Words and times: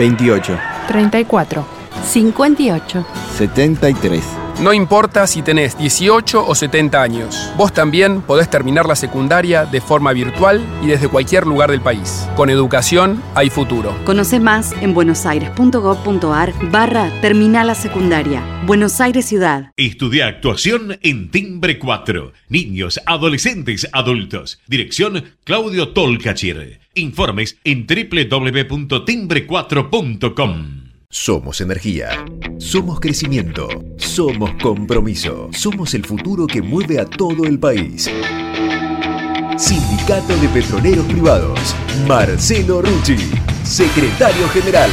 28. 0.00 0.58
34. 0.88 1.64
58. 2.04 3.04
73. 3.36 4.39
No 4.60 4.72
importa 4.74 5.26
si 5.26 5.40
tenés 5.40 5.78
18 5.78 6.46
o 6.46 6.54
70 6.54 7.00
años, 7.00 7.50
vos 7.56 7.72
también 7.72 8.20
podés 8.20 8.50
terminar 8.50 8.84
la 8.84 8.94
secundaria 8.94 9.64
de 9.64 9.80
forma 9.80 10.12
virtual 10.12 10.62
y 10.82 10.88
desde 10.88 11.08
cualquier 11.08 11.46
lugar 11.46 11.70
del 11.70 11.80
país. 11.80 12.28
Con 12.36 12.50
educación 12.50 13.22
hay 13.34 13.48
futuro. 13.48 13.96
Conoce 14.04 14.38
más 14.38 14.72
en 14.82 14.92
buenosaires.gov.ar 14.92 16.52
barra 16.70 17.10
Terminal 17.22 17.68
la 17.68 17.74
Secundaria. 17.74 18.42
Buenos 18.66 19.00
Aires 19.00 19.24
Ciudad. 19.24 19.72
Estudia 19.78 20.26
actuación 20.26 20.98
en 21.00 21.30
Timbre 21.30 21.78
4. 21.78 22.34
Niños, 22.50 23.00
adolescentes, 23.06 23.88
adultos. 23.92 24.60
Dirección 24.66 25.24
Claudio 25.44 25.94
Tolcachir. 25.94 26.80
Informes 26.92 27.56
en 27.64 27.86
www.timbre4.com. 27.86 30.79
Somos 31.12 31.60
energía. 31.60 32.24
Somos 32.58 33.00
crecimiento. 33.00 33.68
Somos 33.96 34.52
compromiso. 34.62 35.48
Somos 35.50 35.92
el 35.94 36.04
futuro 36.04 36.46
que 36.46 36.62
mueve 36.62 37.00
a 37.00 37.04
todo 37.04 37.46
el 37.46 37.58
país. 37.58 38.08
Sindicato 39.58 40.36
de 40.36 40.48
Petroleros 40.50 41.04
Privados. 41.06 41.74
Marcelo 42.06 42.80
Rucci, 42.80 43.16
secretario 43.64 44.48
general. 44.50 44.88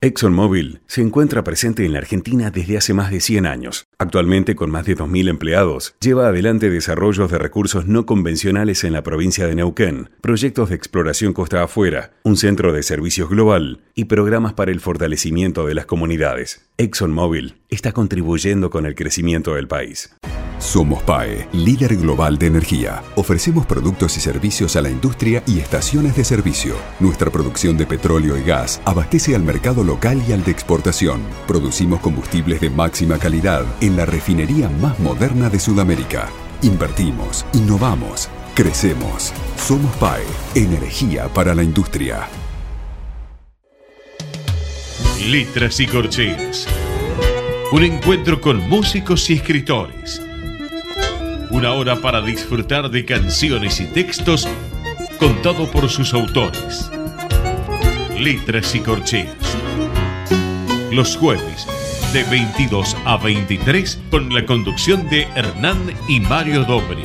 ExxonMobil 0.00 0.82
se 0.86 1.02
encuentra 1.02 1.42
presente 1.42 1.84
en 1.84 1.92
la 1.92 1.98
Argentina 1.98 2.52
desde 2.52 2.76
hace 2.76 2.94
más 2.94 3.10
de 3.10 3.20
100 3.20 3.46
años. 3.46 3.85
Actualmente, 3.98 4.54
con 4.54 4.70
más 4.70 4.84
de 4.84 4.94
2.000 4.94 5.30
empleados, 5.30 5.94
lleva 6.00 6.28
adelante 6.28 6.68
desarrollos 6.68 7.30
de 7.30 7.38
recursos 7.38 7.86
no 7.86 8.04
convencionales 8.04 8.84
en 8.84 8.92
la 8.92 9.02
provincia 9.02 9.46
de 9.46 9.54
Neuquén, 9.54 10.10
proyectos 10.20 10.68
de 10.68 10.76
exploración 10.76 11.32
costa 11.32 11.62
afuera, 11.62 12.12
un 12.22 12.36
centro 12.36 12.74
de 12.74 12.82
servicios 12.82 13.30
global 13.30 13.80
y 13.94 14.04
programas 14.04 14.52
para 14.52 14.70
el 14.70 14.80
fortalecimiento 14.80 15.66
de 15.66 15.74
las 15.74 15.86
comunidades. 15.86 16.68
ExxonMobil 16.76 17.62
está 17.70 17.92
contribuyendo 17.92 18.68
con 18.68 18.84
el 18.84 18.94
crecimiento 18.94 19.54
del 19.54 19.66
país. 19.66 20.14
Somos 20.58 21.02
PAE, 21.02 21.48
líder 21.52 21.96
global 21.96 22.38
de 22.38 22.46
energía. 22.46 23.02
Ofrecemos 23.14 23.66
productos 23.66 24.16
y 24.16 24.20
servicios 24.20 24.74
a 24.76 24.80
la 24.80 24.88
industria 24.88 25.42
y 25.46 25.58
estaciones 25.58 26.16
de 26.16 26.24
servicio. 26.24 26.76
Nuestra 26.98 27.30
producción 27.30 27.76
de 27.76 27.84
petróleo 27.84 28.38
y 28.38 28.42
gas 28.42 28.80
abastece 28.86 29.36
al 29.36 29.42
mercado 29.42 29.84
local 29.84 30.22
y 30.26 30.32
al 30.32 30.44
de 30.44 30.52
exportación. 30.52 31.20
Producimos 31.46 32.00
combustibles 32.00 32.60
de 32.60 32.70
máxima 32.70 33.18
calidad 33.18 33.66
en 33.86 33.96
la 33.96 34.04
refinería 34.04 34.68
más 34.68 34.98
moderna 34.98 35.48
de 35.48 35.60
Sudamérica. 35.60 36.28
Invertimos, 36.62 37.46
innovamos, 37.52 38.28
crecemos. 38.54 39.32
Somos 39.56 39.94
PAE, 39.96 40.24
energía 40.54 41.28
para 41.28 41.54
la 41.54 41.62
industria. 41.62 42.28
Letras 45.28 45.80
y 45.80 45.86
corcheas. 45.86 46.66
Un 47.72 47.84
encuentro 47.84 48.40
con 48.40 48.68
músicos 48.68 49.28
y 49.30 49.34
escritores. 49.34 50.22
Una 51.50 51.72
hora 51.72 51.96
para 52.00 52.20
disfrutar 52.20 52.90
de 52.90 53.04
canciones 53.04 53.80
y 53.80 53.86
textos 53.86 54.48
contado 55.18 55.70
por 55.70 55.88
sus 55.88 56.12
autores. 56.12 56.90
Letras 58.18 58.74
y 58.74 58.80
corcheas. 58.80 59.36
Los 60.90 61.16
jueves 61.16 61.66
de 62.16 62.24
22 62.24 62.96
a 63.04 63.18
23 63.18 64.00
con 64.10 64.32
la 64.32 64.46
conducción 64.46 65.06
de 65.10 65.24
Hernán 65.36 65.76
y 66.08 66.18
Mario 66.18 66.64
Dobri. 66.64 67.02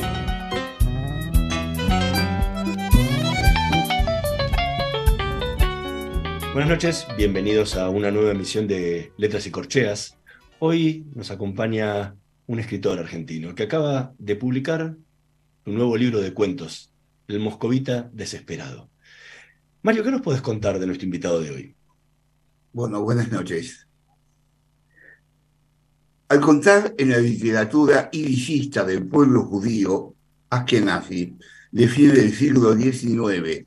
Buenas 6.54 6.70
noches, 6.70 7.06
bienvenidos 7.18 7.76
a 7.76 7.90
una 7.90 8.10
nueva 8.10 8.30
emisión 8.30 8.66
de 8.66 9.12
Letras 9.18 9.46
y 9.46 9.50
Corcheas. 9.50 10.16
Hoy 10.60 11.04
nos 11.14 11.30
acompaña 11.30 12.16
un 12.46 12.58
escritor 12.58 12.98
argentino 12.98 13.54
que 13.54 13.64
acaba 13.64 14.14
de 14.16 14.36
publicar 14.36 14.96
un 15.66 15.74
nuevo 15.74 15.94
libro 15.98 16.22
de 16.22 16.32
cuentos, 16.32 16.90
El 17.28 17.38
Moscovita 17.38 18.08
Desesperado. 18.14 18.88
Mario, 19.82 20.04
¿qué 20.04 20.10
nos 20.10 20.22
puedes 20.22 20.40
contar 20.40 20.78
de 20.78 20.86
nuestro 20.86 21.04
invitado 21.04 21.42
de 21.42 21.50
hoy? 21.50 21.76
Bueno, 22.72 23.02
buenas 23.02 23.30
noches. 23.30 23.86
Al 26.32 26.40
contar 26.40 26.94
en 26.96 27.10
la 27.10 27.18
literatura 27.18 28.08
iricista 28.10 28.84
del 28.84 29.06
pueblo 29.06 29.44
judío, 29.44 30.14
Ashkenazi, 30.48 31.36
de 31.70 31.88
fin 31.88 32.14
del 32.14 32.32
siglo 32.32 32.74
XIX 32.74 33.66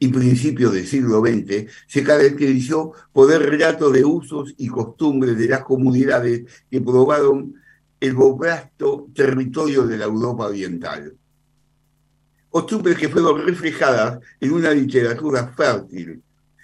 y 0.00 0.08
principios 0.08 0.72
del 0.72 0.88
siglo 0.88 1.20
XX, 1.20 1.70
se 1.86 2.02
caracterizó 2.02 2.94
por 3.12 3.32
el 3.32 3.44
relato 3.44 3.90
de 3.90 4.04
usos 4.04 4.52
y 4.56 4.66
costumbres 4.66 5.38
de 5.38 5.50
las 5.50 5.62
comunidades 5.62 6.64
que 6.68 6.80
probaron 6.80 7.54
el 8.00 8.14
vasto 8.14 9.06
territorio 9.14 9.86
de 9.86 9.96
la 9.96 10.06
Europa 10.06 10.46
Oriental. 10.46 11.14
Costumbres 12.48 12.98
que 12.98 13.08
fueron 13.08 13.46
reflejadas 13.46 14.18
en 14.40 14.52
una 14.52 14.72
literatura 14.72 15.46
fértil 15.56 16.20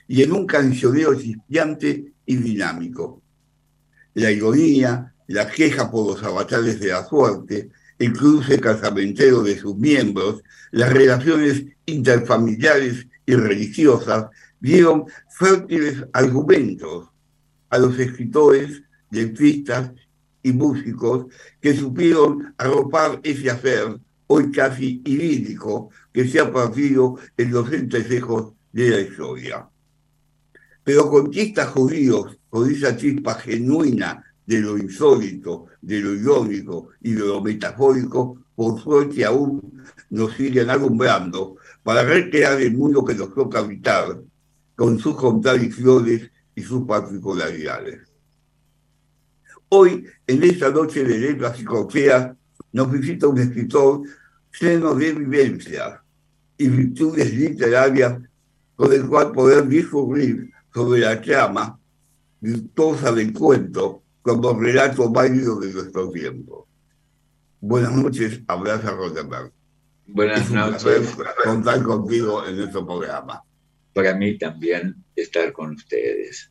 y 0.08 0.24
en 0.24 0.32
un 0.32 0.44
cancioneo 0.44 1.14
chispeante 1.14 2.14
y 2.26 2.34
dinámico. 2.34 3.22
La 4.14 4.32
ironía, 4.32 5.12
la 5.26 5.48
queja 5.50 5.90
por 5.90 6.06
los 6.06 6.22
avatares 6.22 6.80
de 6.80 6.88
la 6.88 7.04
suerte, 7.04 7.70
el 7.98 8.12
cruce 8.12 8.60
casamentero 8.60 9.42
de 9.42 9.58
sus 9.58 9.76
miembros, 9.76 10.42
las 10.70 10.92
relaciones 10.92 11.64
interfamiliares 11.86 13.06
y 13.24 13.34
religiosas, 13.34 14.26
dieron 14.60 15.04
fértiles 15.30 16.04
argumentos 16.12 17.08
a 17.70 17.78
los 17.78 17.98
escritores, 17.98 18.82
letristas 19.10 19.92
y 20.42 20.52
músicos 20.52 21.26
que 21.60 21.74
supieron 21.74 22.54
arropar 22.58 23.20
ese 23.22 23.50
hacer, 23.50 23.98
hoy 24.28 24.50
casi 24.50 25.02
idílico, 25.04 25.90
que 26.12 26.28
se 26.28 26.40
ha 26.40 26.52
partido 26.52 27.16
en 27.36 27.50
los 27.52 27.72
entresejos 27.72 28.52
de 28.72 28.90
la 28.90 29.00
historia. 29.00 29.68
Pero 30.84 31.10
conquistas 31.10 31.68
judíos 31.70 32.38
con 32.48 32.70
esa 32.70 32.96
chispa 32.96 33.34
genuina 33.34 34.24
de 34.46 34.60
lo 34.60 34.78
insólito, 34.78 35.66
de 35.82 36.00
lo 36.00 36.14
irónico 36.14 36.90
y 37.00 37.12
de 37.12 37.20
lo 37.20 37.40
metafórico, 37.40 38.38
por 38.54 38.80
suerte 38.80 39.24
aún 39.24 39.82
nos 40.10 40.34
siguen 40.34 40.70
alumbrando 40.70 41.56
para 41.82 42.04
recrear 42.04 42.60
el 42.60 42.74
mundo 42.76 43.04
que 43.04 43.14
nos 43.14 43.34
toca 43.34 43.58
habitar, 43.58 44.20
con 44.74 44.98
sus 44.98 45.16
contradicciones 45.16 46.30
y 46.54 46.62
sus 46.62 46.86
particularidades. 46.86 48.00
Hoy, 49.68 50.04
en 50.26 50.42
esta 50.44 50.70
noche 50.70 51.02
de 51.02 51.18
letras 51.18 51.58
y 51.60 51.64
corteas, 51.64 52.36
nos 52.72 52.90
visita 52.90 53.26
un 53.26 53.38
escritor 53.38 54.02
lleno 54.60 54.94
de 54.94 55.12
vivencias 55.12 56.00
y 56.58 56.68
virtudes 56.68 57.32
literarias 57.34 58.20
con 58.74 58.92
el 58.92 59.06
cual 59.06 59.32
poder 59.32 59.66
discurrir 59.66 60.50
sobre 60.72 61.00
la 61.00 61.20
trama 61.20 61.78
virtuosa 62.40 63.12
del 63.12 63.32
cuento 63.32 64.02
como 64.26 64.58
relato 64.58 65.08
válido 65.08 65.60
de 65.60 65.72
nuestro 65.72 66.10
tiempo. 66.10 66.66
Buenas 67.60 67.92
noches, 67.92 68.40
Abraza 68.48 68.90
Rosenberg. 68.90 69.52
Buenas 70.04 70.50
noches. 70.50 71.16
Contar 71.44 71.80
contigo 71.84 72.44
en 72.44 72.56
nuestro 72.56 72.84
programa. 72.84 73.40
Para 73.94 74.16
mí 74.16 74.36
también 74.36 74.96
estar 75.14 75.52
con 75.52 75.74
ustedes. 75.74 76.50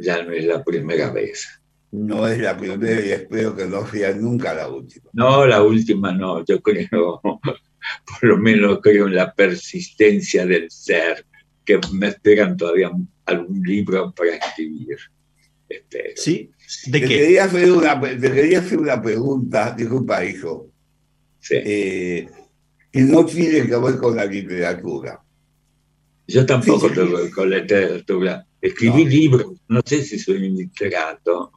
Ya 0.00 0.24
no 0.24 0.32
es 0.32 0.44
la 0.44 0.64
primera 0.64 1.12
vez. 1.12 1.48
No 1.92 2.26
es 2.26 2.40
la 2.40 2.56
primera 2.56 3.06
y 3.06 3.12
espero 3.12 3.54
que 3.54 3.66
no 3.66 3.86
sea 3.86 4.12
nunca 4.12 4.52
la 4.52 4.68
última. 4.68 5.08
No, 5.12 5.46
la 5.46 5.62
última 5.62 6.10
no. 6.10 6.44
Yo 6.44 6.60
creo, 6.60 7.20
por 7.22 8.22
lo 8.22 8.36
menos 8.38 8.80
creo 8.82 9.06
en 9.06 9.14
la 9.14 9.32
persistencia 9.32 10.44
del 10.44 10.68
ser, 10.68 11.24
que 11.64 11.78
me 11.92 12.08
esperan 12.08 12.56
todavía 12.56 12.90
algún 13.24 13.62
libro 13.62 14.12
para 14.12 14.34
escribir. 14.34 14.98
Espero. 15.68 16.12
¿Sí? 16.16 16.50
¿De 16.86 17.00
te, 17.00 17.06
qué? 17.06 17.18
Quería 17.18 17.44
hacer 17.44 17.72
una, 17.72 18.00
te 18.00 18.32
quería 18.32 18.58
hacer 18.60 18.78
una 18.78 19.00
pregunta, 19.00 19.74
disculpa, 19.76 20.24
hijo. 20.24 20.70
Sí. 21.40 21.56
Eh, 21.56 22.28
que 22.90 23.00
no 23.00 23.26
tiene 23.26 23.66
que 23.66 23.76
ver 23.76 23.96
con 23.96 24.16
la 24.16 24.24
literatura. 24.24 25.20
Yo 26.26 26.46
tampoco 26.46 26.88
sí, 26.88 26.94
tengo 26.94 27.18
con 27.34 27.50
la 27.50 27.58
literatura. 27.58 28.46
Escribí 28.60 29.04
no. 29.04 29.10
libros, 29.10 29.60
no 29.68 29.80
sé 29.84 30.02
si 30.02 30.18
soy 30.18 30.48
un 30.48 30.56
literato. 30.56 31.52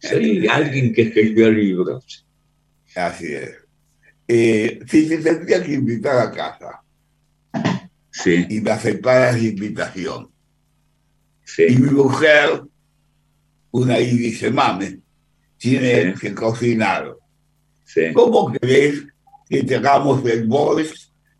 Soy 0.00 0.46
alguien 0.46 0.94
que 0.94 1.02
escribió 1.02 1.50
libros. 1.50 2.24
Así 2.94 3.34
es. 3.34 3.50
Eh, 4.28 4.80
si 4.86 5.08
te 5.08 5.18
tendría 5.18 5.62
que 5.62 5.74
invitar 5.74 6.18
a 6.18 6.30
casa 6.30 6.82
sí. 8.10 8.46
y 8.48 8.60
me 8.60 8.70
aceptaras 8.70 9.34
la 9.34 9.48
invitación, 9.48 10.30
sí. 11.44 11.64
y 11.68 11.76
mi 11.76 11.90
mujer, 11.90 12.62
una 13.72 13.98
dice, 13.98 14.50
mame, 14.50 15.00
tiene 15.58 16.14
sí. 16.14 16.20
que 16.20 16.34
cocinar. 16.34 17.16
Sí. 17.84 18.12
¿Cómo 18.12 18.52
crees 18.52 19.04
que 19.48 19.64
te 19.64 19.76
hagamos 19.76 20.24
el 20.26 20.46
voice 20.46 20.94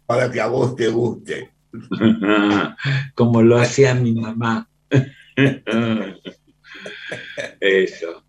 para 0.07 0.31
que 0.31 0.41
a 0.41 0.49
vos 0.49 0.75
te 0.75 0.89
guste? 0.89 1.51
Como 3.15 3.43
lo 3.43 3.59
hacía 3.59 3.95
mi 3.95 4.13
mamá. 4.13 4.69
Eso. 7.61 8.25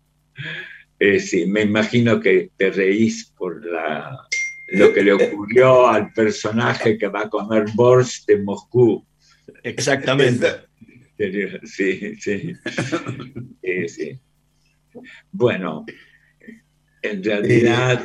Eh, 0.98 1.20
sí, 1.20 1.46
me 1.46 1.62
imagino 1.62 2.20
que 2.20 2.50
te 2.56 2.70
reís 2.70 3.32
por 3.36 3.64
la, 3.64 4.26
lo 4.68 4.92
que 4.92 5.02
le 5.02 5.12
ocurrió 5.12 5.88
al 5.88 6.12
personaje 6.12 6.96
que 6.96 7.08
va 7.08 7.22
a 7.22 7.28
comer 7.28 7.66
Borscht 7.74 8.26
de 8.26 8.38
Moscú. 8.38 9.04
Exactamente. 9.62 10.46
Sí, 11.64 12.16
sí. 12.16 12.54
sí. 13.88 14.20
Bueno, 15.32 15.84
en 17.02 17.22
realidad... 17.22 18.04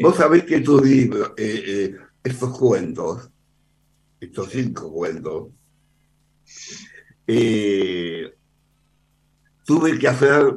Vos 0.00 0.16
sabés 0.16 0.44
que 0.44 0.60
tu 0.60 0.82
libro, 0.82 1.34
eh, 1.36 1.64
eh, 1.66 1.96
estos 2.22 2.56
cuentos, 2.58 3.30
estos 4.18 4.50
cinco 4.50 4.90
cuentos, 4.90 5.48
eh, 7.26 8.34
tuve 9.64 9.98
que 9.98 10.08
hacer 10.08 10.56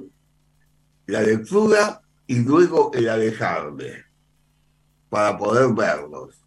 la 1.08 1.22
lectura 1.22 2.02
y 2.26 2.40
luego 2.40 2.92
el 2.94 3.10
alejarme 3.10 4.06
para 5.10 5.38
poder 5.38 5.74
verlos. 5.74 6.42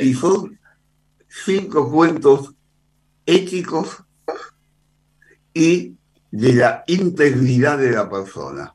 Y 0.00 0.14
son 0.14 0.58
cinco 1.28 1.90
cuentos 1.90 2.54
éticos 3.26 4.02
y 5.54 5.96
de 6.30 6.52
la 6.54 6.84
integridad 6.86 7.78
de 7.78 7.90
la 7.90 8.08
persona. 8.08 8.74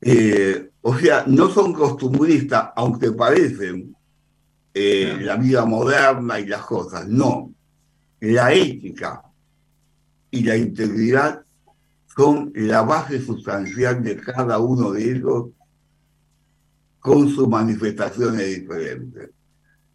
Eh, 0.00 0.70
o 0.82 0.98
sea, 0.98 1.24
no 1.26 1.48
son 1.50 1.72
costumbristas, 1.72 2.70
aunque 2.76 3.12
parecen 3.12 3.96
eh, 4.74 5.18
la 5.20 5.36
vida 5.36 5.64
moderna 5.64 6.38
y 6.38 6.46
las 6.46 6.62
cosas, 6.64 7.08
no. 7.08 7.52
La 8.20 8.52
ética 8.52 9.22
y 10.30 10.42
la 10.42 10.56
integridad 10.56 11.42
son 12.16 12.52
la 12.54 12.82
base 12.82 13.20
sustancial 13.20 14.02
de 14.02 14.16
cada 14.16 14.58
uno 14.58 14.92
de 14.92 15.12
ellos 15.12 15.46
con 16.98 17.28
sus 17.28 17.46
manifestaciones 17.48 18.46
diferentes. 18.46 19.30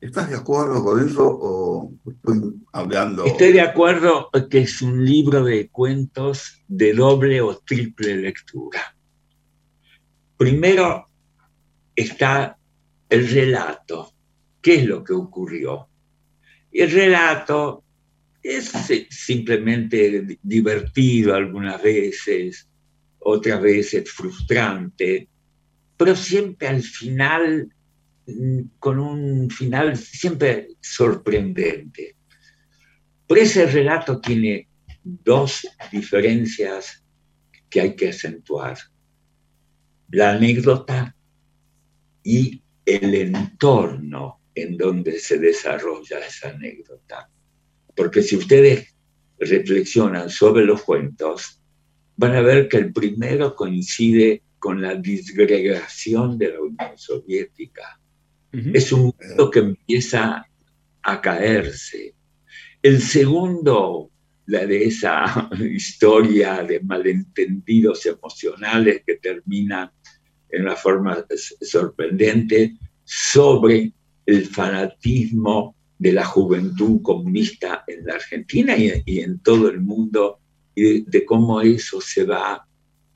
¿Estás 0.02 0.32
de 0.32 0.36
acuerdo 0.36 0.84
con 0.84 1.08
eso 1.08 1.24
o 1.24 1.94
estoy 2.10 2.56
hablando? 2.74 3.24
Estoy 3.24 3.54
de 3.54 3.62
acuerdo 3.62 4.32
que 4.50 4.62
es 4.62 4.82
un 4.82 5.06
libro 5.06 5.44
de 5.44 5.70
cuentos 5.70 6.64
de 6.68 6.94
doble 6.94 7.40
o 7.40 7.60
triple 7.60 8.18
lectura. 8.18 8.96
Primero 10.38 11.08
está 11.96 12.58
el 13.10 13.30
relato. 13.30 14.12
¿Qué 14.60 14.76
es 14.76 14.86
lo 14.86 15.04
que 15.04 15.14
ocurrió? 15.14 15.88
El 16.72 16.90
relato 16.90 17.84
es 18.42 18.72
simplemente 19.12 20.40
divertido 20.42 21.36
algunas 21.36 21.82
veces, 21.84 22.68
otras 23.20 23.62
veces 23.62 24.10
frustrante, 24.12 25.28
pero 25.96 26.16
siempre 26.16 26.70
al 26.70 26.82
final, 26.82 27.72
con 28.80 29.00
un 29.00 29.50
final 29.50 29.98
siempre 29.98 30.70
sorprendente. 30.80 32.16
Pero 33.28 33.42
ese 33.42 33.66
relato 33.66 34.20
tiene 34.20 34.68
dos 35.04 35.68
diferencias 35.92 37.04
que 37.70 37.82
hay 37.82 37.96
que 37.96 38.10
acentuar. 38.10 38.78
La 40.10 40.32
anécdota 40.32 41.16
y 42.24 42.62
el 42.86 43.16
entorno 43.16 44.42
en 44.54 44.78
donde 44.78 45.20
se 45.20 45.38
desarrolla 45.38 46.20
esa 46.20 46.50
anécdota. 46.50 47.30
Porque 47.96 48.22
si 48.22 48.36
ustedes 48.36 48.94
reflexionan 49.40 50.30
sobre 50.30 50.66
los 50.66 50.84
cuentos, 50.84 51.62
van 52.18 52.36
a 52.36 52.42
ver 52.42 52.68
que 52.68 52.78
el 52.78 52.92
primero 52.92 53.56
coincide 53.56 54.44
con 54.60 54.82
la 54.82 54.96
disgregación 54.96 56.38
de 56.38 56.52
la 56.52 56.62
Unión 56.62 56.98
Soviética. 56.98 58.01
Es 58.52 58.92
un 58.92 59.14
mundo 59.18 59.50
que 59.50 59.60
empieza 59.60 60.46
a 61.04 61.22
caerse. 61.22 62.14
El 62.82 63.02
segundo, 63.02 64.10
la 64.48 64.66
de 64.66 64.86
esa 64.86 65.50
historia 65.60 66.64
de 66.64 66.82
malentendidos 66.82 68.06
emocionales 68.06 69.04
que 69.06 69.16
termina 69.16 69.92
en 70.50 70.64
una 70.64 70.76
forma 70.76 71.26
sorprendente 71.62 72.76
sobre 73.04 73.92
el 74.26 74.46
fanatismo 74.46 75.76
de 75.98 76.14
la 76.14 76.26
juventud 76.26 77.02
comunista 77.02 77.84
en 77.88 78.06
la 78.06 78.16
Argentina 78.16 78.76
y, 78.78 79.20
en 79.20 79.40
todo 79.40 79.70
el 79.70 79.82
mundo, 79.82 80.40
y 80.76 81.02
de, 81.02 81.26
cómo 81.26 81.62
eso 81.62 82.02
se 82.02 82.24
va 82.24 82.66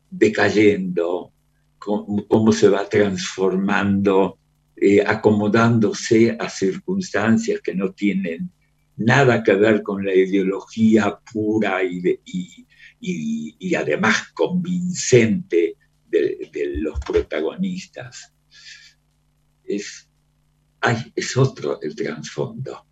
decayendo, 0.09 1.31
cómo, 1.79 2.51
se 2.51 2.69
va 2.69 2.87
transformando, 2.87 4.37
eh, 4.77 5.01
acomodándose 5.05 6.35
a 6.37 6.49
circunstancias 6.49 7.61
que 7.61 7.73
no 7.73 7.93
tienen 7.93 8.51
nada 8.97 9.43
que 9.43 9.53
ver 9.53 9.81
con 9.83 10.05
la 10.05 10.13
ideología 10.13 11.17
pura 11.31 11.81
y, 11.83 12.19
y, 12.99 13.75
además 13.75 14.31
convincente 14.33 15.75
de, 16.09 16.49
de, 16.51 16.77
los 16.77 16.99
protagonistas. 16.99 18.33
Es, 19.63 20.09
es 21.15 21.37
otro 21.37 21.81
el 21.81 21.95
trasfondo. 21.95 22.85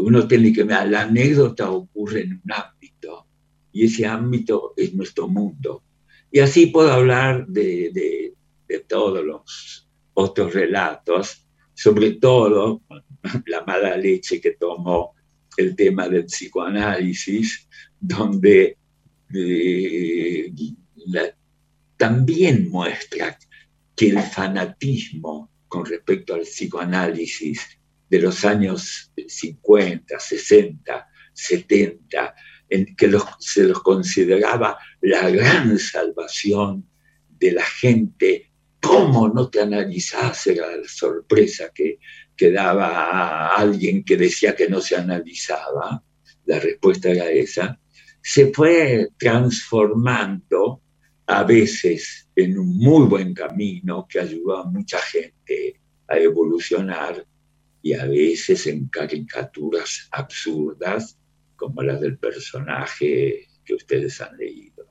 Uno 0.00 0.26
tiene 0.26 0.52
que 0.52 0.64
ver, 0.64 0.88
la 0.88 1.02
anécdota 1.02 1.70
ocurre 1.70 2.22
en 2.22 2.40
un 2.44 2.52
ámbito 2.52 3.26
y 3.72 3.84
ese 3.84 4.06
ámbito 4.06 4.74
es 4.76 4.94
nuestro 4.94 5.28
mundo. 5.28 5.82
Y 6.30 6.40
así 6.40 6.66
puedo 6.66 6.92
hablar 6.92 7.46
de, 7.46 7.90
de, 7.92 8.34
de 8.68 8.80
todos 8.80 9.24
los 9.24 9.85
otros 10.16 10.52
relatos, 10.54 11.46
sobre 11.74 12.12
todo 12.12 12.82
la 13.46 13.64
mala 13.64 13.96
leche 13.96 14.40
que 14.40 14.52
tomó 14.52 15.14
el 15.56 15.74
tema 15.74 16.08
del 16.08 16.26
psicoanálisis, 16.26 17.68
donde 17.98 18.76
eh, 19.34 20.52
también 21.96 22.68
muestra 22.70 23.38
que 23.94 24.08
el 24.10 24.20
fanatismo 24.20 25.50
con 25.68 25.86
respecto 25.86 26.34
al 26.34 26.42
psicoanálisis 26.42 27.60
de 28.08 28.20
los 28.20 28.44
años 28.44 29.12
50, 29.26 30.18
60, 30.18 31.08
70, 31.32 32.34
en 32.68 32.96
que 32.96 33.10
se 33.40 33.64
los 33.64 33.82
consideraba 33.82 34.78
la 35.00 35.28
gran 35.30 35.78
salvación 35.78 36.88
de 37.28 37.52
la 37.52 37.64
gente. 37.64 38.50
¿Cómo 38.80 39.28
no 39.28 39.48
te 39.48 39.60
analizás? 39.60 40.46
Era 40.46 40.76
la 40.76 40.88
sorpresa 40.88 41.72
que, 41.74 41.98
daba 42.52 42.88
a 42.88 43.56
alguien 43.56 44.04
que 44.04 44.16
decía 44.16 44.54
que 44.54 44.68
no 44.68 44.80
se 44.80 44.96
analizaba. 44.96 46.02
La 46.44 46.60
respuesta 46.60 47.10
era 47.10 47.30
esa. 47.30 47.80
Se 48.22 48.52
fue 48.52 49.08
transformando 49.18 50.82
a 51.26 51.42
veces 51.44 52.28
en 52.36 52.58
un 52.58 52.76
muy 52.76 53.06
buen 53.06 53.34
camino 53.34 54.06
que 54.08 54.20
ayudó 54.20 54.58
a 54.58 54.64
mucha 54.64 54.98
gente 54.98 55.80
a 56.08 56.18
evolucionar 56.18 57.26
y 57.82 57.94
a 57.94 58.04
veces 58.04 58.66
en 58.66 58.88
caricaturas 58.88 60.08
absurdas 60.10 61.18
como 61.56 61.82
las 61.82 62.00
del 62.00 62.18
personaje 62.18 63.48
que 63.64 63.74
ustedes 63.74 64.20
han 64.20 64.36
leído. 64.36 64.86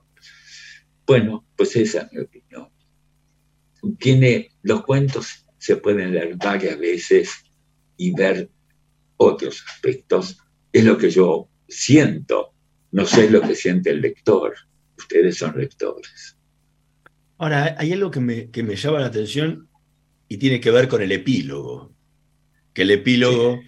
Bueno, 1.06 1.46
pues 1.56 1.76
esa 1.76 2.02
es 2.02 2.12
mi 2.12 2.20
opinión. 2.20 2.75
Tiene, 4.00 4.52
los 4.64 4.84
cuentos 4.84 5.46
se 5.58 5.78
pueden 5.78 6.14
leer 6.14 6.36
varias 6.36 6.78
veces 6.80 7.32
y 7.98 8.12
ver 8.12 8.50
otros 9.18 9.64
aspectos. 9.68 10.38
Es 10.72 10.84
lo 10.84 10.98
que 10.98 11.10
yo 11.10 11.48
siento, 11.68 12.54
no 12.92 13.06
sé 13.06 13.30
lo 13.30 13.42
que 13.42 13.56
siente 13.56 13.90
el 13.90 14.02
lector 14.02 14.54
ustedes 14.98 15.38
son 15.38 15.58
lectores. 15.58 16.38
Ahora, 17.38 17.76
hay 17.78 17.92
algo 17.94 18.12
que 18.12 18.20
me, 18.20 18.50
que 18.50 18.64
me 18.64 18.76
llama 18.76 19.00
la 19.00 19.08
atención 19.08 19.68
y 20.28 20.38
tiene 20.38 20.60
que 20.60 20.72
ver 20.72 20.88
con 20.88 21.02
el 21.02 21.12
epílogo. 21.12 21.94
Que 22.74 22.84
el 22.84 22.92
epílogo, 22.92 23.60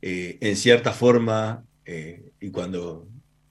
eh, 0.00 0.38
en 0.40 0.56
cierta 0.56 0.92
forma, 0.92 1.64
eh, 1.84 2.30
y 2.40 2.50
cuando 2.50 3.08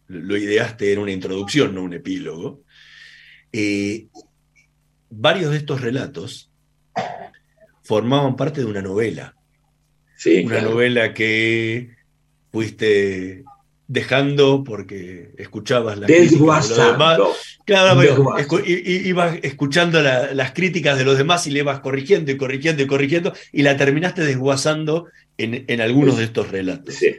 lo 0.07 0.37
ideaste 0.37 0.91
era 0.91 1.01
una 1.01 1.11
introducción, 1.11 1.73
no 1.73 1.83
un 1.83 1.93
epílogo, 1.93 2.63
eh, 3.51 4.07
varios 5.12 5.51
de 5.51 5.58
estos 5.58 5.82
relatos 5.82 6.50
formaban 7.84 8.36
parte 8.36 8.62
de 8.62 8.65
una 8.65 8.82
novela. 8.82 9.36
Sí, 10.18 10.44
una 10.46 10.62
novela 10.62 11.13
que 11.13 11.96
fuiste 12.51 13.44
dejando 13.88 14.63
porque 14.63 15.32
escuchabas 15.38 15.98
las 15.98 16.10
críticas 16.10 16.70
de 16.70 16.75
los 16.77 16.91
demás. 16.91 17.20
Claro, 17.65 18.01
ibas 18.63 19.39
escuchando 19.41 20.01
las 20.01 20.51
críticas 20.53 20.98
de 20.98 21.06
los 21.06 21.18
demás 21.18 21.46
y 21.48 21.51
le 21.51 21.60
ibas 21.60 21.82
corrigiendo 21.82 22.32
y 22.32 22.38
corrigiendo 22.38 22.84
y 22.84 22.88
corrigiendo 22.88 23.34
y 23.51 23.63
la 23.63 23.75
terminaste 23.75 24.24
desguazando 24.24 25.08
en, 25.38 25.65
en 25.68 25.82
algunos 25.82 26.18
de 26.18 26.24
estos 26.24 26.51
relatos. 26.51 26.96
Sí. 26.96 27.15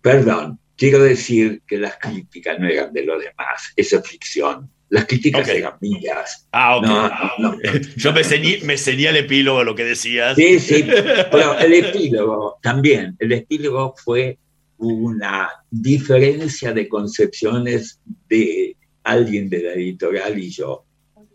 Perdón, 0.00 0.58
quiero 0.76 1.00
decir 1.00 1.62
que 1.66 1.78
las 1.78 1.96
críticas 1.96 2.58
no 2.58 2.66
eran 2.66 2.92
de 2.92 3.04
los 3.04 3.22
demás, 3.22 3.72
esa 3.76 3.98
es 3.98 4.08
ficción. 4.08 4.68
Las 4.92 5.06
críticas 5.06 5.48
Ok. 5.48 5.54
eran 5.54 5.72
mías. 5.80 6.46
Ah, 6.52 6.76
ok. 6.76 6.84
No, 6.86 7.08
no, 7.08 7.52
no. 7.54 7.58
Yo 7.96 8.12
me 8.12 8.22
ceñí, 8.24 8.58
me 8.64 8.76
ceñí 8.76 9.06
al 9.06 9.16
epílogo 9.16 9.64
lo 9.64 9.74
que 9.74 9.84
decías. 9.84 10.36
Sí, 10.36 10.60
sí, 10.60 10.84
pero 11.32 11.58
el 11.58 11.72
epílogo 11.72 12.58
también, 12.62 13.16
el 13.18 13.32
epílogo 13.32 13.94
fue 14.04 14.36
una 14.76 15.48
diferencia 15.70 16.72
de 16.74 16.88
concepciones 16.88 18.00
de 18.28 18.76
alguien 19.04 19.48
de 19.48 19.62
la 19.62 19.72
editorial 19.72 20.38
y 20.38 20.50
yo. 20.50 20.84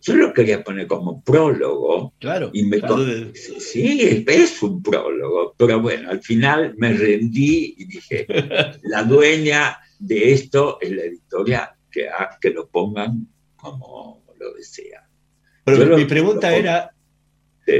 Yo 0.01 0.15
lo 0.15 0.31
quería 0.33 0.63
poner 0.63 0.85
como 0.85 1.23
prólogo 1.23 2.13
Claro. 2.19 2.51
y 2.53 2.63
me 2.63 2.77
claro, 2.77 2.95
con- 2.97 3.07
de- 3.33 3.35
Sí, 3.35 4.23
es- 4.27 4.61
un 4.61 4.83
prólogo, 4.83 5.55
pero 5.57 5.81
bueno, 5.81 6.11
al 6.11 6.21
final 6.21 6.75
me 6.77 6.93
rendí 6.93 7.73
y 7.77 7.85
dije, 7.85 8.27
la 8.83 9.03
dueña 9.03 9.79
de 9.99 10.33
esto 10.33 10.77
es 10.79 10.91
la 10.91 11.01
editorial, 11.03 11.69
que, 11.91 12.07
que 12.39 12.49
lo 12.51 12.67
pongan 12.67 13.27
como 13.57 14.23
lo 14.39 14.53
desea. 14.53 15.07
Pero 15.65 15.97
mi 15.97 16.05
pregunta 16.05 16.55
era, 16.55 16.91
Sí. 17.65 17.73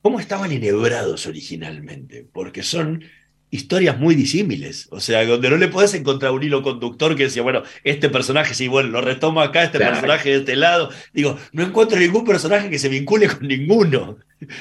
¿cómo 0.00 0.20
estaban 0.20 0.52
enhebrados 0.52 1.26
originalmente? 1.26 2.26
Porque 2.32 2.62
son 2.62 3.04
historias 3.50 3.98
muy 4.00 4.14
disímiles, 4.16 4.88
o 4.90 4.98
sea, 4.98 5.24
donde 5.24 5.48
no 5.50 5.56
le 5.56 5.68
podés 5.68 5.94
encontrar 5.94 6.32
un 6.32 6.42
hilo 6.42 6.62
conductor 6.62 7.14
que 7.14 7.24
decía, 7.24 7.42
bueno, 7.42 7.62
este 7.84 8.08
personaje, 8.08 8.52
sí, 8.54 8.66
bueno, 8.66 8.88
lo 8.88 9.00
retomo 9.00 9.40
acá, 9.42 9.62
este 9.64 9.78
Claro. 9.78 9.92
personaje 9.94 10.30
de 10.30 10.36
este 10.38 10.56
lado. 10.56 10.90
Digo, 11.12 11.36
no 11.52 11.62
encuentro 11.62 11.98
ningún 11.98 12.24
personaje 12.24 12.68
que 12.68 12.78
se 12.80 12.88
vincule 12.88 13.28
con 13.28 13.46
ninguno. 13.46 14.16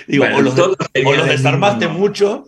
Digo, 0.07 0.25
Bueno, 0.25 0.37
o 0.37 0.41
los, 0.41 0.59
o 0.59 0.75
desarmaste 1.25 1.87
mismo- 1.87 1.99
mucho. 1.99 2.43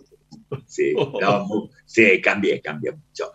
Sí, 0.66 0.92
no, 0.94 1.70
sí, 1.86 2.20
cambié, 2.22 2.60
cambié 2.60 2.92
mucho. 2.92 3.32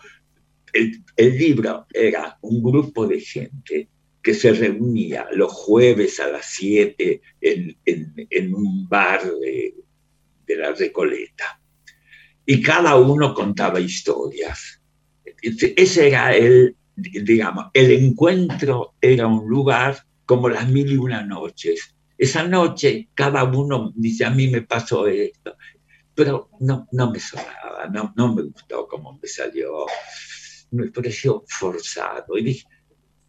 El, 0.71 1.03
el 1.17 1.37
libro 1.37 1.85
era 1.93 2.37
un 2.41 2.63
grupo 2.63 3.05
de 3.07 3.19
gente 3.19 3.89
que 4.21 4.33
se 4.33 4.53
reunía 4.53 5.27
los 5.33 5.51
jueves 5.51 6.19
a 6.19 6.27
las 6.27 6.45
7 6.47 7.21
en, 7.41 7.77
en- 7.85 8.53
un 8.55 8.87
bar 8.87 9.23
de, 9.23 9.75
la 10.55 10.73
Recoleta. 10.73 11.61
Y 12.45 12.61
cada 12.61 12.95
uno 12.97 13.33
contaba 13.33 13.79
historias. 13.79 14.81
Ese 15.41 15.73
ese 15.77 16.09
era 16.09 16.35
el, 16.35 16.75
digamos, 16.95 17.67
el 17.73 17.91
encuentro 17.91 18.95
era 18.99 19.27
un 19.27 19.47
lugar 19.47 19.97
como 20.25 20.49
las 20.49 20.67
mil 20.69 20.91
y 20.91 20.97
una 20.97 21.23
noches. 21.23 21.95
Esa 22.17 22.43
noche 22.43 23.07
cada 23.13 23.43
uno 23.45 23.93
dice, 23.95 24.25
a 24.25 24.29
mí 24.29 24.47
me 24.49 24.61
pasó 24.61 25.07
esto 25.07 25.55
pero 26.13 26.49
no, 26.59 26.87
no 26.91 27.11
me 27.11 27.19
sonaba, 27.19 27.87
no, 27.91 28.13
no 28.15 28.33
me 28.35 28.43
gustó 28.43 28.87
cómo 28.87 29.17
me 29.21 29.27
salió, 29.27 29.85
me 30.71 30.87
pareció 30.91 31.43
forzado. 31.47 32.37
Y 32.37 32.43
dije, 32.43 32.65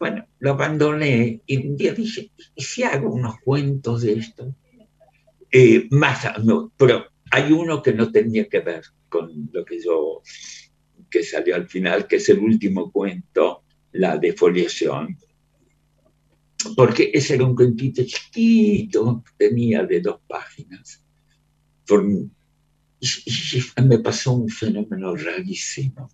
bueno, 0.03 0.27
lo 0.39 0.51
abandoné 0.51 1.43
y 1.45 1.65
un 1.65 1.77
día 1.77 1.93
dije, 1.93 2.29
¿y 2.55 2.61
si 2.61 2.83
hago 2.83 3.09
unos 3.09 3.39
cuentos 3.39 4.01
de 4.01 4.15
esto? 4.15 4.53
Eh, 5.49 5.87
más, 5.91 6.43
no, 6.43 6.73
pero 6.75 7.05
hay 7.31 7.53
uno 7.53 7.81
que 7.81 7.93
no 7.93 8.11
tenía 8.11 8.49
que 8.49 8.59
ver 8.59 8.83
con 9.07 9.49
lo 9.53 9.63
que 9.63 9.81
yo, 9.81 10.21
que 11.09 11.23
salió 11.23 11.55
al 11.55 11.69
final, 11.69 12.05
que 12.05 12.17
es 12.17 12.27
el 12.27 12.39
último 12.39 12.91
cuento, 12.91 13.63
la 13.93 14.17
defoliación. 14.17 15.17
Porque 16.75 17.09
ese 17.13 17.35
era 17.35 17.45
un 17.45 17.55
cuentito 17.55 18.03
chiquito, 18.03 19.23
tenía 19.37 19.83
de 19.83 20.01
dos 20.01 20.19
páginas. 20.27 21.01
Y 22.99 23.81
me 23.83 23.99
pasó 23.99 24.33
un 24.33 24.49
fenómeno 24.49 25.15
rarísimo. 25.15 26.09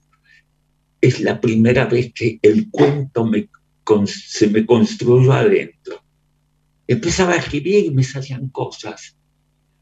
Es 1.02 1.22
la 1.22 1.42
primera 1.42 1.88
vez 1.88 2.14
que 2.14 2.38
el 2.44 2.70
cuento 2.70 3.26
me, 3.26 3.50
se 4.06 4.48
me 4.48 4.66
construyó 4.66 5.34
adentro. 5.34 6.04
Empezaba 6.88 7.34
a 7.34 7.38
escribir 7.38 7.86
y 7.86 7.92
me 7.92 8.04
salían 8.04 8.50
cosas. 8.50 9.16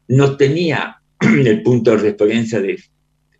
No 0.08 0.36
tenía 0.36 1.00
el 1.20 1.62
punto 1.62 1.92
de 1.92 1.98
referencia 1.98 2.60
de... 2.60 2.82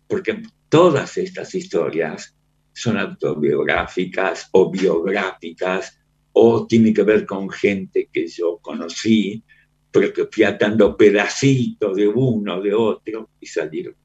Porque 0.07 0.41
todas 0.69 1.17
estas 1.17 1.53
historias 1.53 2.35
son 2.73 2.97
autobiográficas 2.97 4.49
o 4.51 4.71
biográficas 4.71 5.99
o 6.33 6.65
tienen 6.65 6.93
que 6.93 7.03
ver 7.03 7.25
con 7.25 7.49
gente 7.49 8.09
que 8.11 8.27
yo 8.27 8.59
conocí, 8.61 9.43
pero 9.91 10.13
que 10.13 10.27
fui 10.31 10.43
atando 10.43 10.95
pedacitos 10.95 11.95
de 11.95 12.07
uno, 12.07 12.61
de 12.61 12.73
otro, 12.73 13.29
y 13.39 13.45
salieron. 13.47 13.95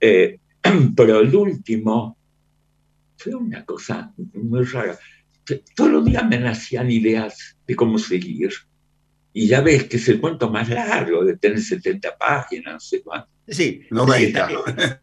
Eh, 0.00 0.40
pero 0.96 1.20
el 1.20 1.34
último 1.34 2.16
fue 3.16 3.34
una 3.34 3.64
cosa 3.64 4.12
muy 4.34 4.64
rara. 4.64 4.98
Todos 5.74 5.90
los 5.90 6.04
días 6.04 6.26
me 6.28 6.38
nacían 6.38 6.90
ideas 6.90 7.56
de 7.66 7.76
cómo 7.76 7.98
seguir. 7.98 8.50
Y 9.32 9.46
ya 9.48 9.60
ves 9.60 9.84
que 9.84 9.96
es 9.98 10.08
el 10.08 10.20
cuento 10.20 10.50
más 10.50 10.68
largo, 10.68 11.24
de 11.24 11.36
tener 11.36 11.60
70 11.60 12.16
páginas, 12.16 12.72
no 12.74 12.80
sé 12.80 13.02
cuánto. 13.02 13.28
Sí, 13.48 13.82
No 13.90 14.06
sí, 14.12 14.24
está. 14.24 14.48
está, 14.48 15.02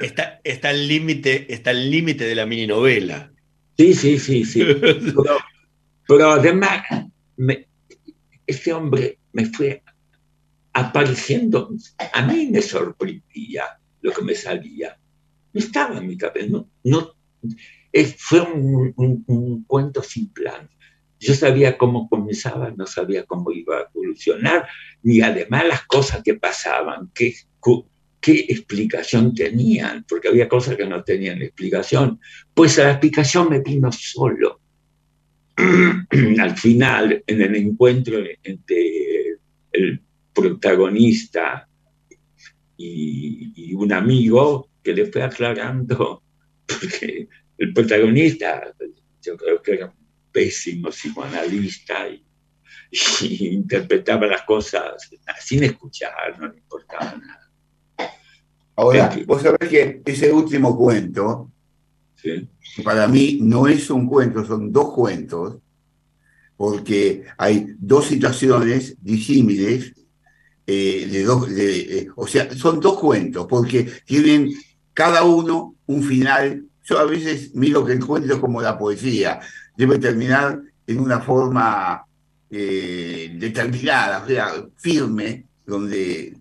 está, 0.00 0.40
está 0.42 0.68
al 0.70 0.88
límite, 0.88 1.52
está 1.52 1.70
al 1.70 1.90
límite 1.90 2.24
de 2.24 2.34
la 2.34 2.46
mini 2.46 2.66
novela. 2.66 3.30
Sí, 3.76 3.94
sí, 3.94 4.18
sí, 4.18 4.44
sí. 4.44 4.64
Pero, 4.74 5.38
pero 6.08 6.30
además, 6.32 6.82
me- 7.36 7.68
este 8.46 8.72
hombre 8.72 9.18
me 9.32 9.46
fue 9.46 9.82
apareciendo, 10.72 11.70
a 12.12 12.22
mí 12.26 12.48
me 12.50 12.62
sorprendía 12.62 13.64
lo 14.02 14.12
que 14.12 14.22
me 14.22 14.34
salía. 14.34 14.98
No 15.52 15.60
estaba 15.60 15.98
en 15.98 16.06
mi 16.06 16.16
cabeza, 16.16 16.46
no, 16.50 16.68
no, 16.84 17.14
es- 17.92 18.16
fue 18.18 18.40
un, 18.40 19.64
cuento 19.66 20.02
sin 20.02 20.32
plan. 20.32 20.68
Yo 21.18 21.34
sabía 21.34 21.76
cómo 21.76 22.08
comenzaba, 22.08 22.70
no 22.70 22.86
sabía 22.86 23.24
cómo 23.24 23.52
iba 23.52 23.78
a 23.78 23.88
evolucionar, 23.94 24.66
ni 25.02 25.20
además 25.20 25.66
las 25.66 25.82
cosas 25.86 26.22
que 26.22 26.34
pasaban, 26.34 27.10
qué 27.12 27.34
explicación 28.48 29.34
tenían, 29.34 30.04
porque 30.08 30.28
había 30.28 30.48
cosas 30.48 30.76
que 30.76 30.86
no 30.86 31.04
tenían 31.04 31.42
explicación. 31.42 32.20
Pues 32.54 32.78
la 32.78 32.90
explicación 32.92 33.50
me 33.50 33.60
vino 33.60 33.90
solo. 33.92 34.60
Al 36.40 36.56
final, 36.56 37.22
en 37.26 37.42
el 37.42 37.54
encuentro 37.56 38.18
entre 38.42 39.38
el 39.72 40.00
protagonista 40.32 41.68
y, 42.76 43.52
y 43.54 43.74
un 43.74 43.92
amigo 43.92 44.70
que 44.82 44.94
le 44.94 45.06
fue 45.06 45.22
aclarando, 45.22 46.22
porque 46.66 47.28
el 47.60 47.74
protagonista, 47.74 48.74
yo 49.22 49.36
creo 49.36 49.60
que 49.60 49.72
era 49.74 49.86
un 49.86 49.92
pésimo 50.32 50.88
psicoanalista 50.88 52.08
y, 52.08 52.24
y 53.20 53.48
interpretaba 53.48 54.26
las 54.26 54.42
cosas 54.42 55.10
sin 55.40 55.64
escuchar, 55.64 56.38
no 56.38 56.48
le 56.48 56.58
importaba 56.58 57.14
nada. 57.16 57.50
Ahora, 58.76 59.14
vos 59.26 59.42
sabés 59.42 59.68
que 59.68 60.02
ese 60.06 60.32
último 60.32 60.74
cuento, 60.74 61.52
para 62.82 63.06
mí 63.06 63.40
no 63.42 63.68
es 63.68 63.90
un 63.90 64.06
cuento, 64.06 64.42
son 64.46 64.72
dos 64.72 64.94
cuentos, 64.94 65.58
porque 66.56 67.24
hay 67.36 67.74
dos 67.78 68.06
situaciones 68.06 68.96
disímiles, 69.02 69.92
eh, 70.66 71.06
de 71.10 71.22
dos, 71.24 71.54
de, 71.54 71.98
eh, 71.98 72.08
o 72.16 72.26
sea, 72.26 72.50
son 72.54 72.80
dos 72.80 72.98
cuentos, 72.98 73.46
porque 73.46 73.86
tienen 74.06 74.50
cada 74.94 75.24
uno 75.24 75.74
un 75.84 76.02
final. 76.02 76.64
Yo 76.90 76.98
a 76.98 77.04
veces 77.04 77.54
miro 77.54 77.84
que 77.86 77.92
el 77.92 78.04
cuento 78.04 78.34
es 78.34 78.40
como 78.40 78.60
la 78.60 78.76
poesía, 78.76 79.38
debe 79.76 80.00
terminar 80.00 80.60
en 80.88 80.98
una 80.98 81.20
forma 81.20 82.04
eh, 82.50 83.32
determinada, 83.38 84.24
o 84.24 84.26
sea, 84.26 84.50
firme, 84.76 85.46
donde 85.64 86.36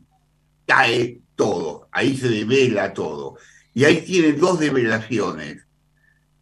cae 0.65 1.21
todo, 1.35 1.87
ahí 1.91 2.17
se 2.17 2.29
devela 2.29 2.91
todo. 2.91 3.37
Y 3.75 3.83
ahí 3.83 4.01
tiene 4.01 4.33
dos 4.33 4.59
develaciones. 4.59 5.67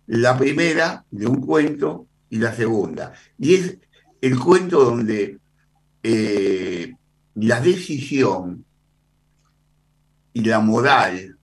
La 0.05 0.37
primera 0.37 1.03
de 1.11 1.27
un 1.27 1.41
cuento 1.41 2.07
y 2.29 2.37
la 2.37 2.55
segunda. 2.55 3.11
Y 3.37 3.55
es 3.55 3.77
el 4.21 4.39
cuento 4.39 4.85
donde 4.85 5.37
eh, 6.01 6.95
la 7.35 7.59
decisión 7.59 8.63
y 10.31 10.45
la 10.45 10.61
moral, 10.61 11.37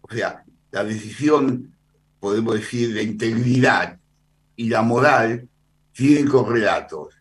o 0.00 0.10
sea, 0.10 0.40
la 0.74 0.82
decisión, 0.82 1.72
podemos 2.18 2.54
decir, 2.54 2.92
de 2.92 3.04
integridad 3.04 3.96
y 4.56 4.68
la 4.68 4.82
moral 4.82 5.48
tienen 5.92 6.26
correlatos. 6.26 7.14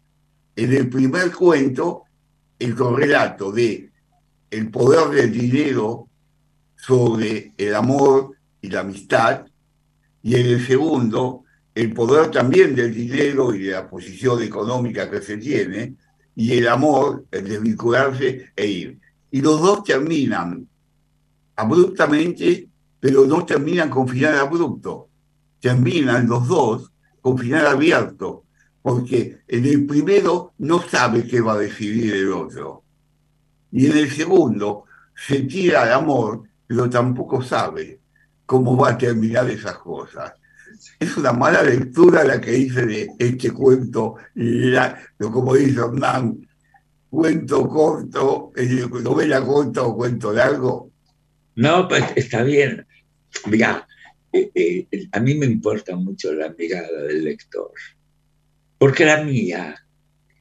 En 0.55 0.73
el 0.73 0.89
primer 0.89 1.31
cuento, 1.31 2.05
el 2.57 2.73
correlato 2.73 3.51
de 3.51 3.91
el 4.49 4.71
poder 4.71 5.09
del 5.09 5.31
dinero 5.31 6.09
sobre 6.75 7.53
el 7.55 7.75
amor 7.75 8.35
y 8.59 8.69
la 8.69 8.79
amistad, 8.79 9.45
y 10.23 10.33
en 10.33 10.47
el 10.47 10.65
segundo, 10.65 11.43
el 11.75 11.93
poder 11.93 12.31
también 12.31 12.73
del 12.73 12.91
dinero 12.91 13.53
y 13.53 13.63
de 13.63 13.71
la 13.73 13.87
posición 13.87 14.41
económica 14.41 15.11
que 15.11 15.21
se 15.21 15.37
tiene, 15.37 15.93
y 16.35 16.57
el 16.57 16.67
amor, 16.67 17.25
el 17.29 17.47
desvincularse 17.47 18.51
e 18.55 18.65
ir. 18.65 18.99
Y 19.29 19.41
los 19.41 19.61
dos 19.61 19.83
terminan 19.83 20.67
abruptamente, 21.55 22.67
pero 23.03 23.25
no 23.25 23.45
terminan 23.45 23.89
con 23.89 24.07
final 24.07 24.37
abrupto. 24.37 25.09
Terminan 25.59 26.25
los 26.25 26.47
dos 26.47 26.93
con 27.19 27.37
final 27.37 27.67
abierto, 27.67 28.45
porque 28.81 29.39
en 29.45 29.65
el 29.65 29.85
primero 29.85 30.53
no 30.59 30.81
sabe 30.81 31.27
qué 31.27 31.41
va 31.41 31.55
a 31.55 31.57
decidir 31.57 32.13
el 32.13 32.31
otro. 32.31 32.85
Y 33.73 33.87
en 33.87 33.97
el 33.97 34.09
segundo 34.09 34.85
se 35.13 35.41
tira 35.41 35.81
al 35.81 35.91
amor, 35.91 36.43
pero 36.65 36.89
tampoco 36.89 37.41
sabe 37.41 37.99
cómo 38.45 38.77
va 38.77 38.91
a 38.91 38.97
terminar 38.97 39.49
esas 39.49 39.79
cosas. 39.79 40.35
Es 40.97 41.17
una 41.17 41.33
mala 41.33 41.61
lectura 41.61 42.23
la 42.23 42.39
que 42.39 42.57
hice 42.57 42.85
de 42.85 43.09
este 43.19 43.51
cuento, 43.51 44.15
la, 44.35 44.97
como 45.17 45.55
dice 45.55 45.81
Hernán, 45.81 46.47
cuento 47.09 47.67
corto, 47.67 48.53
novela 49.03 49.45
corta 49.45 49.83
o 49.83 49.93
cuento 49.93 50.31
largo. 50.31 50.89
No, 51.55 51.89
pues 51.89 52.05
está 52.15 52.43
bien. 52.43 52.87
Mira, 53.47 53.87
eh, 54.31 54.51
eh, 54.55 54.87
a 55.11 55.19
mí 55.19 55.35
me 55.35 55.45
importa 55.45 55.95
mucho 55.95 56.33
la 56.33 56.49
mirada 56.57 57.03
del 57.03 57.23
lector, 57.23 57.71
porque 58.77 59.05
la 59.05 59.23
mía 59.23 59.75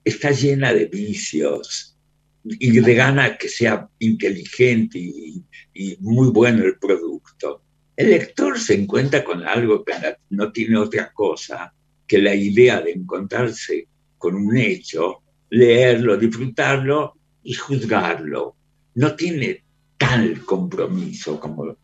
está 0.04 0.30
llena 0.30 0.72
de 0.72 0.86
vicios 0.86 1.96
y 2.44 2.80
de 2.80 2.94
gana 2.94 3.36
que 3.36 3.48
sea 3.48 3.88
inteligente 3.98 4.98
y, 4.98 5.44
y 5.74 5.96
muy 6.00 6.28
bueno 6.30 6.64
el 6.64 6.78
producto. 6.78 7.62
El 7.96 8.10
lector 8.10 8.58
se 8.58 8.74
encuentra 8.74 9.22
con 9.22 9.46
algo 9.46 9.84
que 9.84 9.92
no 10.30 10.50
tiene 10.50 10.78
otra 10.78 11.12
cosa 11.12 11.72
que 12.06 12.18
la 12.18 12.34
idea 12.34 12.80
de 12.80 12.92
encontrarse 12.92 13.86
con 14.18 14.34
un 14.34 14.56
hecho, 14.56 15.22
leerlo, 15.50 16.16
disfrutarlo 16.16 17.14
y 17.42 17.54
juzgarlo. 17.54 18.56
No 18.94 19.14
tiene 19.14 19.64
tal 19.96 20.44
compromiso 20.44 21.38
como 21.38 21.76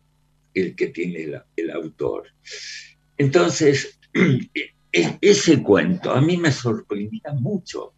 el 0.61 0.75
que 0.75 0.88
tiene 0.88 1.43
el, 1.57 1.71
autor. 1.71 2.29
Entonces, 3.17 3.99
e, 4.93 5.19
ese 5.21 5.62
cuento 5.62 6.12
a 6.12 6.21
mí 6.21 6.37
me 6.37 6.53
sorprendía 6.53 7.33
mucho, 7.35 7.93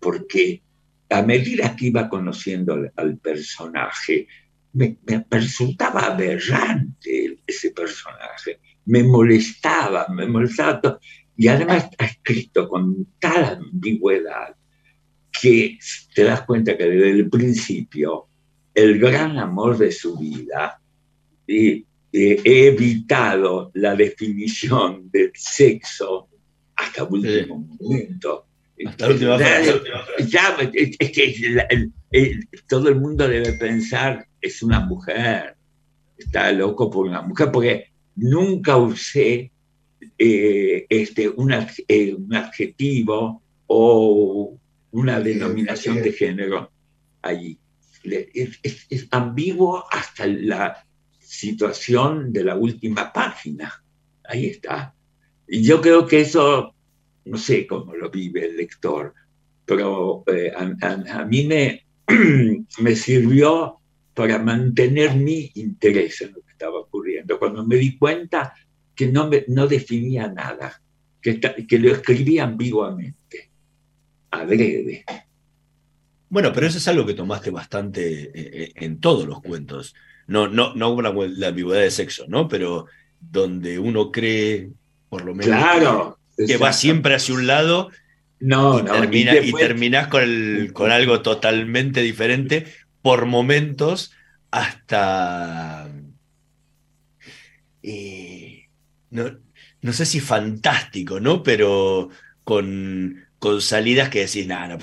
porque 0.00 0.62
a 1.10 1.22
medida 1.22 1.74
que 1.74 1.86
iba 1.86 2.08
conociendo 2.08 2.78
al, 2.96 3.18
personaje, 3.18 4.26
me, 4.72 4.98
resultaba 5.30 6.00
aberrante 6.00 7.38
ese 7.46 7.70
personaje, 7.70 8.60
me 8.84 9.02
molestaba, 9.02 10.06
me 10.08 10.26
molestaba, 10.26 10.98
y 11.36 11.48
además 11.48 11.88
está 11.90 12.04
escrito 12.04 12.68
con 12.68 13.06
tal 13.18 13.44
ambigüedad 13.44 14.54
que 15.40 15.78
te 16.14 16.24
das 16.24 16.42
cuenta 16.42 16.76
que 16.76 16.84
desde 16.84 17.10
el 17.10 17.30
principio 17.30 18.26
el 18.74 18.98
gran 18.98 19.38
amor 19.38 19.78
de 19.78 19.92
su 19.92 20.16
vida 20.16 20.80
y 21.46 21.84
he 22.12 22.68
evitado 22.68 23.70
la 23.74 23.94
definición 23.94 25.10
del 25.10 25.30
sexo 25.34 26.28
hasta 26.76 27.02
el 27.02 27.08
último 27.10 27.58
momento. 27.80 28.46
Hasta 28.86 29.08
ya, 30.20 30.56
es 30.72 30.96
que 30.96 31.60
todo 32.68 32.88
el 32.88 32.96
mundo 32.96 33.26
debe 33.26 33.54
pensar, 33.54 34.26
es 34.40 34.62
una 34.62 34.80
mujer, 34.80 35.56
está 36.16 36.52
loco 36.52 36.88
por 36.88 37.06
una 37.06 37.22
mujer, 37.22 37.50
porque 37.50 37.88
nunca 38.14 38.76
usé 38.76 39.50
eh, 40.16 40.86
este, 40.88 41.28
un, 41.28 41.52
eh, 41.88 42.14
un, 42.14 42.34
adjetivo 42.34 43.42
o 43.66 44.56
una 44.92 45.20
denominación 45.20 45.96
de 45.96 46.12
género 46.12 46.70
allí. 47.20 47.58
es 48.04 49.08
ambiguo 49.10 49.84
hasta 49.90 50.26
la 50.26 50.87
situación 51.28 52.32
de 52.32 52.42
la 52.42 52.56
última 52.56 53.12
página. 53.12 53.84
Ahí 54.24 54.46
está. 54.46 54.94
Y 55.46 55.62
yo 55.62 55.80
creo 55.80 56.06
que 56.06 56.22
eso, 56.22 56.74
no 57.26 57.36
sé 57.36 57.66
cómo 57.66 57.94
lo 57.94 58.10
vive 58.10 58.46
el 58.46 58.56
lector, 58.56 59.12
pero 59.66 60.24
eh, 60.26 60.52
a, 60.56 61.24
mí 61.26 61.44
me, 61.44 61.86
me 62.78 62.96
sirvió 62.96 63.78
para 64.14 64.38
mantener 64.38 65.14
mi 65.16 65.50
interés 65.54 66.22
en 66.22 66.32
lo 66.32 66.40
que 66.40 66.52
estaba 66.52 66.80
ocurriendo. 66.80 67.38
Cuando 67.38 67.64
me 67.64 67.76
di 67.76 67.98
cuenta 67.98 68.54
que 68.94 69.08
no, 69.08 69.28
me, 69.28 69.44
no 69.48 69.66
definía 69.66 70.28
nada, 70.28 70.80
que, 71.20 71.38
que 71.38 71.78
lo 71.78 71.92
escribía 71.92 72.44
ambiguamente, 72.44 73.50
adrede. 74.30 75.04
Bueno, 76.30 76.52
pero 76.54 76.66
eso 76.66 76.78
es 76.78 76.88
algo 76.88 77.04
que 77.04 77.14
tomaste 77.14 77.50
bastante 77.50 78.22
eh, 78.22 78.30
eh, 78.34 78.72
en 78.76 78.98
todos 78.98 79.26
los 79.26 79.42
cuentos 79.42 79.94
no, 80.28 80.46
no, 80.46 80.74
no 80.74 81.00
la 81.00 81.48
ambigüedad 81.48 81.80
de 81.80 81.90
sexo, 81.90 82.26
¿no? 82.28 82.48
Pero 82.48 82.86
donde 83.18 83.78
uno 83.78 84.12
cree, 84.12 84.70
por 85.08 85.24
lo 85.24 85.34
menos, 85.34 85.56
claro, 85.58 86.18
que, 86.36 86.58
va 86.58 86.72
siempre 86.72 87.14
hacia 87.14 87.34
un 87.34 87.46
lado 87.46 87.90
no, 88.38 88.78
y, 88.78 88.84
termina, 88.84 89.36
y, 89.36 89.52
terminás 89.54 90.08
con, 90.08 90.68
con 90.74 90.92
algo 90.92 91.22
totalmente 91.22 92.02
diferente 92.02 92.66
por 93.02 93.26
momentos 93.26 94.12
hasta... 94.50 95.90
Eh, 97.82 98.66
no, 99.10 99.92
sé 99.92 100.04
si 100.04 100.20
fantástico, 100.20 101.20
¿no? 101.20 101.42
Pero 101.42 102.10
con, 102.44 103.24
con 103.38 103.62
salidas 103.62 104.10
que 104.10 104.26
decís, 104.26 104.46
nada, 104.46 104.76
no. 104.76 104.78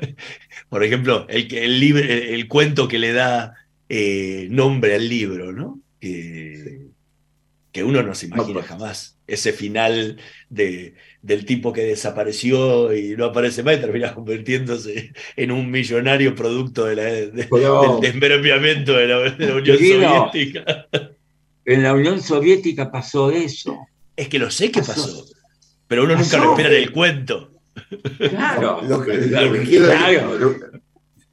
por 0.70 0.84
ejemplo, 0.84 1.26
el, 1.28 1.54
el, 1.54 1.82
el 1.98 2.48
cuento 2.48 2.88
que 2.88 2.98
le 2.98 3.12
da 3.12 3.59
eh, 3.92 4.46
nombre 4.50 4.94
al 4.94 5.08
libro, 5.08 5.52
¿no? 5.52 5.80
Que, 6.00 6.78
uno 7.82 8.02
no 8.02 8.14
se 8.14 8.26
imagina 8.26 8.60
pues. 8.60 8.66
jamás. 8.66 9.16
Ese 9.26 9.52
final 9.52 10.16
de, 10.48 10.94
del 11.22 11.44
tipo 11.44 11.72
que 11.72 11.82
desapareció 11.82 12.94
y 12.94 13.16
no 13.16 13.24
aparece 13.24 13.64
más 13.64 13.78
y 13.78 13.80
termina 13.80 14.14
convirtiéndose 14.14 15.12
en 15.36 15.50
un 15.50 15.70
millonario 15.70 16.36
producto 16.36 16.84
de 16.86 16.94
del 17.30 17.48
desmembramiento 18.00 18.92
de 18.92 19.08
la, 19.08 19.54
Unión 19.54 19.76
Soviética. 19.76 20.86
En 21.64 21.82
la 21.82 21.94
Unión 21.94 22.22
Soviética 22.22 22.92
pasó 22.92 23.32
eso. 23.32 23.76
Es 24.14 24.28
que 24.28 24.38
lo 24.38 24.52
sé 24.52 24.70
que 24.70 24.82
pasó, 24.82 25.26
pero 25.88 26.04
uno 26.04 26.16
nunca 26.16 26.38
lo 26.38 26.52
espera 26.52 26.68
en 26.68 26.82
el 26.82 26.92
cuento. 26.92 27.50
Claro, 28.18 28.82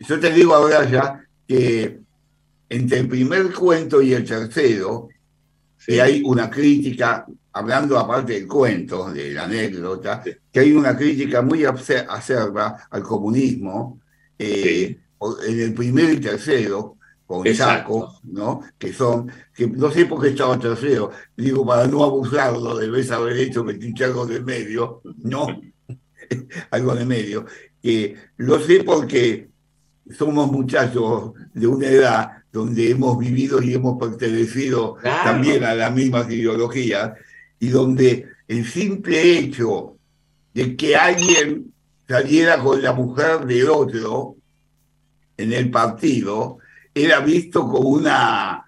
yo 0.08 0.20
te 0.20 0.32
digo 0.32 0.56
ahora 0.56 0.89
ya 0.89 1.24
que 1.48 2.07
entre 2.69 2.99
el 2.99 3.08
primer 3.08 3.53
cuento 3.53 4.01
y 4.01 4.13
el 4.13 4.25
tercero, 4.25 5.10
que 5.86 6.01
hay 6.01 6.21
una 6.25 6.49
crítica, 6.49 7.25
hablando 7.53 7.97
aparte 7.97 8.34
del 8.34 8.47
cuento, 8.47 9.12
de 9.12 9.32
la 9.32 9.45
anécdota, 9.45 10.21
que 10.51 10.60
hay 10.60 10.73
una 10.73 10.97
crítica 10.97 11.41
muy 11.41 11.63
acerba 11.65 12.88
al 12.89 13.03
comunismo, 13.03 14.01
eh, 14.38 14.99
en 15.47 15.60
el 15.60 15.73
primero 15.73 16.12
y 16.12 16.19
tercero, 16.19 16.97
con 17.25 17.45
Saco, 17.53 18.19
¿no? 18.23 18.62
Que 18.77 18.93
son, 18.93 19.30
que 19.53 19.67
no 19.67 19.91
sé 19.91 20.06
por 20.06 20.21
qué 20.21 20.30
estaba 20.30 20.58
tercero, 20.58 21.12
digo, 21.36 21.65
para 21.65 21.86
no 21.88 22.03
abusarlo, 22.03 22.77
debes 22.77 23.12
haber 23.12 23.38
hecho 23.38 23.65
meter 23.65 24.06
algo 24.06 24.25
de 24.25 24.39
medio, 24.39 25.01
¿no? 25.23 25.47
algo 26.71 26.95
de 26.95 27.06
medio, 27.06 27.45
que 27.82 28.15
lo 28.38 28.60
sé 28.60 28.84
porque 28.84 29.49
somos 30.15 30.52
muchachos 30.52 31.34
de 31.54 31.67
una 31.67 31.88
edad 31.88 32.32
donde 32.52 32.91
hemos 32.91 33.17
vivido 33.20 33.62
y 33.62 33.74
hemos 33.74 34.00
pertenecido 34.00 34.98
también 35.04 35.63
a 35.63 35.76
las 35.76 35.93
mismas 35.93 36.30
ideologías, 36.32 37.13
y 37.60 37.67
donde 37.70 38.28
el 38.48 38.65
simple 38.65 39.38
hecho 39.38 39.96
de 40.54 40.76
que 40.76 40.96
alguien 40.96 41.74
saliera 42.08 42.58
con 42.60 42.82
la 42.82 42.93
mujer 42.93 43.46
de 43.46 43.67
otro 43.67 44.36
en 45.36 45.54
el 45.54 45.70
partido 45.70 46.58
era 46.93 47.20
visto 47.20 47.62
como 47.62 47.89
una 47.89 48.63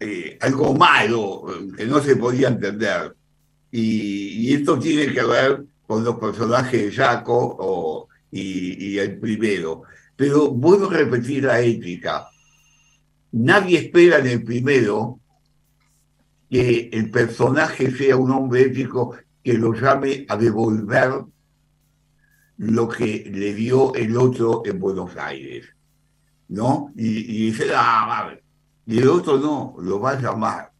eh, 0.00 0.38
algo 0.40 0.74
malo 0.74 1.44
que 1.76 1.86
no 1.86 2.00
se 2.00 2.16
podía 2.16 2.48
entender. 2.48 3.14
Y, 3.70 4.54
esto 4.54 4.78
tiene 4.78 5.12
que 5.12 5.24
ver 5.24 5.64
con 5.86 6.04
los 6.04 6.16
personajes 6.16 6.82
de 6.84 6.92
Jaco 6.92 8.08
y, 8.30 8.92
y 8.92 8.98
el 8.98 9.18
primero. 9.18 9.82
Pero 10.16 10.50
vuelvo 10.50 10.88
a 10.90 10.94
repetir 10.94 11.44
la 11.44 11.60
ética 11.60 12.28
Nadie 13.36 13.78
espera 13.78 14.18
en 14.18 14.28
el 14.28 14.44
primero 14.44 15.18
que 16.48 16.88
el 16.92 17.10
personaje 17.10 17.90
sea 17.90 18.16
un 18.16 18.30
hombre 18.30 18.62
ético 18.62 19.16
que 19.42 19.54
lo 19.54 19.74
llame 19.74 20.24
a 20.28 20.36
devolver 20.36 21.24
lo 22.58 22.88
que 22.88 23.28
le 23.34 23.54
dio 23.54 23.92
el 23.96 24.16
otro 24.16 24.62
en 24.64 24.78
Buenos 24.78 25.16
Aires. 25.16 25.66
¿No? 26.46 26.92
Y, 26.94 27.50
dice, 27.50 27.72
ah, 27.74 28.32
Y 28.86 29.00
el 29.00 29.08
otro 29.08 29.36
no, 29.36 29.74
lo 29.80 29.98
va 29.98 30.12
a 30.12 30.20
llamar. 30.20 30.70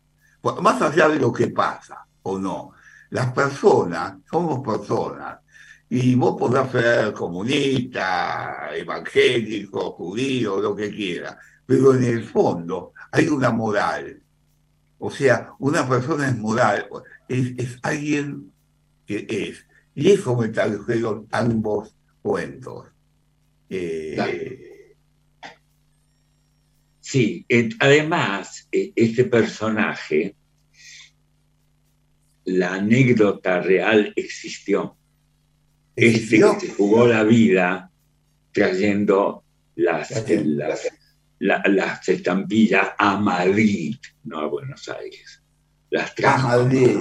Más 0.62 0.80
allá 0.80 1.08
de 1.08 1.18
lo 1.18 1.32
que 1.32 1.48
pasa 1.48 2.06
o 2.22 2.38
no. 2.38 2.70
Las 3.10 3.32
personas, 3.32 4.14
somos 4.30 4.64
personas. 4.64 5.40
Y 5.88 6.14
vos 6.14 6.36
podrás 6.38 6.72
ser 6.72 7.12
comunista, 7.12 8.70
evangélico, 8.74 9.92
judío, 9.92 10.60
lo 10.60 10.74
que 10.74 10.90
quiera, 10.90 11.38
pero 11.66 11.94
en 11.94 12.04
el 12.04 12.24
fondo 12.24 12.92
hay 13.12 13.28
una 13.28 13.50
moral. 13.50 14.20
O 14.98 15.10
sea, 15.10 15.52
una 15.58 15.86
persona 15.88 16.28
es 16.28 16.36
moral, 16.38 16.88
es, 17.28 17.78
alguien 17.82 18.52
que 19.06 19.26
es. 19.28 19.66
Y 19.94 20.10
eso 20.10 20.36
me 20.36 20.48
trajeron 20.48 21.28
ambos 21.30 21.94
cuentos. 22.22 22.88
Eh, 23.68 24.96
sí, 27.00 27.46
además, 27.78 28.66
e, 28.72 28.92
este 28.96 29.24
personaje, 29.24 30.36
la 32.44 32.74
anécdota 32.74 33.60
real 33.60 34.12
existió. 34.16 34.96
Este 35.96 36.40
que 36.40 36.61
se 36.61 36.74
jugó 36.74 37.07
la 37.07 37.22
vida 37.22 37.90
trayendo 38.52 39.44
las, 39.76 40.11
las, 41.38 42.09
estampillas 42.09 42.88
a 42.98 43.16
Madrid, 43.16 43.96
no 44.24 44.40
a 44.40 44.46
Buenos 44.46 44.88
Aires. 44.88 45.42
Las 45.90 46.14
trajo 46.14 46.48
a 46.48 46.57
Madrid. 46.59 46.96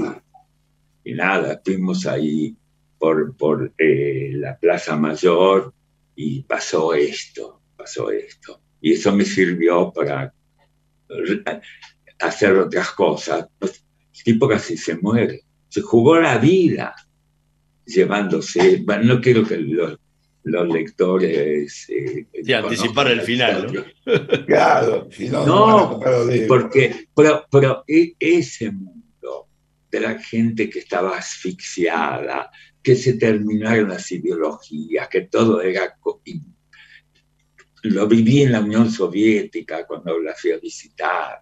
Y 1.04 1.14
nada, 1.14 1.54
estuvimos 1.54 2.06
ahí 2.06 2.56
por, 2.98 3.36
por 3.36 3.74
eh, 3.78 4.32
la 4.34 4.58
Plaza 4.58 4.96
Mayor 4.96 5.74
y 6.16 6.44
pasó 6.44 6.94
esto, 6.94 7.62
pasó 7.76 8.12
esto. 8.12 8.62
Y 8.80 8.94
eso 8.94 9.16
me 9.16 9.26
sirvió 9.26 9.92
para 9.92 10.34
hacer 12.20 12.56
otras 12.58 12.92
cosas. 12.92 13.48
El 13.60 14.24
tipo 14.24 14.48
casi 14.48 14.78
se 14.78 14.96
muere. 14.98 15.44
Se 15.70 15.82
jugó 15.82 16.20
la 16.20 16.38
vida 16.38 16.96
llevándose. 17.86 18.84
no 19.04 19.22
quiero 19.22 19.46
que 19.46 19.58
los, 19.58 19.98
lectores. 20.44 21.88
Eh, 21.90 22.28
anticipar 22.54 23.08
el 23.08 23.22
final, 23.22 23.72
¿no? 23.74 23.84
claro, 24.46 25.08
no, 25.32 26.00
porque 26.48 27.08
pero, 27.16 27.46
pero 27.50 27.84
e, 27.88 28.14
ese 28.20 28.72
mundo 28.72 29.48
de 29.90 30.00
la 30.00 30.20
gente 30.20 30.70
que 30.70 30.80
estaba 30.80 31.18
asfixiada, 31.18 32.50
que 32.82 32.96
se 32.96 33.14
terminaron 33.14 33.90
las 33.90 34.12
ideologías, 34.12 35.08
que 35.08 35.22
todo 35.22 35.62
era... 35.62 35.96
Lo 37.84 38.08
viví 38.08 38.42
en 38.42 38.54
la 38.54 38.62
Unión 38.62 38.90
Soviética 38.90 39.86
cuando 39.86 40.20
la 40.20 40.34
fui 40.34 40.52
a 40.52 40.58
visitar, 40.58 41.42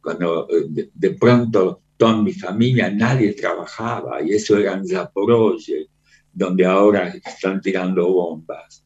cuando 0.00 0.48
eh, 0.50 0.88
de, 0.92 1.10
pronto 1.10 1.82
toda 2.02 2.20
mi 2.20 2.32
familia 2.32 2.90
nadie 2.90 3.32
trabajaba 3.32 4.20
y 4.24 4.32
eso 4.32 4.58
era 4.58 4.72
en 4.72 4.84
Zaporozhye, 4.84 5.86
donde 6.32 6.66
ahora 6.66 7.14
están 7.24 7.60
tirando 7.60 8.12
bombas. 8.12 8.84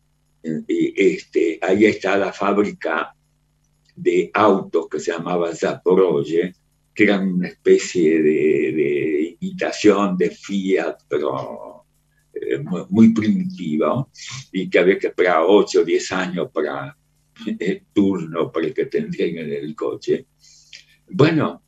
Y 0.69 0.93
este, 0.95 1.59
ahí 1.63 1.87
está 1.87 2.19
la 2.19 2.31
fábrica 2.31 3.17
de 3.95 4.31
autos 4.35 4.87
que 4.91 5.01
se 5.01 5.13
llamaba 5.13 5.55
Zaporozhye, 5.55 6.55
que 6.95 7.05
era 7.05 7.19
una 7.19 7.49
especie 7.49 8.21
de, 8.21 9.39
imitación 9.41 10.19
de 10.19 10.29
Fiat, 10.29 10.99
pero 11.09 11.87
eh, 12.35 12.59
muy 12.91 13.15
primitiva 13.15 14.07
y 14.53 14.69
que 14.69 14.79
había 14.79 14.99
que 14.99 15.07
esperar 15.07 15.43
8 15.47 15.81
o 15.81 15.85
10 15.85 16.13
años 16.13 16.51
para 16.53 16.95
el 17.47 17.83
turno 17.95 18.53
para 18.53 18.71
que 18.75 18.85
te 18.85 18.99
en 18.99 19.39
el 19.39 19.75
coche. 19.75 20.27
Bueno, 21.09 21.63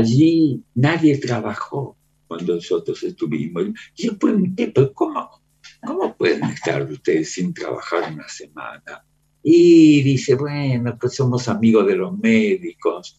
allí 0.00 0.62
nadie 0.74 1.18
trabajó 1.18 1.96
cuando 2.26 2.54
nosotros 2.54 3.02
estuvimos. 3.02 3.66
Yo 3.96 4.18
pregunté, 4.18 4.70
pero 4.74 4.92
¿cómo, 4.92 5.42
¿cómo 5.84 6.16
pueden 6.16 6.44
estar 6.44 6.82
ustedes 6.90 7.32
sin 7.32 7.52
trabajar 7.52 8.12
una 8.12 8.28
semana? 8.28 9.04
Y 9.42 10.02
dice, 10.02 10.34
bueno, 10.34 10.96
pues 11.00 11.14
somos 11.14 11.48
amigos 11.48 11.86
de 11.86 11.96
los 11.96 12.16
médicos. 12.18 13.18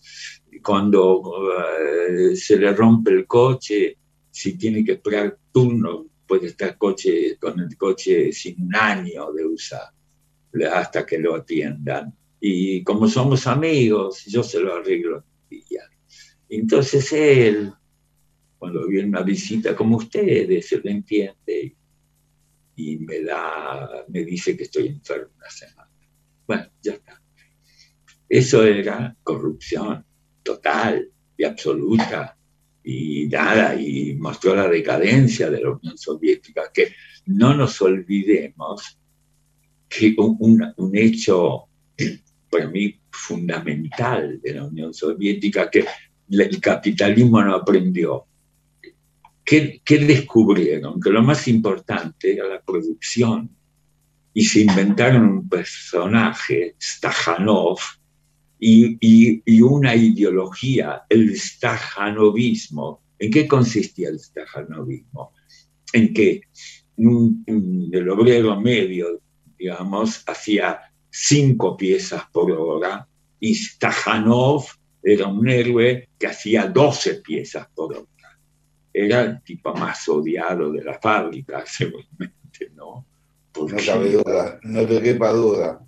Cuando 0.63 1.21
eh, 1.57 2.35
se 2.35 2.57
le 2.57 2.71
rompe 2.73 3.11
el 3.11 3.25
coche, 3.25 3.97
si 4.29 4.57
tiene 4.57 4.83
que 4.83 4.93
esperar 4.93 5.37
turno, 5.51 6.05
puede 6.27 6.47
estar 6.47 6.77
coche, 6.77 7.37
con 7.39 7.59
el 7.59 7.75
coche 7.75 8.31
sin 8.31 8.63
un 8.63 8.75
año 8.75 9.31
de 9.33 9.45
usar 9.45 9.89
hasta 10.73 11.05
que 11.05 11.17
lo 11.17 11.35
atiendan. 11.35 12.13
Y 12.39 12.83
como 12.83 13.07
somos 13.07 13.47
amigos, 13.47 14.25
yo 14.25 14.43
se 14.43 14.59
lo 14.59 14.75
arreglo. 14.75 15.23
Entonces 16.53 17.13
él, 17.13 17.71
cuando 18.59 18.85
viene 18.85 19.07
una 19.07 19.21
visita 19.21 19.73
como 19.73 19.95
ustedes, 19.95 20.67
se 20.67 20.79
lo 20.79 20.89
entiende 20.89 21.77
y 22.75 22.97
me 22.97 23.21
da, 23.21 24.03
me 24.09 24.25
dice 24.25 24.57
que 24.57 24.63
estoy 24.63 24.87
enfermo 24.87 25.31
una 25.37 25.49
semana. 25.49 25.89
Bueno, 26.45 26.65
ya 26.81 26.91
está. 26.91 27.21
Eso 28.27 28.65
era 28.65 29.15
corrupción 29.23 30.05
total 30.43 31.09
y 31.37 31.45
absoluta 31.45 32.37
y 32.83 33.27
nada, 33.27 33.79
y 33.79 34.15
mostró 34.15 34.53
la 34.53 34.67
decadencia 34.67 35.49
de 35.49 35.61
la 35.61 35.71
Unión 35.71 35.97
Soviética, 35.97 36.69
que 36.73 36.93
no 37.27 37.55
nos 37.55 37.81
olvidemos 37.81 38.99
que 39.87 40.13
un, 40.17 40.73
un 40.75 40.97
hecho 40.97 41.69
para 42.49 42.67
mí 42.67 42.99
fundamental 43.09 44.41
de 44.41 44.53
la 44.53 44.65
Unión 44.65 44.93
Soviética, 44.93 45.69
que 45.69 45.85
el 46.39 46.61
capitalismo 46.61 47.41
no 47.43 47.55
aprendió. 47.55 48.25
¿Qué, 49.43 49.81
¿Qué, 49.83 49.99
descubrieron? 49.99 50.99
Que 50.99 51.09
lo 51.09 51.21
más 51.21 51.47
importante 51.47 52.33
era 52.33 52.47
la 52.47 52.61
producción. 52.61 53.49
Y 54.33 54.45
se 54.45 54.61
inventaron 54.61 55.25
un 55.25 55.49
personaje, 55.49 56.75
Stajanov, 56.81 57.79
y, 58.61 59.61
una 59.61 59.95
ideología, 59.95 61.03
el 61.09 61.37
stajanovismo. 61.37 63.01
¿En 63.17 63.31
qué 63.31 63.47
consistía 63.47 64.09
el 64.09 64.19
stajanovismo? 64.19 65.33
En 65.93 66.13
que 66.13 66.41
el 66.97 68.09
obrero 68.09 68.59
medio, 68.61 69.19
digamos, 69.57 70.23
hacía 70.27 70.79
cinco 71.09 71.75
piezas 71.75 72.23
por 72.31 72.51
hora 72.51 73.07
y 73.39 73.55
Stajanov 73.55 74.65
era 75.03 75.27
un 75.27 75.47
héroe 75.49 76.09
que 76.17 76.27
hacía 76.27 76.67
doce 76.67 77.15
piezas 77.15 77.67
por 77.73 77.95
hora. 77.95 78.07
Era 78.93 79.21
el 79.21 79.41
tipo 79.41 79.73
más 79.73 80.07
odiado 80.09 80.71
de 80.71 80.83
la 80.83 80.99
fábrica, 80.99 81.63
seguramente, 81.65 82.71
¿no? 82.75 83.05
no 83.55 83.67
cabe 83.85 84.11
duda, 84.11 84.59
no 84.63 84.85
te 84.85 85.01
quepa 85.01 85.31
duda. 85.31 85.85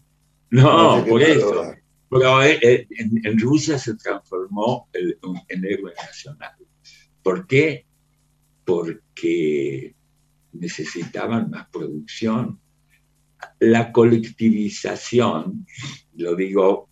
No, 0.50 1.04
por 1.08 1.22
eso. 1.22 1.74
Pero 2.10 2.44
eh, 2.44 2.60
eh, 2.62 2.88
en, 2.92 3.40
Rusia 3.40 3.80
se 3.80 3.96
transformó 3.96 4.88
en 4.94 5.66
héroe 5.66 5.94
nacional. 5.96 6.54
¿Por 7.24 7.48
qué? 7.48 7.86
Porque 8.64 9.96
necesitaban 10.52 11.50
más 11.50 11.68
producción. 11.70 12.60
La 13.60 13.92
colectivización, 13.92 15.66
lo 16.16 16.36
digo 16.36 16.90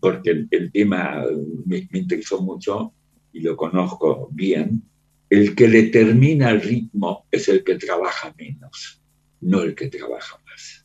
porque 0.00 0.46
el, 0.50 0.72
tema 0.72 1.24
me, 1.66 1.88
me, 1.90 1.98
interesó 1.98 2.40
mucho 2.42 2.92
y 3.32 3.40
lo 3.40 3.56
conozco 3.56 4.28
bien, 4.32 4.82
el 5.30 5.54
que 5.54 5.68
determina 5.68 6.50
el 6.50 6.60
ritmo 6.60 7.26
es 7.30 7.48
el 7.48 7.62
que 7.62 7.76
trabaja 7.76 8.34
menos, 8.38 9.00
no 9.40 9.62
el 9.62 9.74
que 9.74 9.88
trabaja 9.88 10.38
más. 10.46 10.84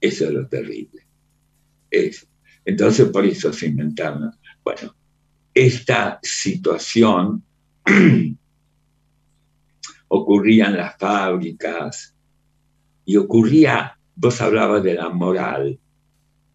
Eso 0.00 0.26
es 0.26 0.30
lo 0.30 0.46
terrible. 0.46 1.06
Entonces, 2.64 3.08
por 3.08 3.24
eso 3.24 3.52
se 3.52 3.66
inventaron. 3.66 4.32
Bueno, 4.62 4.94
esta 5.54 6.18
situación 6.22 7.42
ocurría 10.08 10.66
en 10.66 10.76
las 10.76 10.96
fábricas 10.98 12.14
y 13.04 13.16
ocurría, 13.16 13.98
vos 14.14 14.40
hablabas 14.40 14.82
de 14.82 14.94
la 14.94 15.08
moral. 15.08 15.78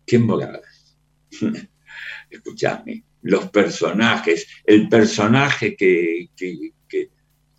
¿Qué 0.05 0.19
moral? 0.19 0.61
Escuchame, 2.29 3.03
los 3.23 3.49
personajes, 3.49 4.47
el 4.65 4.87
personaje 4.89 5.75
que, 5.75 6.29
que, 6.35 6.71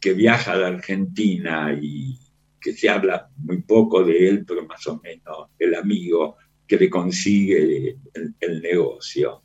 que 0.00 0.12
viaja 0.14 0.52
a 0.52 0.56
la 0.56 0.68
Argentina 0.68 1.78
y 1.80 2.18
que 2.60 2.72
se 2.72 2.88
habla 2.88 3.28
muy 3.36 3.62
poco 3.62 4.04
de 4.04 4.28
él, 4.28 4.44
pero 4.46 4.64
más 4.66 4.86
o 4.86 5.00
menos 5.02 5.48
el 5.58 5.74
amigo, 5.74 6.36
que 6.66 6.76
le 6.76 6.88
consigue 6.88 7.98
el, 8.40 8.62
negocio. 8.62 9.42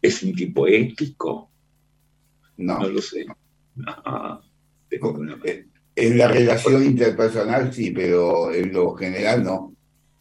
¿Es 0.00 0.22
un 0.22 0.34
tipo 0.34 0.66
ético? 0.66 1.50
No. 2.56 2.78
No 2.78 2.88
lo 2.88 3.02
sé. 3.02 3.26
en 5.96 6.18
la 6.18 6.28
relación 6.28 6.84
interpersonal 6.84 7.72
sí, 7.72 7.90
pero 7.90 8.52
en 8.52 8.72
lo 8.72 8.94
general 8.94 9.44
no. 9.44 9.74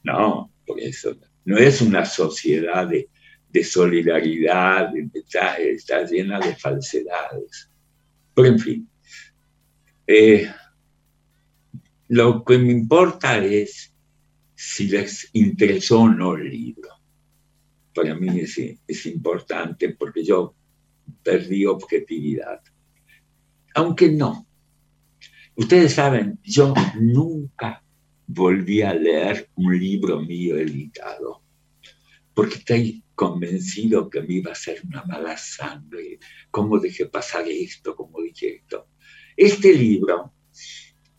No, 0.03 0.51
por 0.65 0.79
eso. 0.79 1.15
No 1.45 1.57
es 1.57 1.81
una 1.81 2.05
sociedad 2.05 2.87
de, 2.87 3.63
solidaridad, 3.63 4.91
está, 5.13 5.55
está, 5.55 6.03
llena 6.05 6.39
de 6.39 6.55
falsedades. 6.55 7.69
Pero 8.33 8.47
en 8.47 8.59
fin, 8.59 8.89
Eh, 10.11 10.51
lo 12.07 12.43
que 12.43 12.57
me 12.57 12.71
importa 12.71 13.37
es 13.37 13.93
si 14.55 14.87
les 14.87 15.29
interesó 15.33 16.01
o 16.01 16.09
no 16.09 16.35
el 16.35 16.49
libro. 16.49 16.89
Para 17.93 18.15
mí 18.15 18.27
es 18.39 19.05
importante 19.05 19.89
porque 19.89 20.23
yo 20.23 20.55
perdí 21.23 21.65
objetividad. 21.65 22.61
Aunque 23.75 24.11
no. 24.11 24.47
Ustedes 25.55 25.93
saben, 25.93 26.39
yo 26.43 26.73
nunca 26.99 27.83
volví 28.31 28.83
a 28.83 28.93
leer 28.93 29.49
un 29.55 29.77
libro 29.77 30.21
mío 30.21 30.55
editado, 30.55 31.41
porque 32.35 32.55
estoy 32.55 33.03
convencido 33.15 34.07
que 34.07 34.21
me 34.21 34.35
iba 34.35 34.51
a 34.51 34.55
ser 34.55 34.81
una 34.85 35.03
mala 35.03 35.35
sangre, 35.35 36.19
cómo 36.51 36.77
dejé 36.79 37.07
pasar 37.07 37.45
esto, 37.47 37.95
cómo 37.95 38.21
dije 38.21 38.57
esto. 38.57 38.87
Este 39.35 39.73
libro 39.73 40.31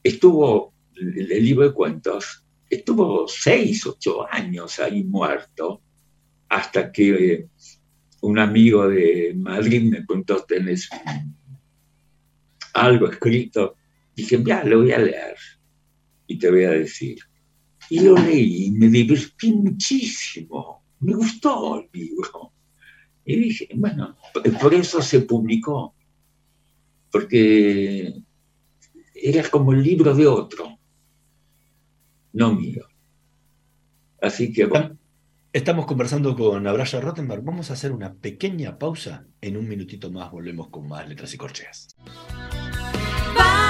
estuvo, 0.05 0.73
el 0.94 1.44
libro 1.44 1.66
de 1.66 1.75
cuentos, 1.75 2.46
estuvo 2.70 3.27
seis, 3.27 3.85
ocho 3.87 4.25
años 4.31 4.79
ahí 4.79 5.03
muerto, 5.03 5.83
hasta 6.49 6.92
que 6.92 7.49
un 8.20 8.38
amigo 8.38 8.88
de 8.88 9.35
Madrid 9.37 9.83
me 9.83 10.07
contó, 10.07 10.44
tenés 10.44 10.88
algo 12.73 13.09
escrito. 13.09 13.75
Dije, 14.14 14.40
ya, 14.44 14.62
lo 14.62 14.79
voy 14.79 14.92
a 14.92 14.99
leer 14.99 15.37
y 16.31 16.38
te 16.38 16.49
voy 16.49 16.62
a 16.62 16.71
decir. 16.71 17.19
Y 17.88 17.99
lo 18.01 18.14
leí 18.14 18.66
y 18.66 18.71
me 18.71 18.87
divertí 18.87 19.53
muchísimo. 19.53 20.85
Me 21.01 21.12
gustó 21.14 21.81
el 21.81 21.88
libro. 21.93 22.53
Y 23.25 23.37
dije, 23.37 23.69
bueno, 23.75 24.16
por 24.61 24.73
eso 24.73 25.03
se 25.03 25.23
publicó. 25.23 25.93
Porque 27.11 28.14
era 29.12 29.49
como 29.49 29.73
el 29.73 29.83
libro 29.83 30.14
de 30.14 30.29
otro, 30.29 30.79
no 32.33 32.55
mío. 32.55 32.87
Así 34.23 34.53
que 34.53 34.66
bueno. 34.66 34.97
Estamos 35.53 35.85
conversando 35.85 36.37
con 36.37 36.64
Abraya 36.64 37.01
Rottenberg. 37.01 37.43
Vamos 37.43 37.71
a 37.71 37.73
hacer 37.73 37.90
una 37.90 38.14
pequeña 38.14 38.79
pausa. 38.79 39.27
En 39.40 39.57
un 39.57 39.66
minutito 39.66 40.12
más 40.12 40.31
volvemos 40.31 40.69
con 40.69 40.87
más 40.87 41.09
letras 41.09 41.35
y 41.35 41.38
corcheas. 41.38 41.88
Vamos 43.35 43.69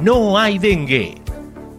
no 0.00 0.38
hay 0.38 0.58
dengue. 0.58 1.14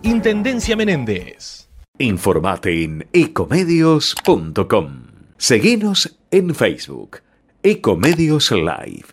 Intendencia 0.04 0.76
Menéndez. 0.76 1.70
Informate 1.98 2.84
en 2.84 3.08
ecomedios.com. 3.14 5.04
Seguinos 5.38 6.18
en 6.32 6.54
Facebook. 6.54 7.22
Ecomedios 7.64 8.52
Live. 8.52 9.06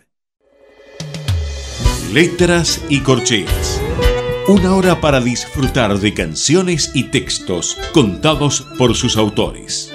Letras 2.11 2.83
y 2.89 2.99
corcheas. 2.99 3.81
Una 4.47 4.75
hora 4.75 5.01
para 5.01 5.21
disfrutar 5.21 5.97
de 5.97 6.13
canciones 6.13 6.91
y 6.93 7.05
textos 7.05 7.77
contados 7.93 8.67
por 8.77 8.93
sus 8.95 9.17
autores. 9.17 9.91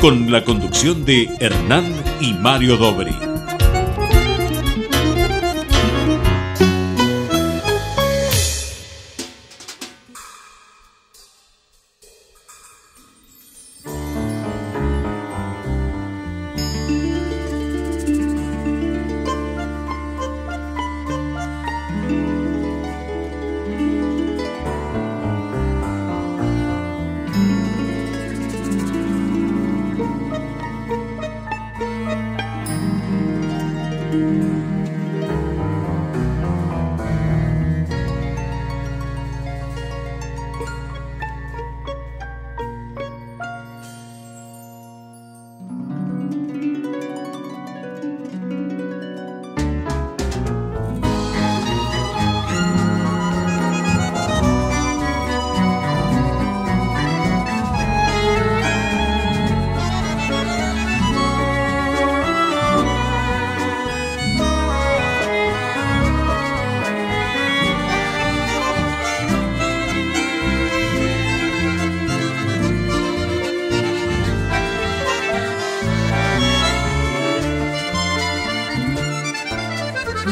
Con 0.00 0.32
la 0.32 0.44
conducción 0.44 1.04
de 1.04 1.28
Hernán 1.38 1.92
y 2.20 2.32
Mario 2.32 2.78
Dobri. 2.78 3.31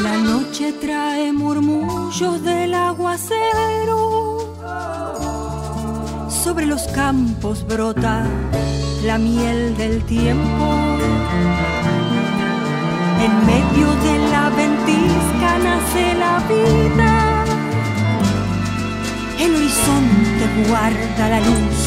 La 0.03 0.17
noche 0.17 0.73
trae 0.73 1.31
murmullos 1.31 2.43
del 2.43 2.73
aguacero. 2.73 4.55
Sobre 6.43 6.65
los 6.65 6.83
campos 6.87 7.65
brota 7.67 8.23
la 9.03 9.17
miel 9.17 9.77
del 9.77 10.03
tiempo. 10.05 10.67
En 13.25 13.45
medio 13.45 13.87
de 14.05 14.13
la 14.31 14.49
ventisca 14.49 15.49
nace 15.67 16.13
la 16.23 16.35
vida. 16.51 17.45
El 19.39 19.55
horizonte 19.55 20.43
guarda 20.67 21.29
la 21.29 21.39
luz 21.41 21.79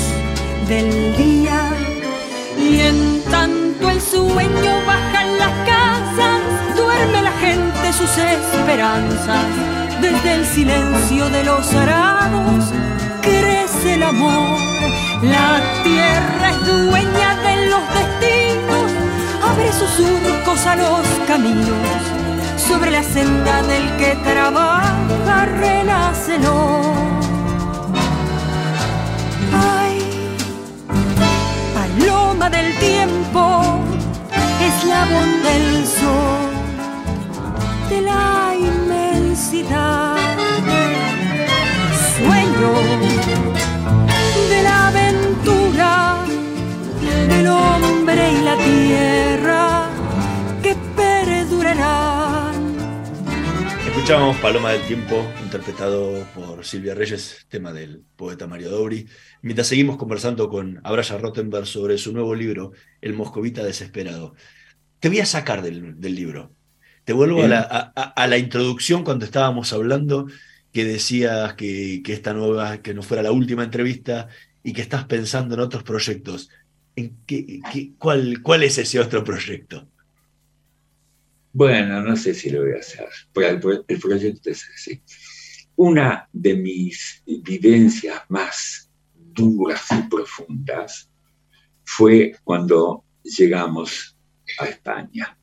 del 0.68 1.16
día. 1.16 1.61
Y 2.59 2.81
en 2.81 3.22
tanto 3.31 3.90
el 3.90 4.00
sueño 4.00 4.72
baja 4.87 5.22
en 5.24 5.38
las 5.38 5.53
casas, 5.66 6.40
duerme 6.74 7.22
la 7.22 7.32
gente 7.32 7.92
sus 7.92 8.10
esperanzas. 8.18 9.44
Desde 10.00 10.34
el 10.34 10.46
silencio 10.46 11.30
de 11.30 11.44
los 11.44 11.72
arados 11.74 12.64
crece 13.22 13.94
el 13.94 14.02
amor. 14.02 14.58
La 15.22 15.60
tierra 15.82 16.50
es 16.50 16.66
dueña 16.66 17.37
de 17.46 17.66
los 17.70 17.82
destinos, 17.98 18.90
abre 19.42 19.72
sus 19.72 19.90
surcos 19.90 20.66
a 20.66 20.76
los 20.76 21.06
caminos. 21.26 22.24
sobre 22.68 22.90
la 22.90 23.02
senda 23.02 23.62
del 23.62 23.96
que 23.98 24.16
trabaja, 24.24 25.46
renace 25.58 26.38
Ay, 29.52 29.98
paloma 31.74 32.48
del 32.50 32.74
tiempo, 32.78 33.78
eslabón 34.60 35.42
del 35.42 35.87
sol, 35.87 36.53
de 37.88 38.00
la 38.00 38.54
inmensidad, 38.58 40.16
sueño 42.16 42.72
de 44.48 44.62
la 44.62 44.88
aventura 44.88 46.24
del 47.28 47.46
hombre 47.46 48.32
y 48.32 48.42
la 48.42 48.56
tierra 48.56 49.90
que 50.62 50.74
perdurarán. 50.96 52.54
Escuchamos 53.86 54.36
Paloma 54.38 54.72
del 54.72 54.82
Tiempo, 54.86 55.26
interpretado 55.42 56.26
por 56.34 56.64
Silvia 56.64 56.94
Reyes, 56.94 57.46
tema 57.48 57.72
del 57.72 58.02
poeta 58.16 58.46
Mario 58.46 58.70
Dobri, 58.70 59.06
mientras 59.42 59.66
seguimos 59.68 59.96
conversando 59.96 60.48
con 60.48 60.80
Abraya 60.84 61.18
Rottenberg 61.18 61.66
sobre 61.66 61.98
su 61.98 62.12
nuevo 62.12 62.34
libro, 62.34 62.72
El 63.00 63.14
Moscovita 63.14 63.62
Desesperado. 63.62 64.34
Te 65.00 65.10
voy 65.10 65.20
a 65.20 65.26
sacar 65.26 65.60
del, 65.60 66.00
libro. 66.00 66.54
Te 67.04 67.12
vuelvo 67.12 67.42
a 67.42 68.26
la, 68.26 68.38
introducción 68.38 69.04
cuando 69.04 69.24
estábamos 69.24 69.72
hablando, 69.72 70.26
que 70.72 70.84
decías 70.84 71.54
que, 71.54 72.02
que 72.02 72.12
esta 72.12 72.32
nueva, 72.32 72.78
que 72.82 72.94
no 72.94 73.02
fuera 73.02 73.22
la 73.22 73.32
última 73.32 73.64
entrevista 73.64 74.28
y 74.62 74.72
que 74.72 74.80
estás 74.80 75.04
pensando 75.04 75.54
en 75.54 75.60
otros 75.60 75.82
proyectos. 75.82 76.48
¿En 76.96 77.16
qué, 77.26 77.60
cuál, 77.98 78.40
¿Cuál 78.42 78.62
es 78.62 78.78
ese 78.78 78.98
otro 78.98 79.22
proyecto? 79.22 79.86
Bueno, 81.52 82.02
no 82.02 82.16
sé 82.16 82.34
si 82.34 82.50
lo 82.50 82.62
voy 82.62 82.72
a 82.72 82.80
hacer. 82.80 83.08
El, 83.36 84.00
proyecto 84.00 84.50
es 84.50 84.68
así. 84.74 85.00
Una 85.76 86.28
de 86.32 86.56
mis 86.56 87.22
vivencias 87.26 88.22
más 88.28 88.90
duras 89.14 89.86
y 89.92 90.02
profundas 90.08 91.08
fue 91.84 92.36
cuando 92.42 93.04
llegamos 93.22 94.16
a 94.58 94.66
España. 94.66 95.38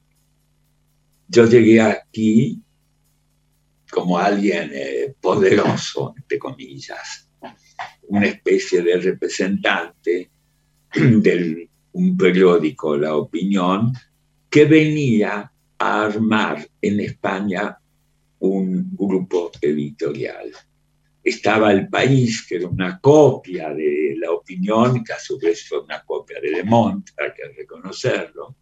Yo 1.31 1.45
llegué 1.45 1.79
aquí 1.79 2.61
como 3.89 4.17
alguien 4.17 4.69
eh, 4.73 5.15
poderoso, 5.21 6.13
entre 6.17 6.37
comillas, 6.37 7.29
una 8.09 8.25
especie 8.25 8.81
de 8.81 8.97
representante 8.97 10.29
de 10.93 11.69
un 11.93 12.17
periódico, 12.17 12.97
La 12.97 13.15
Opinión, 13.15 13.93
que 14.49 14.65
venía 14.65 15.49
a 15.77 16.03
armar 16.03 16.67
en 16.81 16.99
España 16.99 17.77
un 18.39 18.89
grupo 18.93 19.51
editorial. 19.61 20.51
Estaba 21.23 21.71
El 21.71 21.87
País, 21.87 22.45
que 22.45 22.55
era 22.55 22.67
una 22.67 22.99
copia 22.99 23.73
de 23.73 24.15
La 24.17 24.31
Opinión, 24.31 25.01
que 25.01 25.13
a 25.13 25.19
su 25.19 25.39
vez 25.39 25.65
fue 25.65 25.79
una 25.79 26.03
copia 26.03 26.41
de 26.41 26.51
Le 26.51 26.63
Monde, 26.65 27.09
hay 27.17 27.31
que 27.31 27.47
reconocerlo, 27.55 28.53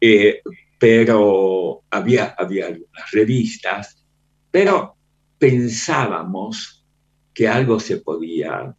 eh, 0.00 0.40
pero 0.80 1.84
había, 1.90 2.34
había 2.38 2.68
algunas 2.68 3.10
revistas, 3.12 4.02
pero 4.50 4.96
pensábamos 5.38 6.86
que 7.34 7.46
algo 7.46 7.78
se 7.78 7.98
podía 7.98 8.74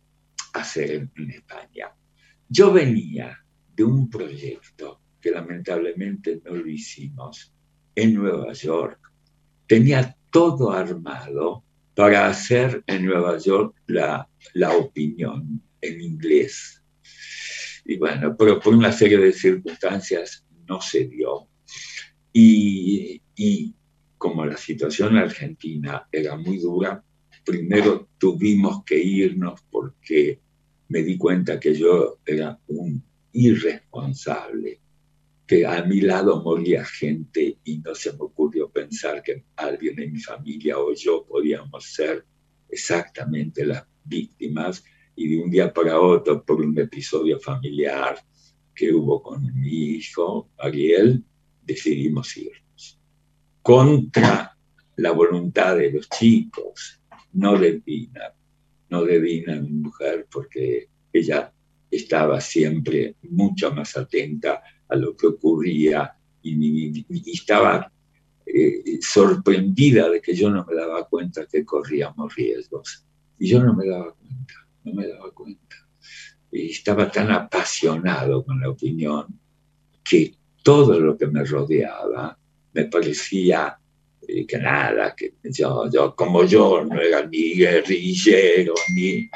hacer 0.54 1.08
en 1.16 1.30
España. 1.30 1.94
Yo 2.50 2.74
venía 2.74 3.38
de 3.76 3.84
un 3.84 4.10
proyecto 4.10 5.00
que 5.22 5.30
lamentablemente 5.30 6.42
no 6.44 6.56
lo 6.56 6.68
hicimos 6.68 7.54
en 7.94 8.16
Nueva 8.16 8.52
York. 8.54 9.00
Tenía 9.68 10.18
todo 10.32 10.72
armado 10.72 11.64
para 11.94 12.26
hacer 12.26 12.84
en 12.88 13.06
Nueva 13.06 13.38
York 13.38 13.76
la, 13.86 14.28
la 14.56 14.76
opinión 14.76 15.62
en 15.80 16.02
inglés. 16.02 16.84
Y 17.86 17.98
bueno, 17.98 18.36
pero 18.36 18.60
por 18.60 18.74
una 18.74 18.92
serie 18.92 19.20
de 19.20 19.32
circunstancias 19.32 20.44
no 20.68 20.82
se 20.82 21.06
dio. 21.06 21.51
Y, 22.34 23.22
y 23.36 23.74
como 24.18 24.46
la 24.46 24.58
situación 24.58 25.14
en 25.14 25.24
Argentina 25.24 26.08
era 26.12 26.38
muy 26.38 26.60
dura, 26.60 27.04
primero 27.44 28.08
tuvimos 28.18 28.84
que 28.84 28.98
irnos 29.02 29.62
porque 29.70 30.40
me 30.90 31.04
di 31.04 31.18
cuenta 31.18 31.60
que 31.60 31.74
yo 31.74 32.20
era 32.26 32.60
un 32.68 33.04
irresponsable, 33.34 34.80
que 35.48 35.66
a 35.66 35.84
mi 35.84 36.02
lado 36.02 36.42
moría 36.44 36.86
gente 36.86 37.58
y 37.64 37.80
no 37.80 37.96
se 37.96 38.12
me 38.14 38.20
ocurrió 38.20 38.70
pensar 38.70 39.24
que 39.24 39.44
alguien 39.56 39.96
de 39.96 40.08
mi 40.08 40.20
familia 40.20 40.78
o 40.78 40.94
yo 40.94 41.26
podíamos 41.26 41.86
ser 41.86 42.26
exactamente 42.70 43.66
las 43.66 43.86
víctimas. 44.04 44.84
Y 45.16 45.28
de 45.30 45.44
un 45.44 45.52
día 45.52 45.74
para 45.74 46.00
otro 46.00 46.44
por 46.44 46.62
un 46.62 46.78
episodio 46.80 47.40
familiar 47.40 48.18
que 48.74 48.94
hubo 48.94 49.22
con 49.22 49.54
mi 49.60 49.96
hijo 49.96 50.50
Ariel, 50.58 51.24
decidimos 51.72 52.36
irnos. 52.38 53.00
Contra 53.62 54.58
la 54.98 55.12
voluntad 55.12 55.78
de 55.78 55.92
los 55.92 56.10
chicos, 56.10 57.02
no 57.34 57.58
de 57.58 57.74
Pina, 57.74 58.34
no 58.90 59.04
debía 59.04 59.56
mi 59.56 59.72
mujer 59.72 60.28
porque 60.32 60.90
ella 61.14 61.52
estaba 61.90 62.40
siempre 62.42 63.16
mucho 63.24 63.72
más 63.72 63.98
atenta 63.98 64.62
a 64.88 64.96
lo 64.96 65.16
que 65.16 65.28
ocurría 65.28 66.14
y, 66.44 67.06
estaba 67.32 67.92
eh, 68.46 69.00
sorprendida 69.02 70.10
de 70.10 70.22
que 70.22 70.34
yo 70.34 70.50
no 70.50 70.66
me 70.66 70.76
daba 70.76 71.08
cuenta 71.08 71.46
que 71.46 71.64
corríamos 71.64 72.36
riesgos. 72.36 73.06
Y 73.38 73.48
yo 73.48 73.64
no 73.64 73.74
me 73.74 73.88
daba 73.88 74.14
cuenta, 74.14 74.54
no 74.84 74.94
me 74.94 75.08
daba 75.08 75.32
cuenta. 75.32 75.76
Y 76.52 76.72
estaba 76.72 77.10
tan 77.10 77.32
apasionado 77.32 78.44
con 78.44 78.60
la 78.60 78.70
opinión 78.70 79.40
que 80.04 80.36
todo 80.64 81.00
lo 81.00 81.18
que 81.18 81.28
me 81.28 81.44
rodeaba 81.44 82.38
me 82.74 82.86
parecía 82.86 83.78
que 84.48 84.58
nada, 84.58 85.16
que 85.16 85.34
yo, 85.44 85.90
yo, 85.92 86.16
como 86.16 86.46
yo 86.46 86.86
no 86.86 87.02
era 87.02 87.26
ni 87.26 87.56
guerrillero, 87.56 88.74
ni, 88.96 89.30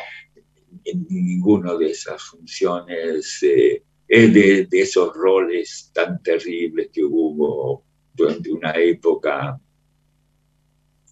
en 0.85 1.07
ninguno 1.09 1.77
de 1.77 1.91
esas 1.91 2.21
funciones, 2.21 3.43
eh, 3.43 3.83
de, 4.07 4.67
de, 4.69 4.81
esos 4.81 5.13
roles 5.15 5.89
tan 5.93 6.21
terribles 6.21 6.89
que 6.93 7.03
hubo 7.03 7.83
durante 8.13 8.51
una 8.51 8.71
época, 8.71 9.59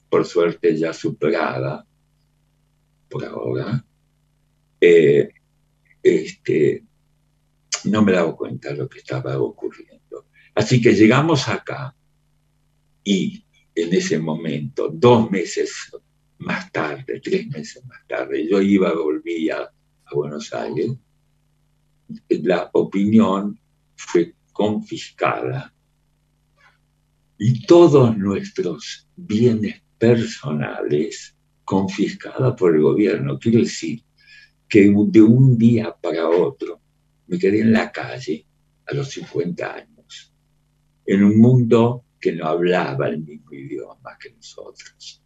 por 0.10 0.26
suerte 0.26 0.78
ya 0.78 0.94
superada, 0.94 1.86
por 3.10 3.26
ahora, 3.26 3.84
eh, 4.80 5.30
este, 6.02 6.84
no 7.86 8.04
me 8.04 8.12
daba 8.12 8.36
cuenta 8.36 8.70
de 8.70 8.78
lo 8.78 8.90
que 8.90 9.00
estaba 9.00 9.38
ocurriendo. 9.40 9.93
Así 10.56 10.82
que 10.82 10.94
llegamos 10.94 11.48
acá 11.48 11.96
y 13.04 13.44
en 13.76 13.94
ese 13.94 14.20
momento, 14.20 14.90
dos 14.94 15.32
meses 15.32 15.92
más 16.38 16.72
tarde, 16.72 17.20
tres 17.22 17.48
meses 17.48 17.84
más 17.86 18.06
tarde, 18.08 18.48
yo 18.48 18.62
iba, 18.62 18.94
volvía 18.94 19.62
a 19.62 20.16
Buenos 20.16 20.54
Aires, 20.54 20.92
la 22.30 22.70
opinión 22.74 23.60
fue 23.96 24.36
confiscada 24.52 25.74
y 27.38 27.66
todos 27.66 28.16
nuestros 28.16 29.08
bienes 29.16 29.82
personales 29.98 31.36
confiscados 31.64 32.56
por 32.58 32.76
el 32.76 32.82
gobierno. 32.82 33.40
Quiero 33.40 33.60
decir 33.60 34.04
que 34.68 34.94
de 35.08 35.22
un 35.22 35.58
día 35.58 35.96
para 36.00 36.30
otro 36.30 36.80
me 37.28 37.40
quedé 37.40 37.62
en 37.62 37.74
la 37.74 37.92
calle 37.92 38.46
a 38.86 38.94
los 38.94 39.10
50 39.10 39.74
años, 39.74 39.93
en 41.06 41.24
un 41.24 41.38
mundo 41.38 42.06
que 42.20 42.32
no 42.32 42.48
hablaba 42.48 43.10
el 43.10 43.20
mismo 43.20 43.52
idioma 43.52 44.18
que 44.20 44.32
nosotros, 44.32 45.22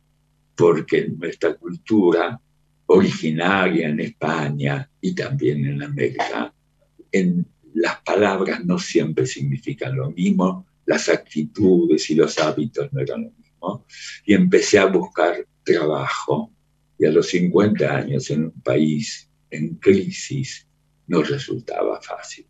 porque 0.56 1.08
nuestra 1.08 1.56
cultura 1.56 2.40
originaria 2.88 3.90
en 3.90 4.00
España 4.00 4.90
y 5.02 5.13
también 5.13 5.65
en 5.65 5.84
América, 5.84 6.54
en 7.12 7.46
las 7.75 8.02
palabras 8.02 8.65
no 8.65 8.80
siempre 8.80 9.28
significan 9.28 9.96
lo 9.96 10.10
mismo, 10.12 10.65
las 10.86 11.10
actitudes 11.10 12.10
y 12.10 12.15
los 12.15 12.40
hábitos 12.40 12.92
no 12.94 13.02
eran 13.02 13.25
lo 13.25 13.32
mismo, 13.32 13.86
y 14.25 14.34
empecé 14.34 14.80
a 14.80 14.86
buscar 14.86 15.46
trabajo, 15.63 16.52
y 16.98 17.06
a 17.06 17.12
los 17.12 17.28
50 17.28 17.96
años 17.96 18.30
en 18.32 18.46
un 18.46 18.62
país 18.62 19.30
en 19.52 19.75
crisis 19.75 20.67
no 21.08 21.21
resultaba 21.21 22.02
fácil. 22.02 22.48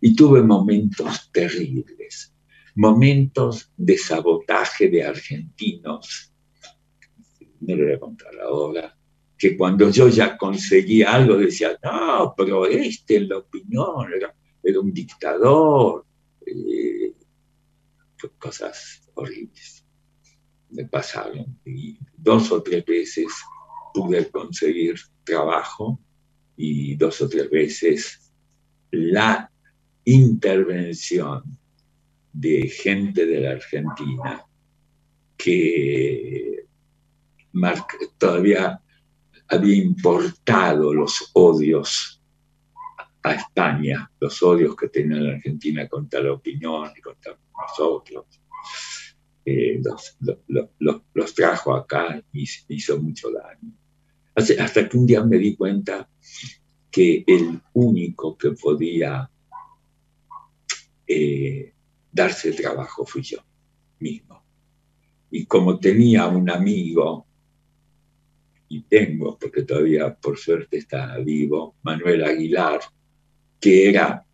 Y 0.00 0.14
tuve 0.16 0.42
momentos 0.42 1.30
terribles, 1.30 2.31
momentos 2.74 3.70
de 3.76 3.98
sabotaje 3.98 4.88
de 4.88 5.04
argentinos, 5.04 6.32
no 7.60 7.76
le 7.76 7.84
voy 7.84 7.92
a 7.92 8.00
contar 8.00 8.40
ahora, 8.40 8.96
que 9.36 9.56
cuando 9.56 9.90
yo 9.90 10.08
ya 10.08 10.36
conseguía 10.36 11.12
algo 11.14 11.36
decía, 11.36 11.76
no, 11.82 12.34
pero 12.36 12.66
este 12.66 13.16
en 13.16 13.28
la 13.28 13.38
opinión 13.38 14.06
era, 14.14 14.34
un 14.80 14.92
dictador, 14.92 16.06
eh, 16.46 17.12
cosas 18.38 19.02
horribles. 19.14 19.84
me 20.70 20.84
pasaron. 20.84 21.58
Y 21.64 21.98
dos 22.16 22.52
o 22.52 22.62
tres 22.62 22.84
veces 22.84 23.26
pude 23.92 24.30
conseguir 24.30 24.94
trabajo 25.24 25.98
y 26.56 26.94
dos 26.94 27.20
o 27.20 27.28
tres 27.28 27.50
veces 27.50 28.32
la 28.90 29.50
intervención 30.04 31.58
de 32.32 32.68
gente 32.68 33.26
de 33.26 33.40
la 33.40 33.50
Argentina 33.52 34.44
que 35.36 36.66
todavía 38.18 38.80
había 39.48 39.76
importado 39.76 40.94
los 40.94 41.30
odios 41.34 42.22
a 43.22 43.34
España, 43.34 44.10
los 44.18 44.42
odios 44.42 44.74
que 44.76 44.88
tenía 44.88 45.18
la 45.18 45.34
Argentina 45.34 45.86
contra 45.88 46.20
la 46.20 46.32
opinión 46.32 46.90
y 46.96 47.00
contra 47.00 47.36
nosotros. 47.60 48.26
Eh, 49.44 49.80
los, 50.78 51.34
trajo 51.34 51.74
acá 51.74 52.22
y 52.32 52.46
hizo 52.68 53.00
mucho 53.00 53.30
daño. 53.30 53.72
Hasta 54.34 54.88
que 54.88 54.96
un 54.96 55.06
día 55.06 55.22
me 55.24 55.36
di 55.38 55.54
cuenta 55.56 56.08
que 56.90 57.24
el 57.26 57.60
único 57.74 58.36
que 58.36 58.52
podía 58.52 59.28
eh, 61.06 61.71
darse 62.12 62.52
trabajo 62.52 63.04
fui 63.04 63.22
yo 63.22 63.38
mismo. 63.98 64.44
Y 65.30 65.46
como 65.46 65.78
tenía 65.78 66.26
un 66.26 66.50
amigo, 66.50 67.26
y 68.68 68.82
tengo, 68.82 69.38
porque 69.38 69.64
todavía 69.64 70.14
por 70.14 70.38
suerte 70.38 70.78
está 70.78 71.18
vivo, 71.18 71.76
Manuel 71.82 72.24
Aguilar, 72.24 72.80
que 73.60 73.90
era 73.90 74.24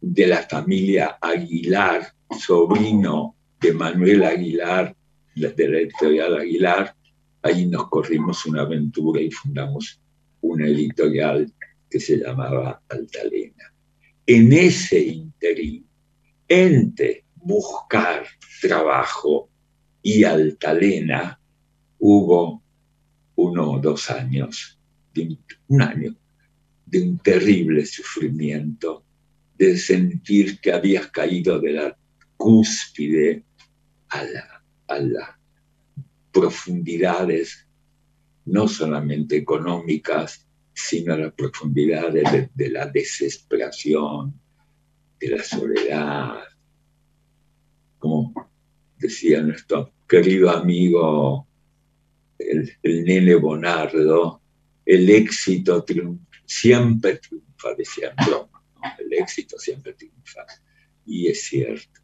de 0.00 0.26
la 0.26 0.42
familia 0.42 1.18
Aguilar, 1.20 2.12
sobrino 2.38 3.34
de 3.60 3.72
Manuel 3.72 4.22
Aguilar, 4.24 4.94
de 5.34 5.68
la 5.68 5.78
editorial 5.78 6.36
Aguilar, 6.36 6.94
ahí 7.42 7.66
nos 7.66 7.88
corrimos 7.88 8.46
una 8.46 8.62
aventura 8.62 9.20
y 9.20 9.30
fundamos 9.30 10.00
una 10.40 10.66
editorial 10.66 11.52
que 11.90 12.00
se 12.00 12.18
llamaba 12.18 12.82
Altalena. 12.88 13.72
En 14.26 14.52
ese 14.52 15.00
interín, 15.00 15.86
entre 16.46 17.24
buscar 17.42 18.26
trabajo 18.60 19.48
y 20.02 20.24
Altalena, 20.24 21.40
hubo 21.98 22.62
uno 23.36 23.72
o 23.72 23.78
dos 23.78 24.10
años, 24.10 24.78
un 25.68 25.82
año, 25.82 26.14
de 26.86 27.02
un 27.02 27.18
terrible 27.18 27.84
sufrimiento, 27.84 29.04
de 29.56 29.76
sentir 29.76 30.60
que 30.60 30.72
habías 30.72 31.08
caído 31.08 31.60
de 31.60 31.72
la 31.72 31.98
cúspide 32.36 33.44
a, 34.08 34.24
las 35.00 35.30
profundidades, 36.32 37.66
no 38.46 38.68
solamente 38.68 39.36
económicas, 39.36 40.46
sino 40.72 41.14
a 41.14 41.18
las 41.18 41.32
profundidades 41.32 42.48
de, 42.54 42.70
la 42.70 42.86
desesperación, 42.86 44.40
de 45.18 45.28
la 45.28 45.42
soledad. 45.42 46.44
Como 47.98 48.32
decía 48.96 49.42
nuestro 49.42 49.92
querido 50.08 50.50
amigo 50.50 51.46
el, 52.38 52.76
nene 52.82 53.34
Bonardo, 53.34 54.40
el 54.84 55.10
éxito 55.10 55.84
siempre 56.44 57.16
triunfa, 57.16 57.74
decía 57.76 58.14
el 58.98 59.12
éxito 59.12 59.58
siempre 59.58 59.92
triunfa. 59.94 60.46
Y 61.04 61.28
es 61.28 61.42
cierto 61.42 61.98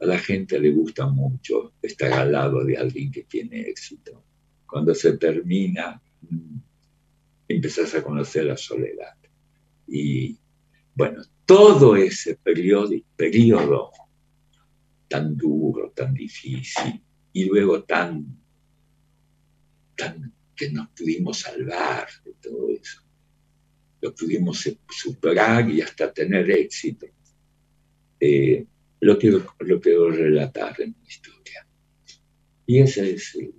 a 0.00 0.06
la 0.06 0.18
gente 0.18 0.58
le 0.58 0.70
gusta 0.70 1.06
mucho 1.06 1.72
estar 1.80 2.12
al 2.12 2.32
lado 2.32 2.64
de 2.64 2.76
alguien 2.76 3.10
que 3.10 3.24
tiene 3.24 3.60
éxito. 3.62 4.24
Cuando 4.66 4.94
se 4.94 5.16
termina, 5.16 6.00
mm, 6.22 6.56
empezás 7.48 7.94
a 7.94 8.02
conocer 8.02 8.44
la 8.44 8.56
soledad. 8.56 9.16
Y 9.86 10.38
bueno, 10.94 11.22
todo 11.44 11.96
ese 11.96 12.36
periodo, 12.36 12.90
periodo 13.16 13.90
tan 15.14 15.36
duro, 15.36 15.92
tan 15.94 16.12
difícil, 16.12 17.00
y 17.32 17.44
luego 17.44 17.84
tan, 17.84 18.36
tan 19.94 20.34
que 20.56 20.70
nos 20.70 20.88
pudimos 20.88 21.38
salvar 21.38 22.08
de 22.24 22.32
todo 22.42 22.68
eso. 22.70 23.00
Lo 24.00 24.12
pudimos 24.12 24.68
superar 24.90 25.70
y 25.70 25.82
hasta 25.82 26.12
tener 26.12 26.50
éxito. 26.50 27.06
Eh, 28.18 28.66
lo 29.02 29.16
quiero, 29.16 29.54
lo 29.60 29.80
quiero 29.80 30.10
relatar 30.10 30.80
en 30.80 30.96
mi 31.00 31.06
historia. 31.06 31.64
Y 32.66 32.80
ese 32.80 33.12
es 33.12 33.36
el, 33.36 33.54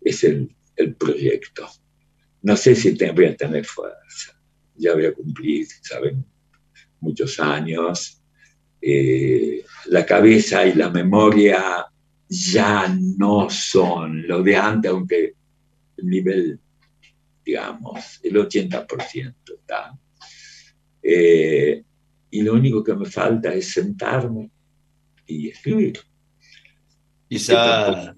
es 0.00 0.24
el, 0.24 0.56
el 0.74 0.96
proyecto. 0.96 1.68
No 2.42 2.56
sé 2.56 2.74
si 2.74 2.96
te, 2.96 3.12
voy 3.12 3.26
a 3.26 3.36
tener 3.36 3.64
fuerza. 3.64 4.36
Ya 4.74 4.94
voy 4.94 5.06
a 5.06 5.14
cumplir, 5.14 5.68
¿saben? 5.80 6.24
Muchos 6.98 7.38
años. 7.38 8.19
Eh, 8.82 9.64
la 9.86 10.06
cabeza 10.06 10.66
y 10.66 10.74
la 10.74 10.90
memoria 10.90 11.86
ya 12.28 12.96
no 13.18 13.50
son 13.50 14.26
lo 14.26 14.42
de 14.42 14.56
antes, 14.56 14.90
aunque 14.90 15.34
el 15.96 16.06
nivel, 16.06 16.58
digamos, 17.44 18.20
el 18.22 18.36
80% 18.36 19.34
está. 19.54 19.92
Eh, 21.02 21.82
y 22.30 22.42
lo 22.42 22.54
único 22.54 22.84
que 22.84 22.94
me 22.94 23.06
falta 23.06 23.52
es 23.52 23.72
sentarme 23.72 24.50
y 25.26 25.48
escribir. 25.48 26.00
Quizá, 27.28 28.14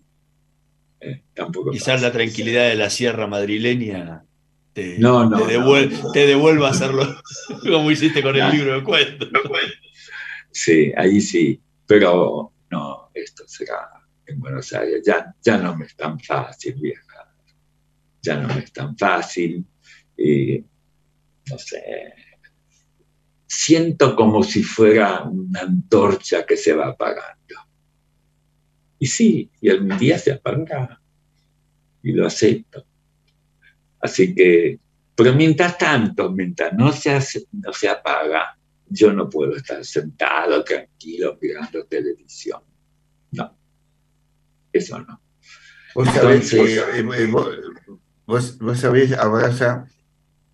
eh, 1.00 1.22
la 1.34 2.12
tranquilidad 2.12 2.68
de 2.68 2.76
la 2.76 2.90
sierra 2.90 3.26
madrileña 3.26 4.24
te, 4.72 4.98
te, 6.12 6.26
devuelva 6.26 6.68
a 6.68 6.70
hacerlo 6.70 7.04
como 7.62 7.90
hiciste 7.90 8.22
con 8.22 8.36
el 8.36 8.50
libro 8.50 8.74
de 8.74 8.84
cuentos. 8.84 9.28
Sí, 10.52 10.92
ahí 10.96 11.20
sí, 11.20 11.60
pero 11.86 12.52
no, 12.70 13.10
esto 13.14 13.44
será 13.46 13.88
en 14.26 14.38
Buenos 14.38 14.72
Aires. 14.72 15.02
Ya, 15.04 15.34
ya 15.42 15.56
no 15.58 15.76
me 15.76 15.86
es 15.86 15.96
tan 15.96 16.20
fácil 16.20 16.74
viajar, 16.74 17.28
ya 18.20 18.36
no 18.36 18.54
me 18.54 18.60
es 18.60 18.72
tan 18.72 18.96
fácil. 18.96 19.66
Y, 20.16 20.64
no 21.50 21.58
sé, 21.58 22.14
siento 23.46 24.14
como 24.14 24.42
si 24.42 24.62
fuera 24.62 25.24
una 25.24 25.60
antorcha 25.60 26.44
que 26.44 26.56
se 26.56 26.72
va 26.72 26.88
apagando. 26.88 27.54
Y 28.98 29.06
sí, 29.06 29.50
y 29.60 29.70
algún 29.70 29.98
día 29.98 30.18
se 30.18 30.32
apagará. 30.32 31.00
Y 32.02 32.12
lo 32.12 32.26
acepto. 32.26 32.84
Así 34.00 34.34
que, 34.34 34.78
pero 35.14 35.32
mientras 35.34 35.78
tanto, 35.78 36.30
mientras 36.30 36.72
no 36.72 36.92
se, 36.92 37.18
no 37.52 37.72
se 37.72 37.88
apaga, 37.88 38.58
yo 38.92 39.12
no 39.12 39.28
puedo 39.28 39.56
estar 39.56 39.84
sentado 39.84 40.62
tranquilo 40.62 41.38
mirando 41.40 41.84
televisión. 41.86 42.60
No, 43.32 43.56
eso 44.72 44.98
no. 44.98 45.20
Vos 45.94 46.08
sabés, 46.08 46.52
eh, 46.54 46.78
eh, 46.98 47.26
vos, 48.26 48.58
vos 48.58 48.78
sabés, 48.78 49.12
Abraza, 49.12 49.86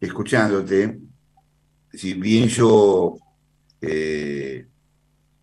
escuchándote, 0.01 0.99
si 1.93 2.15
bien 2.15 2.49
yo 2.49 3.17
eh, 3.81 4.67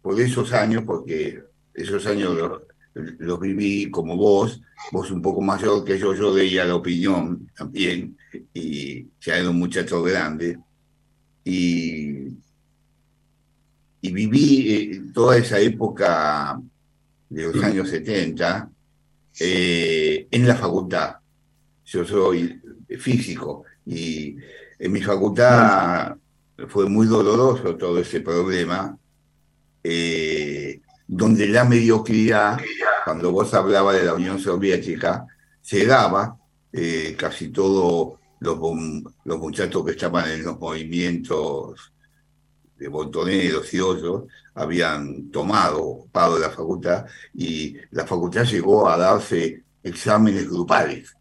por 0.02 0.20
esos 0.20 0.54
años, 0.54 0.84
porque 0.86 1.44
esos 1.74 2.06
años 2.06 2.62
los, 2.94 3.40
viví 3.40 3.90
como 3.90 4.16
vos, 4.16 4.62
vos 4.92 5.12
un 5.12 5.22
poco 5.22 5.42
mayor 5.42 5.84
que 5.84 5.98
yo, 5.98 6.14
yo 6.14 6.34
veía 6.34 6.66
la 6.66 6.76
opinión 6.76 7.50
también, 7.56 8.18
y 8.54 9.08
ya 9.20 9.38
era 9.38 9.50
un 9.50 9.60
muchacho 9.60 10.02
grande, 10.04 10.58
y, 11.44 12.28
y 14.06 14.12
viví 14.12 14.72
eh, 14.72 15.02
toda 15.14 15.38
esa 15.38 15.60
época 15.60 16.62
de 17.28 17.44
los 17.44 17.64
años 17.64 17.90
70 17.90 18.70
eh, 19.40 20.28
en 20.30 20.48
la 20.48 20.56
facultad. 20.56 21.16
Yo 21.86 22.06
soy 22.06 22.62
físico 23.00 23.64
y 23.84 24.36
en 24.78 24.92
mi 24.92 25.02
facultad 25.02 26.16
fue 26.68 26.88
muy 26.88 27.08
doloroso 27.08 27.76
todo 27.76 27.98
ese 27.98 28.22
problema, 28.22 28.96
eh, 29.84 30.82
donde 31.08 31.48
la 31.48 31.64
mediocridad, 31.66 32.60
cuando 33.06 33.32
vos 33.32 33.54
hablabas 33.56 33.96
de 33.96 34.06
la 34.06 34.14
Unión 34.14 34.40
Soviética, 34.40 35.26
se 35.62 35.86
daba, 35.86 36.38
casi 37.18 37.50
todos 37.50 38.20
los, 38.40 38.60
los 39.24 39.40
muchachos 39.40 39.84
que 39.86 39.92
estaban 39.92 40.30
en 40.30 40.44
los 40.44 40.60
movimientos 40.60 41.95
de 42.78 42.88
botoneros 42.88 43.74
y 43.74 43.80
otros 43.80 44.26
habían 44.54 45.32
tomado, 45.32 45.84
ocupado 45.84 46.38
la 46.38 46.50
facultad 46.50 47.06
y 47.34 47.78
la 47.92 48.06
facultad 48.06 48.44
llegó 48.44 48.90
a 48.90 48.98
darse 48.98 49.64
exámenes 49.84 50.50
grupales 50.50 51.16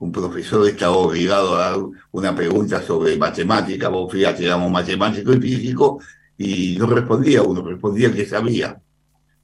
un 0.00 0.12
profesor 0.12 0.66
estaba 0.66 0.96
obligado 0.96 1.56
a 1.56 1.70
dar 1.70 1.78
una 2.12 2.34
pregunta 2.34 2.82
sobre 2.82 3.16
matemática, 3.16 3.88
vos 3.88 4.10
fíjate, 4.10 4.46
éramos 4.46 4.70
matemático 4.70 5.32
y 5.34 5.40
físico, 5.40 6.00
y 6.38 6.76
no 6.78 6.86
respondía 6.86 7.42
uno, 7.42 7.62
respondía 7.62 8.12
que 8.12 8.26
sabía. 8.26 8.80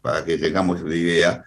para 0.00 0.24
que 0.24 0.38
tengamos 0.38 0.80
una 0.82 0.94
idea 0.94 1.44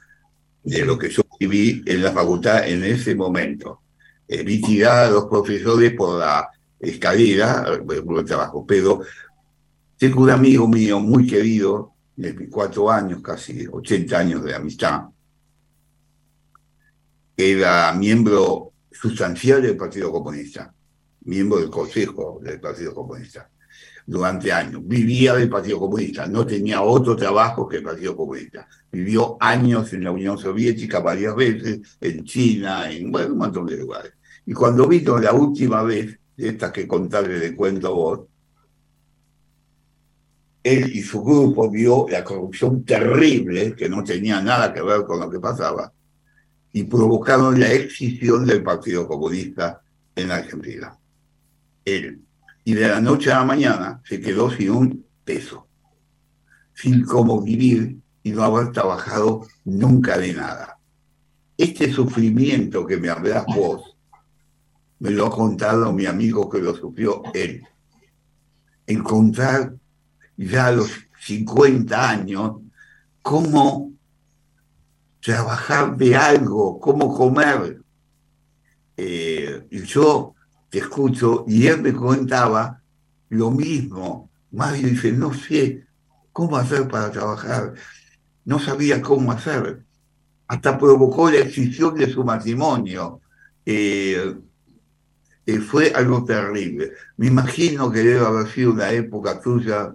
de 0.64 0.86
lo 0.86 0.98
que 0.98 1.10
yo 1.10 1.24
viví 1.40 1.82
en 1.86 2.04
la 2.04 2.12
facultad 2.12 2.68
en 2.68 2.84
ese 2.84 3.16
momento. 3.16 3.82
Eh, 4.28 4.44
vi 4.44 4.62
tirar 4.62 5.06
a 5.06 5.10
los 5.10 5.26
profesores 5.26 5.94
por 5.94 6.20
la 6.20 6.50
escalera, 6.80 7.66
por 8.06 8.20
el 8.20 8.26
trabajo, 8.26 8.66
pero 8.68 9.02
tengo 10.00 10.22
un 10.22 10.30
amigo 10.30 10.66
mío 10.66 11.02
muy 11.02 11.28
querido, 11.28 11.94
de 12.16 12.50
cuatro 12.50 12.90
años, 12.90 13.22
casi 13.22 13.68
80 13.68 14.18
años 14.18 14.44
de 14.44 14.56
amistad, 14.56 15.04
era 17.36 17.94
miembro 17.94 18.72
sustancial 18.90 19.62
del 19.62 19.76
Partido 19.76 20.10
Comunista, 20.10 20.74
miembro 21.26 21.60
del 21.60 21.70
Consejo 21.70 22.40
del 22.42 22.62
Partido 22.62 22.94
Comunista 22.94 23.50
durante 24.06 24.54
años. 24.54 24.82
Vivía 24.86 25.36
del 25.36 25.50
Partido 25.50 25.80
Comunista, 25.80 26.28
no 26.28 26.46
tenía 26.46 26.82
otro 26.82 27.18
trabajo 27.18 27.68
que 27.68 27.78
el 27.78 27.84
Partido 27.84 28.16
Comunista. 28.16 28.68
Vivió 28.90 29.36
años 29.40 29.92
en 29.92 30.06
la 30.06 30.12
Unión 30.12 30.38
Soviética 30.38 31.02
varias 31.02 31.36
veces, 31.36 31.98
en 32.00 32.24
China, 32.24 32.90
en 32.90 33.14
un 33.14 33.38
montón 33.38 33.66
de 33.66 33.78
lugares. 33.78 34.14
Y 34.46 34.54
cuando 34.54 34.88
vino 34.88 35.20
la 35.20 35.34
última 35.34 35.84
vez, 35.84 36.18
esta 36.38 36.72
que 36.72 36.88
contarle 36.88 37.38
de 37.40 37.54
cuento 37.54 37.94
vos, 37.94 38.29
él 40.64 40.92
y 40.94 41.02
su 41.02 41.24
grupo 41.24 41.70
vio 41.70 42.06
la 42.10 42.24
corrupción 42.24 42.84
terrible, 42.84 43.76
que 43.76 43.90
no 43.90 44.04
tenía 44.04 44.42
nada 44.42 44.74
que 44.74 44.82
ver 44.82 45.06
con 45.06 45.20
lo 45.20 45.30
que 45.30 45.40
pasaba, 45.40 45.92
y 46.72 46.84
provocaron 46.84 47.60
la 47.60 47.72
excisión 47.74 48.46
del 48.46 48.62
Partido 48.62 49.08
Comunista 49.08 49.82
en 50.16 50.32
Argentina. 50.32 50.98
Él. 51.86 52.22
Y 52.66 52.74
de 52.74 52.88
la 52.88 53.02
noche 53.02 53.32
a 53.32 53.40
la 53.40 53.46
mañana 53.46 54.02
se 54.04 54.20
quedó 54.20 54.52
sin 54.52 54.70
un 54.70 55.06
peso, 55.24 55.68
sin 56.74 57.04
cómo 57.04 57.42
vivir 57.42 57.98
y 58.22 58.32
no 58.32 58.44
haber 58.44 58.72
trabajado 58.72 59.48
nunca 59.66 60.18
de 60.18 60.34
nada. 60.34 60.78
Este 61.58 61.92
sufrimiento 61.92 62.86
que 62.86 62.98
me 62.98 63.10
hablas 63.10 63.46
vos, 63.48 63.98
me 65.00 65.12
lo 65.12 65.28
ha 65.28 65.32
contado 65.32 65.92
mi 65.94 66.06
amigo 66.06 66.50
que 66.50 66.60
lo 66.60 66.76
sufrió 66.76 67.24
él. 67.34 67.64
Encontrar 68.86 69.74
ya 70.46 70.68
a 70.68 70.72
los 70.72 70.90
50 71.22 72.10
años 72.10 72.54
cómo 73.22 73.92
trabajar 75.20 75.98
de 75.98 76.16
algo, 76.16 76.80
cómo 76.80 77.14
comer. 77.16 77.82
Eh, 78.96 79.68
y 79.70 79.82
yo 79.84 80.36
te 80.70 80.80
escucho 80.80 81.46
y 81.48 81.68
él 81.68 81.82
me 81.82 81.94
contaba 81.94 82.82
lo 83.30 83.52
mismo. 83.52 84.30
Mario 84.52 84.88
dice, 84.88 85.12
no 85.12 85.34
sé 85.34 85.86
cómo 86.32 86.58
hacer 86.58 86.88
para 86.88 87.12
trabajar, 87.12 87.74
no 88.46 88.60
sabía 88.60 89.02
cómo 89.02 89.32
hacer. 89.32 89.84
Hasta 90.48 90.78
provocó 90.78 91.30
la 91.30 91.40
excisión 91.40 91.96
de 91.96 92.12
su 92.12 92.24
matrimonio. 92.24 93.22
Eh, 93.66 94.36
eh, 95.46 95.60
fue 95.60 95.92
algo 95.94 96.24
terrible. 96.24 96.94
Me 97.18 97.28
imagino 97.28 97.92
que 97.92 98.00
debe 98.00 98.26
haber 98.26 98.48
sido 98.48 98.72
una 98.72 98.92
época 98.92 99.40
tuya 99.40 99.94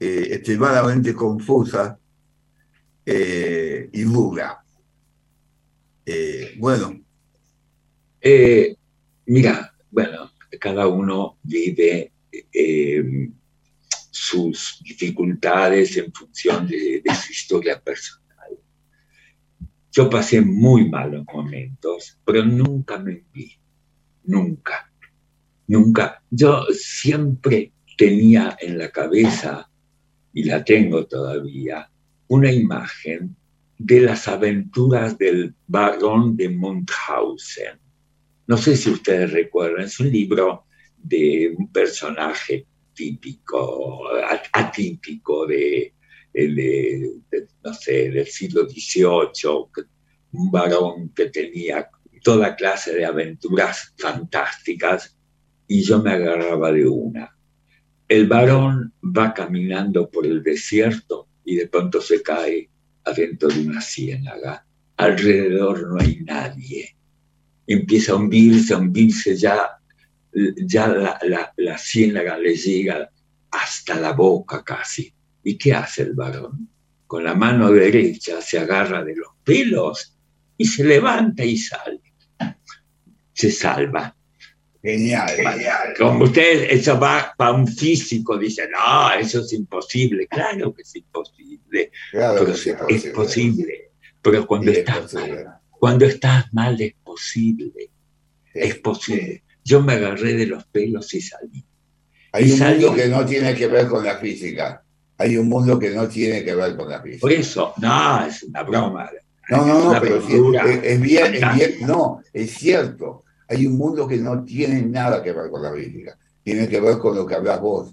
eh, 0.00 0.28
extremadamente 0.32 1.14
confusa 1.14 1.98
y 3.06 4.02
dura. 4.02 4.64
bueno. 6.58 7.00
mira, 9.26 9.74
bueno, 9.90 10.32
cada 10.60 10.86
uno 10.86 11.38
vive 11.42 12.12
sus 14.10 14.80
dificultades 14.84 15.96
en 15.96 16.12
función 16.12 16.68
de, 16.68 17.02
su 17.14 17.32
historia 17.32 17.80
personal. 17.80 18.50
Yo 19.90 20.08
pasé 20.08 20.40
muy 20.40 20.88
malos 20.88 21.24
momentos, 21.32 22.16
pero 22.24 22.44
nunca 22.44 22.98
me 22.98 23.24
vi 23.32 23.60
nunca, 24.24 24.90
nunca. 25.66 26.22
Yo 26.30 26.66
siempre 26.72 27.72
tenía 27.96 28.56
en 28.60 28.78
la 28.78 28.90
cabeza, 28.90 29.69
y 30.32 30.44
la 30.44 30.64
tengo 30.64 31.06
todavía, 31.06 31.90
una 32.28 32.52
imagen 32.52 33.36
de 33.78 34.00
las 34.00 34.28
aventuras 34.28 35.16
del 35.18 35.54
barón 35.66 36.36
de 36.36 36.48
Munchausen. 36.48 37.78
No 38.46 38.56
sé 38.56 38.76
si 38.76 38.90
ustedes 38.90 39.32
recuerdan, 39.32 39.86
es 39.86 39.98
un 40.00 40.10
libro 40.10 40.64
de 40.98 41.54
un 41.56 41.72
personaje 41.72 42.66
típico, 42.94 44.02
atípico 44.52 45.46
de, 45.46 45.94
no 47.64 47.74
sé, 47.74 48.10
del 48.10 48.26
siglo 48.26 48.68
XVIII, 48.68 49.84
un 50.32 50.50
varón 50.50 51.12
que 51.14 51.30
tenía 51.30 51.88
toda 52.22 52.54
clase 52.54 52.94
de 52.94 53.04
aventuras 53.04 53.94
fantásticas 53.96 55.16
y 55.66 55.82
yo 55.82 56.02
me 56.02 56.12
agarraba 56.12 56.70
de 56.72 56.86
una. 56.86 57.34
El 58.10 58.26
varón 58.26 58.92
va 59.04 59.32
caminando 59.32 60.10
por 60.10 60.26
el 60.26 60.42
desierto 60.42 61.28
y 61.44 61.54
de 61.54 61.68
pronto 61.68 62.00
se 62.00 62.20
cae 62.20 62.68
adentro 63.04 63.48
de 63.48 63.60
una 63.60 63.80
ciénaga. 63.80 64.66
Alrededor 64.96 65.86
no 65.86 66.00
hay 66.00 66.16
nadie. 66.24 66.96
Empieza 67.68 68.10
a 68.10 68.16
hundirse, 68.16 68.74
a 68.74 68.78
hundirse 68.78 69.36
ya, 69.36 69.78
ya 70.56 70.88
la, 70.88 71.52
la 71.56 71.78
ciénaga 71.78 72.36
le 72.36 72.56
llega 72.56 73.08
hasta 73.52 74.00
la 74.00 74.10
boca 74.12 74.64
casi. 74.64 75.14
¿Y 75.44 75.56
qué 75.56 75.72
hace 75.74 76.02
el 76.02 76.14
varón? 76.14 76.68
Con 77.06 77.22
la 77.22 77.36
mano 77.36 77.70
derecha 77.70 78.42
se 78.42 78.58
agarra 78.58 79.04
de 79.04 79.14
los 79.14 79.34
pelos 79.44 80.16
y 80.56 80.64
se 80.64 80.82
levanta 80.82 81.44
y 81.44 81.56
sale 81.56 82.00
se 83.40 83.50
salva. 83.50 84.14
Genial, 84.82 85.28
genial. 85.28 85.94
Como 85.98 86.24
usted, 86.24 86.70
eso 86.70 86.98
va 86.98 87.34
para 87.36 87.52
un 87.52 87.68
físico, 87.68 88.38
dice, 88.38 88.66
no, 88.70 89.12
eso 89.12 89.40
es 89.40 89.52
imposible. 89.52 90.26
Claro 90.26 90.72
que 90.74 90.82
es 90.82 90.96
imposible. 90.96 91.90
Claro 92.10 92.40
pero 92.40 92.88
es, 92.88 93.06
posible. 93.06 93.90
Pero 94.22 94.46
cuando 94.46 94.70
estás 94.70 95.12
mal, 95.12 95.60
cuando 95.70 96.06
estás 96.06 96.52
mal 96.52 96.80
es 96.80 96.94
posible. 97.04 97.90
Es 98.54 98.76
posible. 98.76 99.42
Yo 99.62 99.82
me 99.82 99.94
agarré 99.94 100.34
de 100.34 100.46
los 100.46 100.64
pelos 100.64 101.12
y 101.12 101.20
salí. 101.20 101.62
Hay 102.32 102.50
un 102.50 102.58
mundo 102.58 102.94
que 102.94 103.08
no 103.08 103.26
tiene 103.26 103.54
que 103.54 103.66
ver 103.66 103.86
con 103.86 104.04
la 104.04 104.16
física. 104.16 104.82
Hay 105.18 105.36
un 105.36 105.48
mundo 105.48 105.78
que 105.78 105.90
no 105.90 106.08
tiene 106.08 106.42
que 106.42 106.54
ver 106.54 106.74
con 106.74 106.88
la 106.88 107.02
física. 107.02 107.20
Por 107.20 107.32
eso, 107.32 107.74
no, 107.76 108.24
es 108.24 108.42
una 108.44 108.62
broma. 108.62 109.10
No, 109.50 109.66
no, 109.66 109.92
no, 109.92 110.00
pero 110.00 110.16
es, 110.18 111.00
bien, 111.00 111.34
es 111.34 111.54
bien, 111.54 111.74
no, 111.80 112.22
es 112.32 112.52
cierto 112.52 113.24
hay 113.50 113.66
un 113.66 113.76
mundo 113.76 114.06
que 114.06 114.16
no 114.16 114.44
tiene 114.44 114.80
nada 114.82 115.22
que 115.22 115.32
ver 115.32 115.50
con 115.50 115.62
la 115.62 115.72
física, 115.74 116.16
tiene 116.44 116.68
que 116.68 116.80
ver 116.80 116.98
con 116.98 117.16
lo 117.16 117.26
que 117.26 117.34
hablas 117.34 117.60
vos. 117.60 117.92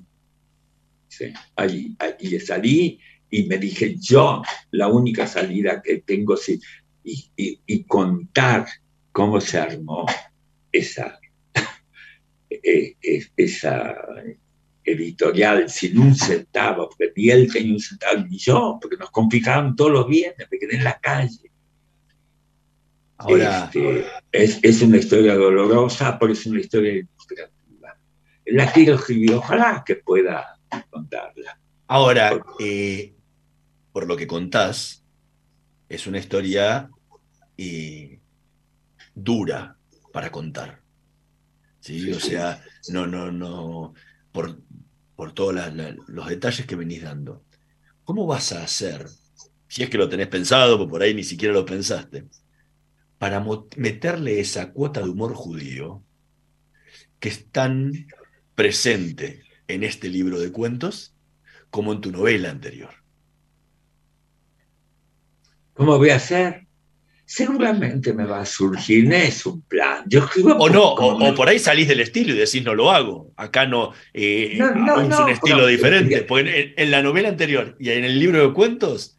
Sí, 1.07 1.33
allí, 1.55 1.95
allí 1.97 2.39
salí 2.39 2.99
y 3.29 3.43
me 3.45 3.57
dije, 3.57 3.95
yo 3.97 4.43
la 4.71 4.87
única 4.87 5.25
salida 5.25 5.81
que 5.81 5.97
tengo 6.01 6.35
es 6.35 6.59
y, 7.03 7.83
contar 7.85 8.67
cómo 9.11 9.41
se 9.41 9.57
armó 9.57 10.05
esa, 10.71 11.19
e, 12.49 12.95
e, 13.01 13.25
esa 13.35 13.95
editorial 14.83 15.69
sin 15.69 15.97
un 15.97 16.15
centavo, 16.15 16.89
porque 16.89 17.11
ni 17.15 17.29
él 17.29 17.51
tenía 17.51 17.73
un 17.73 17.79
centavo, 17.79 18.25
ni 18.29 18.37
yo, 18.37 18.77
porque 18.79 18.97
nos 18.97 19.09
confiscaron 19.09 19.75
todos 19.75 19.91
los 19.91 20.07
bienes, 20.07 20.47
me 20.51 20.59
quedé 20.59 20.75
en 20.75 20.83
la 20.83 20.99
calle. 20.99 21.46
Ahora, 23.17 23.69
este, 24.31 24.69
es, 24.69 24.81
una 24.81 24.97
historia 24.97 25.35
dolorosa, 25.35 26.17
pero 26.19 26.33
es 26.33 26.45
una 26.45 26.59
historia 26.59 26.93
ilustrativa. 26.93 27.97
La 28.45 28.71
quiero 28.71 28.95
escribir, 28.95 29.33
ojalá 29.33 29.83
que 29.85 29.95
pueda 29.95 30.59
contarla. 30.89 31.59
Ahora, 31.87 32.39
eh, 32.59 33.13
por 33.91 34.07
lo 34.07 34.15
que 34.15 34.27
contás, 34.27 35.03
es 35.89 36.05
una 36.05 36.19
historia 36.19 36.89
eh, 37.57 38.19
dura 39.15 39.75
para 40.13 40.31
contar. 40.31 40.81
¿sí? 41.79 42.11
o 42.11 42.19
sea, 42.19 42.61
no, 42.89 43.07
no, 43.07 43.31
no, 43.31 43.93
por, 44.31 44.59
por 45.15 45.33
todos 45.33 45.55
los 46.07 46.27
detalles 46.27 46.67
que 46.67 46.75
venís 46.75 47.01
dando. 47.01 47.43
¿Cómo 48.03 48.27
vas 48.27 48.51
a 48.51 48.63
hacer, 48.63 49.07
si 49.67 49.83
es 49.83 49.89
que 49.89 49.97
lo 49.97 50.07
tenés 50.07 50.27
pensado, 50.27 50.77
porque 50.77 50.91
por 50.91 51.01
ahí 51.01 51.13
ni 51.13 51.23
siquiera 51.23 51.53
lo 51.53 51.65
pensaste, 51.65 52.25
para 53.17 53.43
meterle 53.75 54.39
esa 54.39 54.71
cuota 54.71 55.01
de 55.01 55.09
humor 55.09 55.33
judío 55.33 56.03
que 57.19 57.29
es 57.29 57.49
tan 57.51 58.07
presente 58.55 59.43
en 59.67 59.83
este 59.83 60.09
libro 60.09 60.39
de 60.39 60.51
cuentos 60.51 61.15
como 61.69 61.93
en 61.93 62.01
tu 62.01 62.11
novela 62.11 62.49
anterior. 62.49 62.91
¿Cómo 65.73 65.97
voy 65.97 66.09
a 66.09 66.15
hacer? 66.15 66.65
Seguramente 67.25 68.13
me 68.13 68.25
va 68.25 68.39
a 68.39 68.45
surgir, 68.45 69.05
no 69.07 69.15
es 69.15 69.45
un 69.45 69.61
plan. 69.61 70.05
Yo 70.07 70.25
o 70.57 70.69
no, 70.69 70.93
o, 70.93 71.35
por 71.35 71.49
ahí 71.49 71.59
salís 71.59 71.87
del 71.87 71.99
estilo 71.99 72.33
y 72.33 72.37
decís 72.37 72.63
no 72.63 72.73
lo 72.73 72.89
hago. 72.89 73.33
Acá 73.35 73.65
no, 73.65 73.91
eh, 74.13 74.57
es 74.57 75.19
un 75.19 75.29
estilo 75.29 75.67
diferente. 75.67 76.21
Porque 76.21 76.73
en, 76.77 76.89
la 76.89 77.03
novela 77.03 77.27
anterior 77.27 77.75
y 77.79 77.89
en 77.89 78.05
el 78.05 78.17
libro 78.17 78.47
de 78.47 78.53
cuentos 78.53 79.16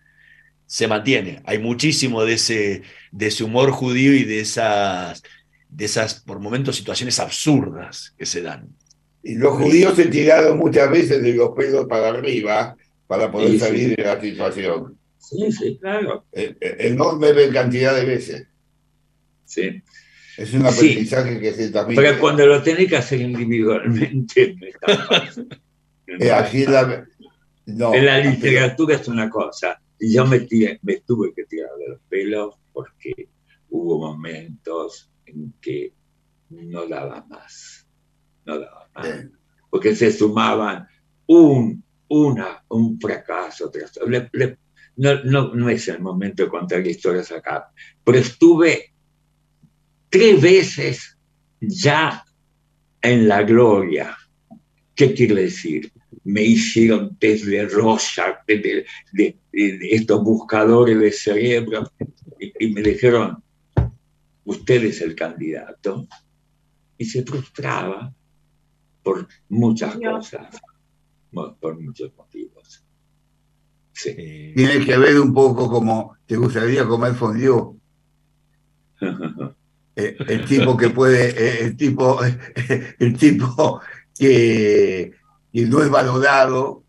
se 0.68 0.86
mantiene. 0.86 1.40
Hay 1.46 1.58
muchísimo 1.58 2.24
de 2.24 2.34
ese, 2.34 2.82
de 3.10 3.26
ese 3.28 3.42
humor 3.42 3.70
judío 3.70 4.12
y 4.14 4.24
de 4.24 4.40
esas, 4.40 5.22
de 5.70 5.84
esas, 5.86 6.20
por 6.20 6.40
momentos, 6.40 6.76
situaciones 6.76 7.18
absurdas 7.18 8.14
que 8.18 8.26
se 8.26 8.42
dan. 8.42 8.68
Y 9.22 9.34
los 9.36 9.56
judíos 9.56 9.96
se 9.96 10.06
tiraron 10.06 10.58
muchas 10.58 10.90
veces 10.90 11.22
de 11.22 11.32
los 11.32 11.50
pelos 11.56 11.86
para 11.86 12.08
arriba 12.10 12.76
para 13.06 13.32
poder 13.32 13.52
Sí, 13.52 13.58
salir 13.58 13.88
sí. 13.88 13.94
de 13.96 14.02
la 14.04 14.20
situación. 14.20 14.98
Sí, 15.18 15.50
sí, 15.52 15.78
claro. 15.80 16.26
Eh, 16.32 16.54
eh, 16.60 16.76
Enorme 16.80 17.28
cantidad 17.50 17.94
de 17.94 18.04
veces. 18.04 18.46
Sí. 19.46 19.82
Es 20.36 20.52
un 20.52 20.60
Sí. 20.70 20.76
aprendizaje 20.92 21.40
que 21.40 21.52
se 21.54 21.70
transmite. 21.70 22.00
Pero 22.02 22.18
cuando 22.20 22.46
lo 22.46 22.62
tenés 22.62 22.88
que 22.88 22.96
hacer 22.98 23.22
individualmente, 23.22 24.54
no 24.54 24.66
es 24.66 24.74
tan 24.78 25.06
fácil. 25.06 25.48
Eh, 26.06 26.30
así 26.30 26.66
la- 26.66 27.06
no, 27.66 27.94
en 27.94 28.04
la 28.06 28.18
literatura 28.18 28.96
es 28.96 29.08
una 29.08 29.28
cosa. 29.30 29.80
Y 30.01 30.12
yo 30.14 30.26
me, 30.26 30.40
tuve 30.40 31.32
que 31.34 31.44
tirar 31.44 31.70
de 31.78 31.88
los 31.88 32.01
pelos 32.09 32.55
porque 32.72 33.28
hubo 33.70 33.99
momentos 33.99 35.11
en 35.26 35.53
que 35.61 35.94
no 36.51 36.86
daba 36.86 37.24
más. 37.28 37.86
No 38.46 38.59
daba 38.61 38.88
más. 38.94 39.26
Porque 39.70 39.94
se 39.94 40.12
sumaban 40.12 40.86
un, 41.26 41.84
una, 42.09 42.64
un 42.68 42.99
fracaso 43.01 43.70
tras 43.70 43.92
le- 44.32 44.59
no, 44.96 45.22
no, 45.24 45.55
no 45.55 45.68
es 45.68 45.86
el 45.88 46.01
momento 46.01 46.42
de 46.44 46.49
contar 46.49 46.84
historias 46.86 47.30
acá, 47.30 47.70
pero 48.05 48.18
estuve 48.18 48.92
tres 50.09 50.40
veces 50.40 51.18
ya 51.61 52.24
en 53.03 53.28
la 53.28 53.42
gloria. 53.42 54.16
¿Qué 54.94 55.14
quiere 55.14 55.42
decir? 55.44 55.92
Me 56.28 56.42
hicieron 56.42 57.16
test 57.16 57.44
de 57.46 57.64
Rorschach, 57.66 58.44
de, 58.46 58.58
de- 58.58 58.86
de- 59.12 59.78
de 59.78 59.88
estos 59.92 60.22
buscadores 60.22 60.98
de 61.00 61.10
cerebro, 61.10 61.90
y, 62.38 62.66
y 62.66 62.70
me 62.72 62.82
dijeron, 62.82 63.42
usted 64.44 64.84
es 64.84 65.00
el 65.00 65.14
candidato. 65.14 66.06
Y 66.98 67.04
se 67.06 67.22
frustraba 67.24 68.12
por 69.02 69.26
muchas 69.48 69.94
cosas, 69.96 70.54
por 71.60 71.80
muchos 71.80 72.12
motivos. 72.16 72.84
Sí. 73.92 74.52
Tiene 74.54 74.84
que 74.84 74.98
ver 74.98 75.18
un 75.20 75.32
poco 75.32 75.68
como 75.70 76.16
te 76.26 76.36
gustaría 76.36 76.84
comer 76.86 77.14
fondue. 77.14 77.74
Eh, 80.00 80.16
el 80.28 80.44
tipo 80.44 80.76
que 80.76 80.90
puede, 80.90 81.30
eh, 81.30 81.64
el 81.64 81.76
tipo, 81.76 82.20
el 83.00 83.16
tipo 83.18 83.80
que, 84.16 85.10
que 85.53 85.62
no 85.66 85.82
es 85.82 85.90
valorado 85.90 86.82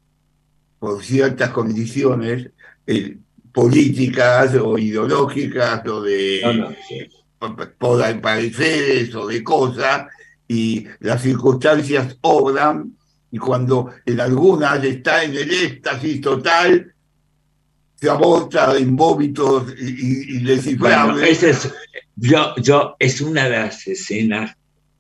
por 0.80 1.04
ciertas 1.04 1.50
condiciones 1.50 2.50
eh, 2.88 3.18
políticas 3.54 4.56
o 4.56 4.78
ideológicas 4.78 5.86
o 5.88 6.02
de 6.02 6.42
No, 6.44 6.54
no, 6.54 6.70
sí. 6.88 7.10
por- 7.38 8.22
pareceres 8.22 9.14
o 9.16 9.28
de 9.28 9.44
cosas 9.44 10.08
y 10.48 10.86
las 11.00 11.22
circunstancias 11.22 12.18
obran 12.22 12.96
y 13.32 13.38
cuando 13.38 13.92
en 14.06 14.20
algunas 14.20 14.84
está 14.84 15.24
en 15.24 15.36
el 15.36 15.52
éxtasis 15.52 16.22
total 16.22 16.94
se 17.96 18.10
aborta 18.10 18.78
en 18.78 18.96
vómitos 18.96 19.74
y, 19.80 19.86
y- 19.86 20.38
y 20.38 20.44
descifrables. 20.44 21.16
Bueno, 21.16 21.50
es, 21.52 21.74
yo, 22.16 22.56
yo, 22.58 22.96
es 22.98 23.20
una 23.22 23.44
de 23.46 23.50
las 23.58 23.86
escenas 23.88 24.56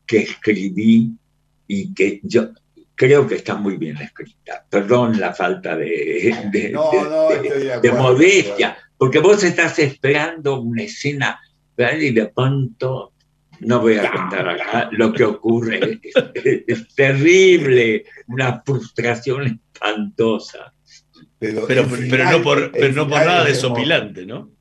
que 0.05 0.19
escribí 0.23 1.11
y 1.67 1.93
que 1.93 2.19
yo 2.23 2.49
creo 2.99 3.25
que 3.25 3.35
está 3.35 3.55
muy 3.55 3.77
bien 3.77 3.95
escrita. 3.97 4.65
Perdón 4.69 5.17
la 5.21 5.33
falta 5.33 5.77
de, 5.77 6.35
de- 6.51 6.69
No, 6.71 6.91
de- 6.91 7.01
no, 7.01 7.29
de- 7.29 7.35
estoy 7.35 7.59
de 7.59 7.65
de 7.65 7.73
acuerdo. 7.77 7.97
modestia, 7.97 8.77
porque 8.97 9.19
vos 9.19 9.41
estás 9.41 9.79
esperando 9.79 10.59
una 10.59 10.83
escena 10.83 11.39
¿verdad? 11.77 11.97
y 11.97 12.11
de 12.11 12.25
pronto, 12.27 13.13
no 13.61 13.79
voy 13.79 13.95
a 13.97 14.11
contar 14.11 14.49
acá, 14.49 14.89
lo 14.91 15.13
que 15.13 15.23
ocurre 15.23 15.99
es, 16.03 16.13
es- 16.43 16.63
es 16.67 16.93
terrible, 16.93 18.03
una 18.27 18.61
frustración 18.65 19.43
espantosa. 19.45 20.73
Pero, 21.39 21.65
Pero, 21.67 21.83
no 21.83 22.41
por, 22.43 22.59
el 22.63 22.71
pero 22.71 22.93
no 22.93 23.07
por 23.07 23.19
final 23.19 23.25
nada 23.27 23.45
desopilante, 23.45 24.25
¿no? 24.25 24.51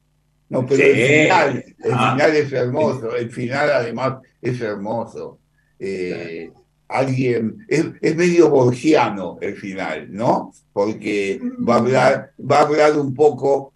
No, 0.50 0.64
pero 0.64 0.76
Sí. 0.76 0.90
el 0.90 1.22
final, 1.24 1.64
el 1.84 1.92
Ah. 1.92 2.12
final 2.14 2.36
es 2.36 2.52
hermoso, 2.52 3.16
el 3.16 3.30
final 3.32 3.70
además 3.72 4.18
es 4.40 4.60
hermoso. 4.60 5.40
Eh, 5.80 6.50
alguien, 6.88 7.64
es, 7.68 7.86
es 8.00 8.16
medio 8.16 8.48
borgiano 8.50 9.38
el 9.40 9.56
final, 9.56 10.08
¿no? 10.10 10.52
Porque 10.72 11.40
va 11.68 11.74
a 11.74 11.78
hablar, 11.78 12.32
va 12.40 12.58
a 12.58 12.62
hablar 12.62 12.98
un 12.98 13.14
poco, 13.14 13.72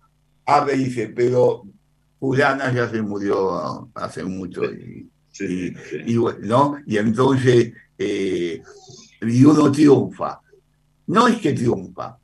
habla 0.47 0.73
y 0.75 0.85
dice, 0.85 1.09
pero 1.15 1.63
Fulana 2.19 2.73
ya 2.73 2.89
se 2.89 3.03
murió 3.03 3.89
hace 3.95 4.25
mucho 4.25 4.65
y, 4.65 5.09
y- 5.41 5.75
y 6.07 6.17
bueno, 6.17 6.39
¿no? 6.43 6.79
Y 6.87 6.97
entonces, 6.99 7.73
eh, 7.99 8.63
y 9.21 9.45
uno 9.45 9.71
triunfa. 9.71 10.41
No 11.09 11.27
es 11.29 11.37
que 11.39 11.53
triunfa, 11.53 12.17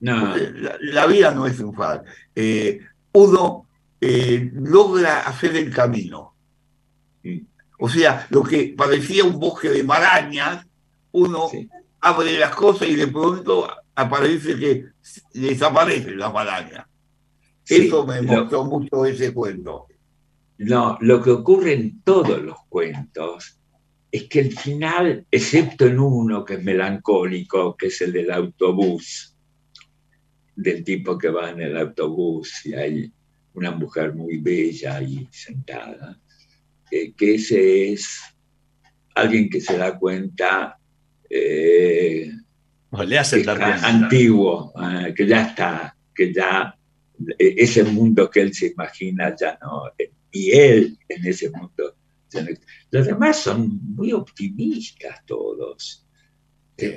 No, 0.00 0.34
la 0.80 1.06
vida 1.06 1.30
no 1.32 1.46
es 1.46 1.54
triunfar. 1.56 2.04
Eh, 2.34 2.80
uno 3.12 3.66
eh, 4.00 4.50
logra 4.54 5.20
hacer 5.20 5.56
el 5.56 5.72
camino. 5.72 6.34
O 7.78 7.88
sea, 7.88 8.26
lo 8.30 8.42
que 8.42 8.74
parecía 8.76 9.24
un 9.24 9.38
bosque 9.38 9.68
de 9.68 9.82
marañas, 9.84 10.66
uno 11.12 11.48
abre 12.00 12.38
las 12.38 12.54
cosas 12.54 12.88
y 12.88 12.94
de 12.94 13.06
pronto 13.08 13.68
aparece 13.94 14.56
que 14.58 14.84
desaparecen 15.34 16.18
las 16.18 16.32
marañas. 16.32 16.86
Sí, 17.64 17.86
Eso 17.88 18.06
me 18.06 18.22
lo- 18.22 18.40
mostró 18.42 18.64
mucho 18.64 19.04
ese 19.04 19.32
cuento. 19.34 19.86
No, 20.58 20.96
lo 21.00 21.20
que 21.22 21.30
ocurre 21.30 21.74
en 21.74 22.00
todos 22.02 22.40
los 22.42 22.56
cuentos 22.68 23.58
es 24.10 24.24
que 24.24 24.40
el 24.40 24.56
final, 24.56 25.26
excepto 25.30 25.84
en 25.86 25.98
uno 25.98 26.44
que 26.44 26.54
es 26.54 26.62
melancólico, 26.62 27.76
que 27.76 27.88
es 27.88 28.00
el 28.00 28.12
del 28.12 28.30
autobús, 28.30 29.34
del 30.54 30.82
tipo 30.84 31.18
que 31.18 31.28
va 31.28 31.50
en 31.50 31.60
el 31.60 31.76
autobús 31.76 32.64
y 32.64 32.72
hay 32.74 33.12
una 33.52 33.70
mujer 33.72 34.14
muy 34.14 34.38
bella 34.38 34.96
ahí 34.96 35.28
sentada, 35.30 36.18
eh, 36.90 37.12
que 37.16 37.34
ese 37.34 37.92
es 37.92 38.20
alguien 39.14 39.48
que 39.48 39.60
se 39.60 39.76
da 39.76 39.98
cuenta 39.98 40.78
eh, 41.28 42.30
le 43.06 43.18
hacen 43.18 43.42
que 43.42 43.50
antiguo, 44.04 44.72
eh, 44.80 45.12
que 45.14 45.26
ya 45.26 45.42
está, 45.48 45.96
que 46.14 46.32
ya 46.32 46.74
eh, 47.38 47.54
ese 47.58 47.84
mundo 47.84 48.30
que 48.30 48.40
él 48.40 48.54
se 48.54 48.68
imagina 48.68 49.34
ya 49.38 49.58
no, 49.60 49.82
eh, 49.98 50.10
y 50.30 50.50
él 50.52 50.98
en 51.08 51.26
ese 51.26 51.50
mundo. 51.50 51.96
ya 52.30 52.42
no- 52.42 52.48
Los 52.90 53.06
demás 53.06 53.38
son 53.38 53.78
muy 53.94 54.12
optimistas 54.12 55.24
todos. 55.26 56.06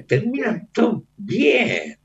Terminan 0.07 0.67
todo 0.73 1.05
bien, 1.15 1.97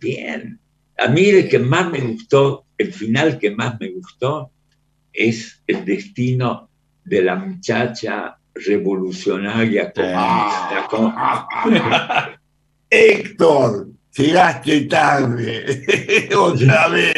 bien. 0.00 0.60
A 0.98 1.08
mí 1.08 1.24
el 1.30 1.48
que 1.48 1.58
más 1.58 1.90
me 1.90 2.00
gustó, 2.00 2.66
el 2.76 2.92
final 2.92 3.38
que 3.38 3.50
más 3.50 3.80
me 3.80 3.90
gustó, 3.90 4.50
es 5.12 5.62
el 5.66 5.84
destino 5.84 6.68
de 7.04 7.22
la 7.22 7.34
muchacha 7.36 8.36
revolucionaria 8.54 9.92
comunista. 9.92 10.86
con- 10.88 11.14
Héctor, 12.90 13.88
llegaste 14.16 14.82
tarde. 14.82 16.28
Otra 16.36 16.88
vez. 16.88 17.14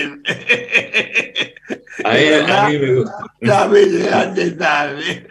A, 2.05 2.19
él- 2.19 2.51
a 2.51 2.69
mí 2.69 2.79
me 2.79 2.95
gusta. 2.97 3.17
Otra 3.43 3.67
vez 3.67 3.93
llegaste 3.93 4.51
tarde. 4.53 5.27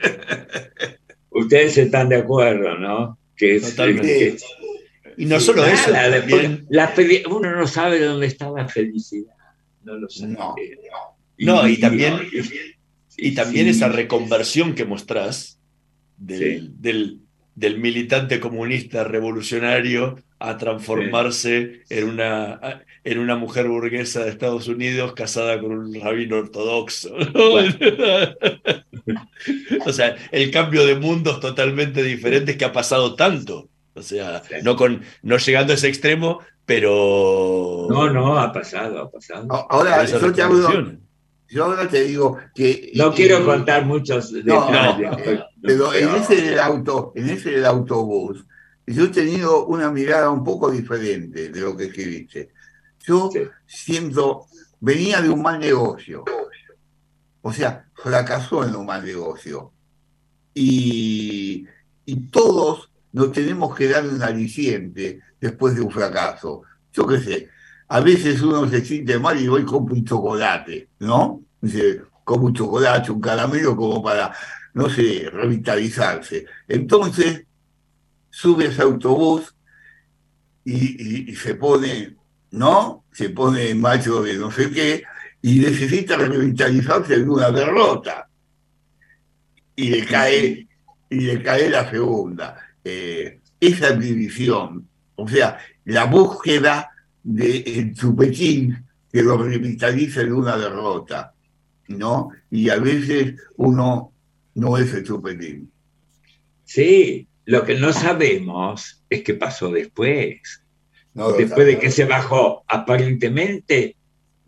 Ustedes 1.30 1.78
están 1.78 2.10
de 2.10 2.18
acuerdo, 2.18 2.78
¿no? 2.78 3.18
Que 3.36 3.56
es, 3.56 3.70
Totalmente. 3.72 4.08
que- 4.08 4.38
Y 5.18 5.26
no 5.26 5.40
solo 5.40 5.66
eso, 5.66 5.92
nada, 5.92 6.10
la 6.70 6.94
fel- 6.94 7.26
uno 7.30 7.52
no 7.56 7.68
sabe 7.68 8.00
dónde 8.00 8.28
está 8.28 8.50
la 8.50 8.68
felicidad. 8.68 9.34
No 9.84 9.96
lo 9.96 10.10
sabe. 10.10 10.80
No, 11.38 11.68
y 11.68 11.78
también, 11.80 12.20
y- 12.32 12.42
y 13.18 13.36
también 13.36 13.66
sí. 13.66 13.72
esa 13.72 13.90
reconversión 13.90 14.76
que 14.76 14.86
mostrás 14.86 15.60
del, 16.18 16.62
Sí. 16.62 16.72
del, 16.80 17.20
del 17.56 17.80
militante 17.80 18.40
comunista 18.40 19.04
revolucionario 19.04 20.16
a 20.40 20.58
transformarse 20.58 21.84
en, 21.90 22.10
una, 22.10 22.84
en 23.04 23.20
una 23.20 23.36
mujer 23.36 23.68
burguesa 23.70 24.24
de 24.24 24.32
Estados 24.32 24.68
Unidos 24.68 25.14
casada 25.14 25.60
con 25.60 25.72
un 25.72 25.94
rabino 26.02 26.38
ortodoxo. 26.38 27.16
¿no? 27.18 27.54
o 29.86 29.94
sea, 29.94 30.18
el 30.32 30.52
cambio 30.52 30.86
de 30.86 30.96
mundos 30.96 31.40
totalmente 31.40 32.04
diferentes 32.04 32.58
que 32.58 32.66
ha 32.66 32.74
pasado 32.74 33.16
tanto. 33.16 33.70
O 33.94 34.02
sea, 34.02 34.42
no, 34.64 34.76
con, 34.76 35.02
no 35.22 35.38
llegando 35.38 35.72
a 35.72 35.76
ese 35.76 35.88
extremo, 35.88 36.40
pero... 36.66 37.88
No, 37.90 38.10
no, 38.10 38.38
ha 38.38 38.52
pasado, 38.52 39.04
ha 39.04 39.12
pasado. 39.12 39.48
Ahora, 39.70 40.04
yo 40.06 40.20
te. 40.34 40.42
Yo 41.54 41.66
ahora 41.66 41.88
te 41.88 42.02
digo 42.04 42.38
que. 42.56 42.92
No 42.96 43.12
que- 43.12 43.16
quiero 43.16 43.46
contar 43.46 43.86
muchos 43.86 44.32
detalles. 44.32 45.10
no, 45.12 45.16
pero- 45.18 45.46
pero 45.62 45.94
en 45.94 46.16
ese 46.16 46.36
del 46.42 46.60
auto, 46.60 47.12
en 47.16 47.30
ese 47.30 47.52
del 47.52 47.66
autobús, 47.66 48.46
yo 48.86 49.06
he 49.06 49.10
tenido 49.10 49.66
una 49.68 49.90
mirada 49.92 50.30
un 50.30 50.44
poco 50.44 50.70
diferente 50.72 51.50
de 51.50 51.62
lo 51.62 51.76
que 51.78 51.86
escribiste. 51.86 52.50
Yo 53.06 53.30
siento, 53.66 54.46
venía 54.80 55.22
de 55.22 55.30
un 55.30 55.42
mal 55.42 55.60
negocio. 55.60 56.24
O 57.42 57.52
sea, 57.54 57.86
fracasó 57.94 58.66
en 58.66 58.76
un 58.76 58.86
mal 58.86 59.06
negocio. 59.06 59.72
Y, 60.54 61.66
y 62.06 62.16
todos 62.30 62.90
nos 63.12 63.32
tenemos 63.32 63.76
que 63.76 63.88
dar 63.90 64.06
un 64.08 64.22
aliciente 64.22 65.20
después 65.40 65.76
de 65.76 65.82
un 65.82 65.92
fracaso. 65.92 66.62
Yo 66.94 67.08
qué 67.08 67.20
sé, 67.20 67.50
a 67.88 68.00
veces 68.00 68.42
uno 68.42 68.68
se 68.70 68.84
siente 68.84 69.20
mal 69.20 69.40
y 69.40 69.48
voy 69.48 69.64
con 69.64 69.92
un 69.92 70.06
chocolate, 70.06 70.90
¿no? 71.00 71.42
Dice, 71.62 72.02
como 72.24 72.48
un 72.48 72.54
chocolate, 72.54 73.12
un 73.12 73.22
caramelo, 73.22 73.76
como 73.76 74.02
para, 74.02 74.34
no 74.74 74.90
sé, 74.90 75.30
revitalizarse. 75.32 76.46
Entonces, 76.68 77.46
sube 78.30 78.66
ese 78.66 78.82
autobús 78.82 79.56
y, 80.66 81.36
se 81.36 81.56
pone, 81.56 82.16
¿no? 82.52 83.04
Se 83.12 83.30
pone 83.30 83.76
macho 83.76 84.24
de 84.24 84.36
no 84.38 84.50
sé 84.52 84.72
qué 84.72 85.04
y 85.42 85.60
necesita 85.60 86.16
revitalizarse 86.16 87.16
en 87.16 87.30
una 87.30 87.52
derrota. 87.52 88.28
Y 89.76 89.90
le 89.90 90.06
cae, 90.06 90.68
y 91.10 91.20
le 91.20 91.44
cae 91.44 91.70
la 91.70 91.90
segunda. 91.90 92.58
Eh, 92.84 93.40
esa 93.60 93.92
división, 93.92 94.88
o 95.16 95.28
sea, 95.28 95.58
la 95.86 96.06
búsqueda 96.06 96.93
del 97.24 97.96
chupetín 97.96 98.86
que 99.12 99.22
lo 99.22 99.38
revitaliza 99.38 100.22
en 100.22 100.34
una 100.34 100.58
derrota, 100.58 101.34
¿no? 101.88 102.30
Y 102.50 102.70
a 102.70 102.78
veces 102.78 103.36
uno 103.58 104.12
no 104.56 104.78
es 104.78 104.94
el 104.94 105.04
chupetín. 105.04 105.72
Sí, 106.66 107.28
lo 107.46 107.64
que 107.64 107.76
no 107.76 107.94
sabemos 107.94 109.04
es 109.10 109.24
qué 109.24 109.34
pasó 109.36 109.72
después. 109.72 110.62
después 111.38 111.68
de 111.68 111.80
que 111.80 111.92
se 111.92 112.06
bajó, 112.06 112.64
aparentemente, 112.68 113.96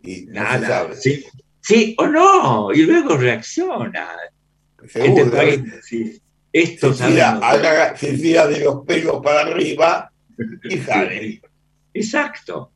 y 0.02 0.26
nada. 0.26 0.94
Sí, 0.94 1.24
sí 1.60 1.94
o 1.98 2.06
no, 2.06 2.72
y 2.72 2.82
luego 2.82 3.16
reacciona. 3.16 4.08
Esto 6.52 6.94
se 6.94 7.06
tira, 7.08 7.96
se 7.96 8.12
tira 8.14 8.46
de 8.46 8.64
los 8.64 8.84
pelos 8.86 9.22
para 9.22 9.40
arriba 9.42 10.10
y 10.64 10.78
sale. 10.86 11.42
Exacto. 11.96 12.72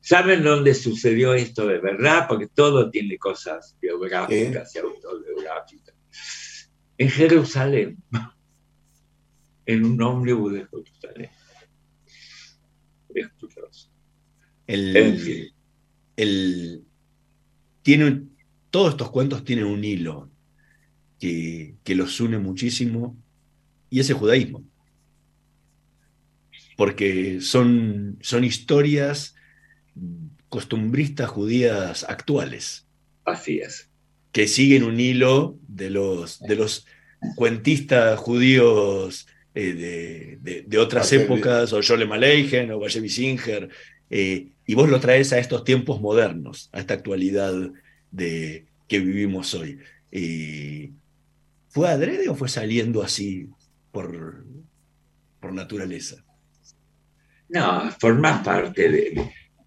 ¿Saben 0.00 0.42
dónde 0.44 0.74
sucedió 0.74 1.34
esto 1.34 1.66
de 1.66 1.78
verdad? 1.78 2.26
Porque 2.28 2.46
todo 2.46 2.90
tiene 2.90 3.18
cosas 3.18 3.76
biográficas 3.80 4.74
y 4.74 4.78
autobiográficas. 4.78 5.94
En 6.98 7.10
Jerusalén, 7.10 8.02
en 9.66 9.84
un 9.84 10.00
ómnibus 10.02 10.52
de 10.52 10.66
Jerusalén. 10.66 11.30
El, 14.66 15.52
el, 16.16 16.84
tiene, 17.82 18.22
todos 18.70 18.90
estos 18.90 19.10
cuentos 19.10 19.44
tienen 19.44 19.64
un 19.64 19.82
hilo 19.82 20.30
que, 21.18 21.74
que 21.82 21.94
los 21.94 22.20
une 22.20 22.38
muchísimo 22.38 23.16
y 23.90 24.00
ese 24.00 24.12
judaísmo 24.12 24.67
porque 26.78 27.40
son, 27.40 28.18
son 28.20 28.44
historias 28.44 29.34
costumbristas 30.48 31.28
judías 31.28 32.06
actuales. 32.08 32.86
Así 33.24 33.58
es. 33.58 33.90
Que 34.30 34.46
siguen 34.46 34.84
un 34.84 35.00
hilo 35.00 35.58
de 35.66 35.90
los, 35.90 36.38
de 36.38 36.54
los 36.54 36.86
cuentistas 37.34 38.16
judíos 38.20 39.26
eh, 39.56 40.38
de, 40.40 40.78
otras 40.78 41.12
épocas, 41.12 41.72
o 41.72 41.80
Jolem 41.82 42.12
Aleichem, 42.12 42.70
o 42.70 42.78
Bashevi 42.78 43.08
Singer, 43.08 43.70
eh, 44.08 44.46
y 44.64 44.74
vos 44.76 44.88
lo 44.88 45.00
traes 45.00 45.32
a 45.32 45.40
estos 45.40 45.64
tiempos 45.64 46.00
modernos, 46.00 46.70
a 46.70 46.78
esta 46.78 46.94
actualidad 46.94 47.54
de, 48.12 48.66
que 48.86 49.00
vivimos 49.00 49.52
hoy. 49.52 49.80
¿Fue 51.70 51.88
adrede 51.88 52.28
o 52.28 52.36
fue 52.36 52.48
saliendo 52.48 53.02
así 53.02 53.48
por, 53.90 54.44
por 55.40 55.52
naturaleza? 55.52 56.24
No, 57.50 57.90
forma 57.98 58.42
parte 58.42 58.90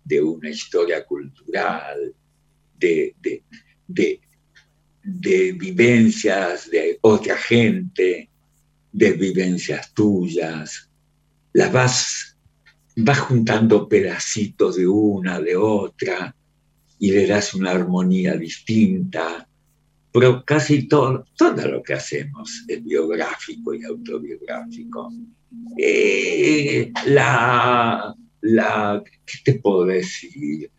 de, 0.05 0.21
una 0.21 0.49
historia 0.49 1.03
cultural, 1.05 2.13
de, 2.77 3.15
vivencias 5.03 6.69
de 6.69 6.99
otra 7.01 7.37
gente, 7.37 8.29
de 8.91 9.11
vivencias 9.13 9.93
tuyas. 9.93 10.89
Las 11.53 11.71
vas, 11.71 12.37
vas 12.97 13.19
juntando 13.19 13.87
pedacitos 13.87 14.75
de 14.75 14.87
una, 14.87 15.39
de 15.39 15.55
otra, 15.55 16.35
y 16.99 17.11
le 17.11 17.25
das 17.25 17.55
una 17.55 17.71
armonía 17.71 18.35
distinta. 18.35 19.47
Pero 20.13 20.43
casi 20.45 20.87
todo, 20.87 21.25
todo 21.35 21.67
lo 21.67 21.81
que 21.81 21.93
hacemos 21.93 22.63
es 22.67 22.83
biográfico 22.83 23.73
y 23.73 23.83
autobiográfico. 23.85 25.11
Eh, 25.77 26.91
la, 27.05 28.13
la, 28.41 29.03
¿qué 29.25 29.37
te 29.43 29.59
puedo 29.59 29.85
decir? 29.85 30.69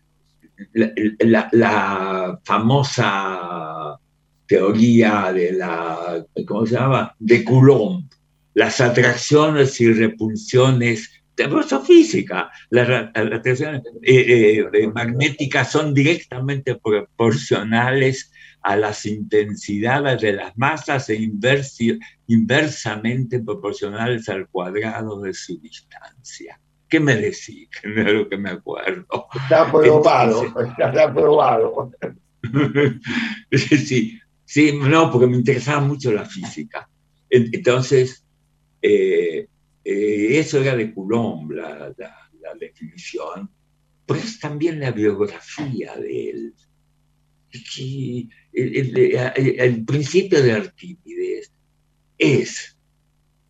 La, 0.73 2.39
famosa 2.43 3.99
teoría 4.47 5.31
de 5.33 5.53
la, 5.53 6.25
¿cómo 6.47 6.65
se 6.65 6.75
llama? 6.75 7.15
De 7.19 7.43
Coulomb, 7.43 8.05
las 8.53 8.81
atracciones 8.81 9.79
y 9.81 9.91
repulsiones 9.91 11.09
de 11.35 11.79
física, 11.85 12.51
las 12.69 13.09
atracciones 13.15 13.81
eh, 14.03 14.65
eh, 14.73 14.87
magnéticas 14.87 15.71
son 15.71 15.93
directamente 15.93 16.75
proporcionales 16.75 18.31
a 18.63 18.77
las 18.77 19.05
intensidades 19.05 20.21
de 20.21 20.33
las 20.33 20.57
masas 20.57 21.09
e 21.09 21.15
inversamente 22.27 23.41
proporcionales 23.41 24.29
al 24.29 24.47
cuadrado 24.47 25.21
de 25.21 25.33
su 25.33 25.59
distancia. 25.59 26.59
¿Qué 26.87 26.99
me 26.99 27.15
decís? 27.15 27.67
Que 27.69 27.89
no 27.89 28.01
es 28.07 28.13
lo 28.13 28.29
que 28.29 28.37
me 28.37 28.51
acuerdo. 28.51 29.27
Está 29.35 29.69
probado, 29.69 30.45
está 30.77 31.13
probado. 31.13 31.91
sí, 33.51 34.19
sí, 34.45 34.79
no, 34.81 35.11
porque 35.11 35.27
me 35.27 35.37
interesaba 35.37 35.81
mucho 35.81 36.13
la 36.13 36.25
física. 36.25 36.89
Entonces, 37.29 38.25
eh, 38.81 39.47
eh, 39.83 40.39
eso 40.39 40.61
era 40.61 40.75
de 40.75 40.93
Coulomb, 40.93 41.51
la, 41.51 41.93
la 41.97 42.53
definición, 42.59 43.49
pero 44.05 44.19
es 44.19 44.39
también 44.39 44.79
la 44.79 44.91
biografía 44.91 45.95
de 45.95 46.29
él 46.29 46.53
que 47.61 48.29
el, 48.53 49.83
principio 49.85 50.41
de 50.41 50.51
Arquímedes 50.53 51.51
es 52.17 52.77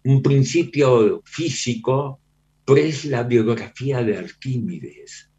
un 0.03 0.21
principio 0.21 1.21
físico, 1.25 2.19
pero 2.65 2.79
es 2.79 3.05
la 3.05 3.23
biografía 3.23 4.03
de 4.03 4.17
Arquímedes. 4.17 5.29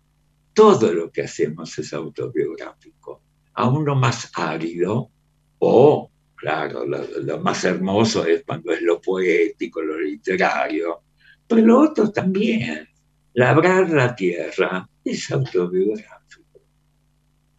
Todo 0.52 0.92
lo 0.92 1.10
que 1.10 1.22
hacemos 1.22 1.78
es 1.78 1.92
autobiográfico, 1.92 3.22
aún 3.54 3.84
lo 3.84 3.96
más 3.96 4.30
árido 4.34 5.10
o, 5.58 6.10
claro, 6.36 6.84
lo, 6.86 7.38
más 7.40 7.64
hermoso 7.64 8.24
es 8.26 8.44
cuando 8.44 8.72
es 8.72 8.82
lo 8.82 9.00
poético, 9.00 9.82
lo 9.82 9.98
literario, 9.98 11.02
pero 11.46 11.62
lo 11.62 11.80
otro 11.80 12.10
también. 12.10 12.88
Labrar 13.36 13.90
la 13.90 14.14
tierra 14.14 14.88
es 15.04 15.28
autobiográfico. 15.32 16.60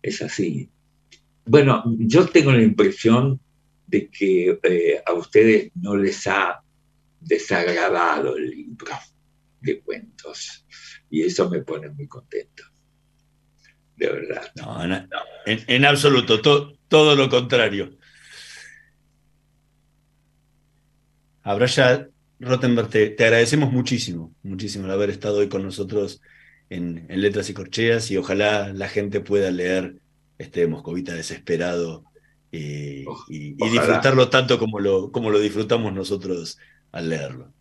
Es 0.01 0.21
así. 0.21 0.69
Bueno, 1.45 1.83
yo 1.97 2.25
tengo 2.27 2.51
la 2.51 2.63
impresión 2.63 3.39
de 3.87 4.09
que 4.09 4.59
eh, 4.63 5.01
a 5.05 5.13
ustedes 5.13 5.71
no 5.75 5.95
les 5.95 6.25
ha 6.27 6.61
desagradado 7.19 8.35
el 8.37 8.49
libro 8.49 8.91
de 9.61 9.79
cuentos 9.81 10.65
y 11.09 11.21
eso 11.21 11.49
me 11.49 11.61
pone 11.61 11.89
muy 11.89 12.07
contento. 12.07 12.63
De 13.95 14.07
verdad. 14.09 14.51
No, 14.55 15.07
En, 15.45 15.85
absoluto, 15.85 16.41
todo 16.41 17.15
lo 17.15 17.29
contrario. 17.29 17.97
Abraya 21.43 22.09
Rottenberg, 22.39 22.89
te, 22.89 23.23
agradecemos 23.23 23.71
muchísimo, 23.71 24.33
muchísimo 24.41 24.85
el 24.85 24.91
haber 24.91 25.11
estado 25.11 25.37
hoy 25.37 25.47
con 25.47 25.63
nosotros 25.63 26.21
en, 26.69 27.05
en 27.07 27.21
Letras 27.21 27.49
y 27.49 27.53
Corcheas 27.53 28.09
y 28.09 28.17
ojalá 28.17 28.73
la 28.73 28.89
gente 28.89 29.21
pueda 29.21 29.51
leer 29.51 29.95
este 30.37 30.67
Moscovita 30.67 31.13
desesperado 31.13 32.03
y, 32.51 33.05
disfrutarlo 33.55 34.29
tanto 34.29 34.57
como 34.57 34.79
lo, 34.79 35.11
como 35.11 35.29
lo 35.29 35.39
disfrutamos 35.39 35.93
nosotros 35.93 36.57
al 36.91 37.09
leerlo. 37.09 37.53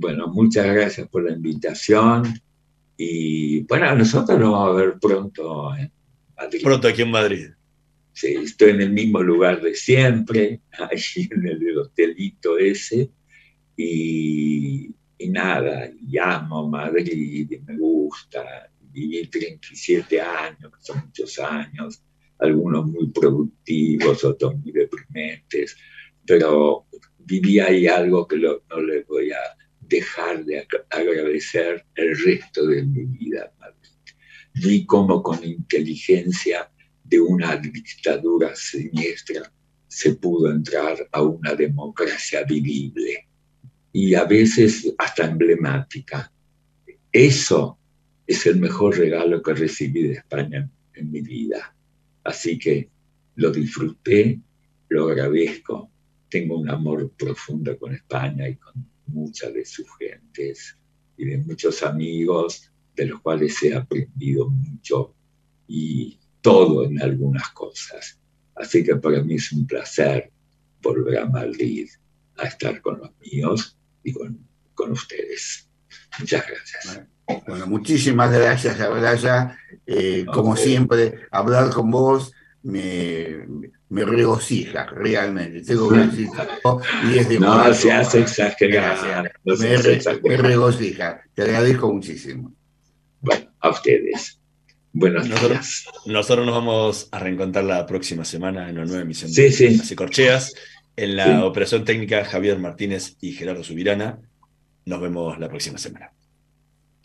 Bueno, 0.00 0.28
muchas 0.28 0.66
gracias 0.66 1.08
por 1.08 1.24
la 1.24 1.32
invitación 1.32 2.40
y 2.96 3.60
bueno, 3.62 3.94
nosotros 3.94 4.38
nos 4.38 4.50
vamos 4.50 4.68
a 4.68 4.72
ver 4.72 4.98
pronto 5.00 5.74
en 5.76 5.90
Madrid. 6.36 6.60
Pronto 6.62 6.88
aquí 6.88 7.02
en 7.02 7.10
Madrid. 7.10 7.48
Sí, 8.12 8.34
estoy 8.34 8.70
en 8.70 8.80
el 8.80 8.90
mismo 8.90 9.22
lugar 9.22 9.60
de 9.62 9.74
siempre, 9.74 10.60
allí 10.90 11.28
en 11.30 11.46
el 11.46 11.78
hotelito 11.78 12.58
ese, 12.58 13.10
y, 13.76 14.90
y 15.18 15.28
nada, 15.28 15.88
llamo 16.02 16.68
Madrid, 16.68 17.48
y 17.50 17.58
me 17.60 17.78
gusta, 17.78 18.70
viví 18.92 19.24
37 19.28 20.20
años, 20.20 20.72
que 20.72 20.80
son 20.80 21.02
muchos 21.06 21.38
años, 21.38 22.02
algunos 22.38 22.86
muy 22.86 23.08
productivos, 23.10 24.24
otros 24.24 24.56
muy 24.58 24.72
deprimentes, 24.72 25.76
pero 26.26 26.86
viví 27.18 27.58
ahí 27.58 27.86
algo 27.86 28.26
que 28.26 28.36
no 28.36 28.80
le 28.80 29.02
voy 29.04 29.30
a 29.32 29.58
dejar 29.80 30.44
de 30.44 30.66
agradecer 30.90 31.84
el 31.94 32.16
resto 32.24 32.66
de 32.66 32.82
mi 32.82 33.04
vida. 33.04 33.52
Vi 34.54 34.84
cómo 34.86 35.22
con 35.22 35.42
inteligencia 35.44 36.70
de 37.04 37.20
una 37.20 37.56
dictadura 37.56 38.54
siniestra 38.54 39.50
se 39.86 40.14
pudo 40.16 40.50
entrar 40.50 41.08
a 41.12 41.22
una 41.22 41.54
democracia 41.54 42.44
vivible 42.44 43.28
y 43.92 44.14
a 44.14 44.24
veces 44.24 44.92
hasta 44.98 45.24
emblemática. 45.24 46.30
Eso 47.10 47.78
es 48.26 48.46
el 48.46 48.60
mejor 48.60 48.98
regalo 48.98 49.42
que 49.42 49.54
recibí 49.54 50.08
de 50.08 50.14
España 50.14 50.70
en 50.92 51.10
mi 51.10 51.22
vida. 51.22 51.74
Así 52.28 52.58
que 52.58 52.90
lo 53.36 53.50
disfruté, 53.50 54.38
lo 54.90 55.08
agradezco. 55.08 55.90
Tengo 56.28 56.58
un 56.58 56.68
amor 56.68 57.10
profundo 57.12 57.78
con 57.78 57.94
España 57.94 58.46
y 58.46 58.56
con 58.56 58.86
muchas 59.06 59.54
de 59.54 59.64
sus 59.64 59.86
gentes 59.98 60.76
y 61.16 61.24
de 61.24 61.38
muchos 61.38 61.82
amigos 61.82 62.70
de 62.94 63.06
los 63.06 63.22
cuales 63.22 63.62
he 63.62 63.74
aprendido 63.74 64.50
mucho 64.50 65.14
y 65.66 66.18
todo 66.42 66.84
en 66.84 67.00
algunas 67.00 67.48
cosas. 67.52 68.18
Así 68.54 68.84
que 68.84 68.96
para 68.96 69.22
mí 69.22 69.36
es 69.36 69.50
un 69.52 69.66
placer 69.66 70.30
volver 70.82 71.20
a 71.20 71.26
Madrid 71.26 71.88
a 72.36 72.44
estar 72.46 72.82
con 72.82 72.98
los 72.98 73.10
míos 73.20 73.78
y 74.04 74.12
con, 74.12 74.38
con 74.74 74.92
ustedes. 74.92 75.66
Muchas 76.18 76.44
gracias. 76.46 77.08
Bueno, 77.46 77.66
muchísimas 77.66 78.32
gracias, 78.32 78.80
Abraya. 78.80 79.58
Eh, 79.86 80.24
como 80.32 80.56
siempre, 80.56 81.26
hablar 81.30 81.70
con 81.70 81.90
vos 81.90 82.32
me, 82.62 83.46
me 83.88 84.04
regocija, 84.04 84.86
realmente. 84.86 85.62
Tengo 85.62 85.88
que 85.88 85.98
decir, 85.98 86.28
y 87.12 87.18
es 87.18 87.28
de 87.28 87.40
No, 87.40 87.72
se 87.74 87.92
hace 87.92 88.20
exagerar. 88.20 89.32
me, 89.44 90.36
regocija. 90.36 91.22
Te 91.34 91.42
agradezco 91.42 91.92
muchísimo. 91.92 92.52
Bueno, 93.20 93.50
a 93.60 93.70
ustedes. 93.70 94.40
Buenos 94.92 95.28
nosotros, 95.28 95.84
Nosotros 96.06 96.46
nos 96.46 96.54
vamos 96.54 97.08
a 97.12 97.18
reencontrar 97.18 97.64
la 97.64 97.86
próxima 97.86 98.24
semana 98.24 98.68
en 98.68 98.78
una 98.78 98.86
nueva 98.86 99.02
emisión 99.02 99.32
de 99.32 99.52
sí. 99.52 99.76
Las 99.76 99.92
Corcheas. 99.94 100.54
En 100.96 101.14
la 101.14 101.44
operación 101.44 101.84
técnica, 101.84 102.24
Javier 102.24 102.58
Martínez 102.58 103.16
y 103.20 103.32
Gerardo 103.32 103.62
Subirana. 103.62 104.18
Nos 104.84 105.00
vemos 105.00 105.38
la 105.38 105.48
próxima 105.48 105.78
semana. 105.78 106.10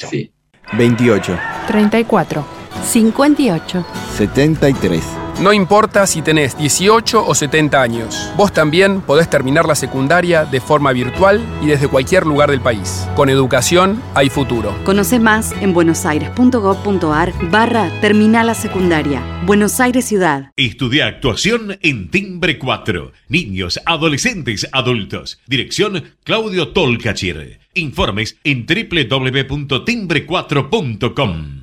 Chao. 0.03 0.77
28. 0.77 1.39
34. 1.67 2.43
58. 2.83 3.83
73. 4.17 5.22
No 5.41 5.51
importa 5.51 6.07
si 6.07 6.21
tenés 6.21 6.57
18 6.57 7.25
o 7.25 7.36
70 7.36 7.81
años, 7.81 8.31
vos 8.38 8.53
también 8.53 9.01
podés 9.01 9.29
terminar 9.29 9.65
la 9.65 9.75
secundaria 9.75 10.45
de 10.45 10.61
forma 10.61 10.93
virtual 10.93 11.41
y 11.61 11.67
desde 11.67 11.88
cualquier 11.88 12.25
lugar 12.25 12.49
del 12.51 12.61
país. 12.61 13.07
Con 13.15 13.29
educación 13.29 14.01
hay 14.13 14.29
futuro. 14.29 14.75
Conoce 14.86 15.19
más 15.19 15.53
en 15.61 15.73
buenosaires.gov.ar 15.73 17.34
barra 17.49 17.89
Terminal 17.99 18.47
la 18.47 18.53
Secundaria. 18.53 19.21
Buenos 19.45 19.79
Aires 19.79 20.05
Ciudad. 20.05 20.51
Estudia 20.55 21.07
actuación 21.07 21.77
en 21.81 22.09
Timbre 22.09 22.59
4. 22.59 23.11
Niños, 23.27 23.79
adolescentes, 23.86 24.67
adultos. 24.71 25.39
Dirección 25.47 26.03
Claudio 26.23 26.69
Tolcachir. 26.69 27.59
Informes 27.73 28.38
en 28.43 28.65
www.timbre4.com. 28.65 31.62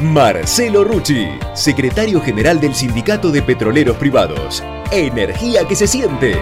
Marcelo 0.00 0.82
Rucci, 0.82 1.28
secretario 1.52 2.22
general 2.22 2.58
del 2.58 2.74
Sindicato 2.74 3.30
de 3.30 3.42
Petroleros 3.42 3.98
Privados. 3.98 4.64
Energía 4.90 5.68
que 5.68 5.76
se 5.76 5.86
siente. 5.86 6.34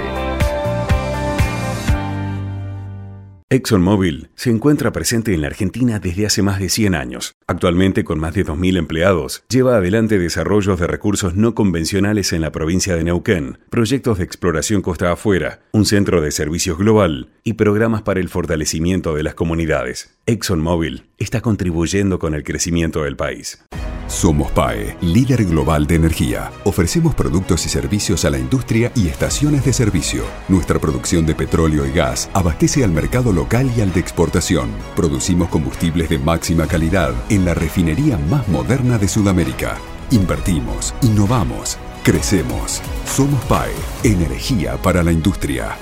ExxonMobil 3.51 4.29
se 4.35 4.51
encuentra 4.51 4.93
presente 4.93 5.33
en 5.33 5.41
la 5.41 5.47
Argentina 5.47 5.99
desde 6.01 6.27
hace 6.27 6.43
más 6.43 6.61
de 6.61 6.69
100 6.69 6.95
años. 6.95 7.35
Actualmente, 7.47 8.05
con 8.05 8.21
más 8.21 8.35
de 8.35 8.45
2.000 8.45 8.77
empleados, 8.77 9.43
lleva 9.49 9.79
adelante 9.79 10.19
desarrollos 10.19 10.79
de 10.79 10.87
recursos 10.87 11.35
no 11.35 11.55
convencionales 11.55 12.35
en 12.35 12.43
la 12.43 12.53
provincia 12.53 12.95
de 12.95 13.05
Neuquén, 13.05 13.59
proyectos 13.71 14.19
de 14.19 14.25
exploración 14.25 14.83
costa 14.83 15.13
afuera, 15.13 15.61
un 15.73 15.87
centro 15.87 16.21
de 16.21 16.31
servicios 16.31 16.77
global 16.77 17.31
y 17.43 17.55
programas 17.55 18.03
para 18.03 18.21
el 18.21 18.29
fortalecimiento 18.29 19.15
de 19.15 19.23
las 19.23 19.33
comunidades. 19.33 20.19
ExxonMobil 20.27 21.07
está 21.17 21.41
contribuyendo 21.41 22.19
con 22.19 22.35
el 22.35 22.45
crecimiento 22.45 23.05
del 23.05 23.17
país. 23.17 23.65
Somos 24.09 24.51
PAE, 24.53 24.97
líder 25.03 25.45
global 25.45 25.87
de 25.87 25.97
energía. 25.97 26.51
Ofrecemos 26.65 27.15
productos 27.15 27.67
y 27.67 27.69
servicios 27.69 28.25
a 28.25 28.31
la 28.31 28.39
industria 28.39 28.91
y 28.95 29.07
estaciones 29.07 29.67
de 29.67 29.75
servicio. 29.75 30.25
Nuestra 30.49 30.79
producción 30.79 31.27
de 31.27 31.35
petróleo 31.35 31.85
y 31.85 31.93
gas 31.93 32.31
abastece 32.33 32.83
al 32.85 32.91
mercado 32.91 33.33
local 33.39 33.71
y 33.77 33.81
al 33.83 33.93
de 33.93 34.01
exportación. 34.01 34.71
Producimos 34.97 35.49
combustibles 35.49 36.09
de 36.09 36.19
máxima 36.19 36.67
calidad 36.67 37.13
en 37.29 37.45
la 37.45 37.55
refinería 37.55 38.19
más 38.19 38.49
moderna 38.49 38.99
de 38.99 39.07
Sudamérica. 39.07 39.77
Invertimos, 40.11 40.93
innovamos, 41.03 41.79
crecemos. 42.03 42.83
Somos 43.07 43.45
PAE, 43.45 43.71
energía 44.03 44.77
para 44.83 45.05
la 45.05 45.13
industria. 45.13 45.77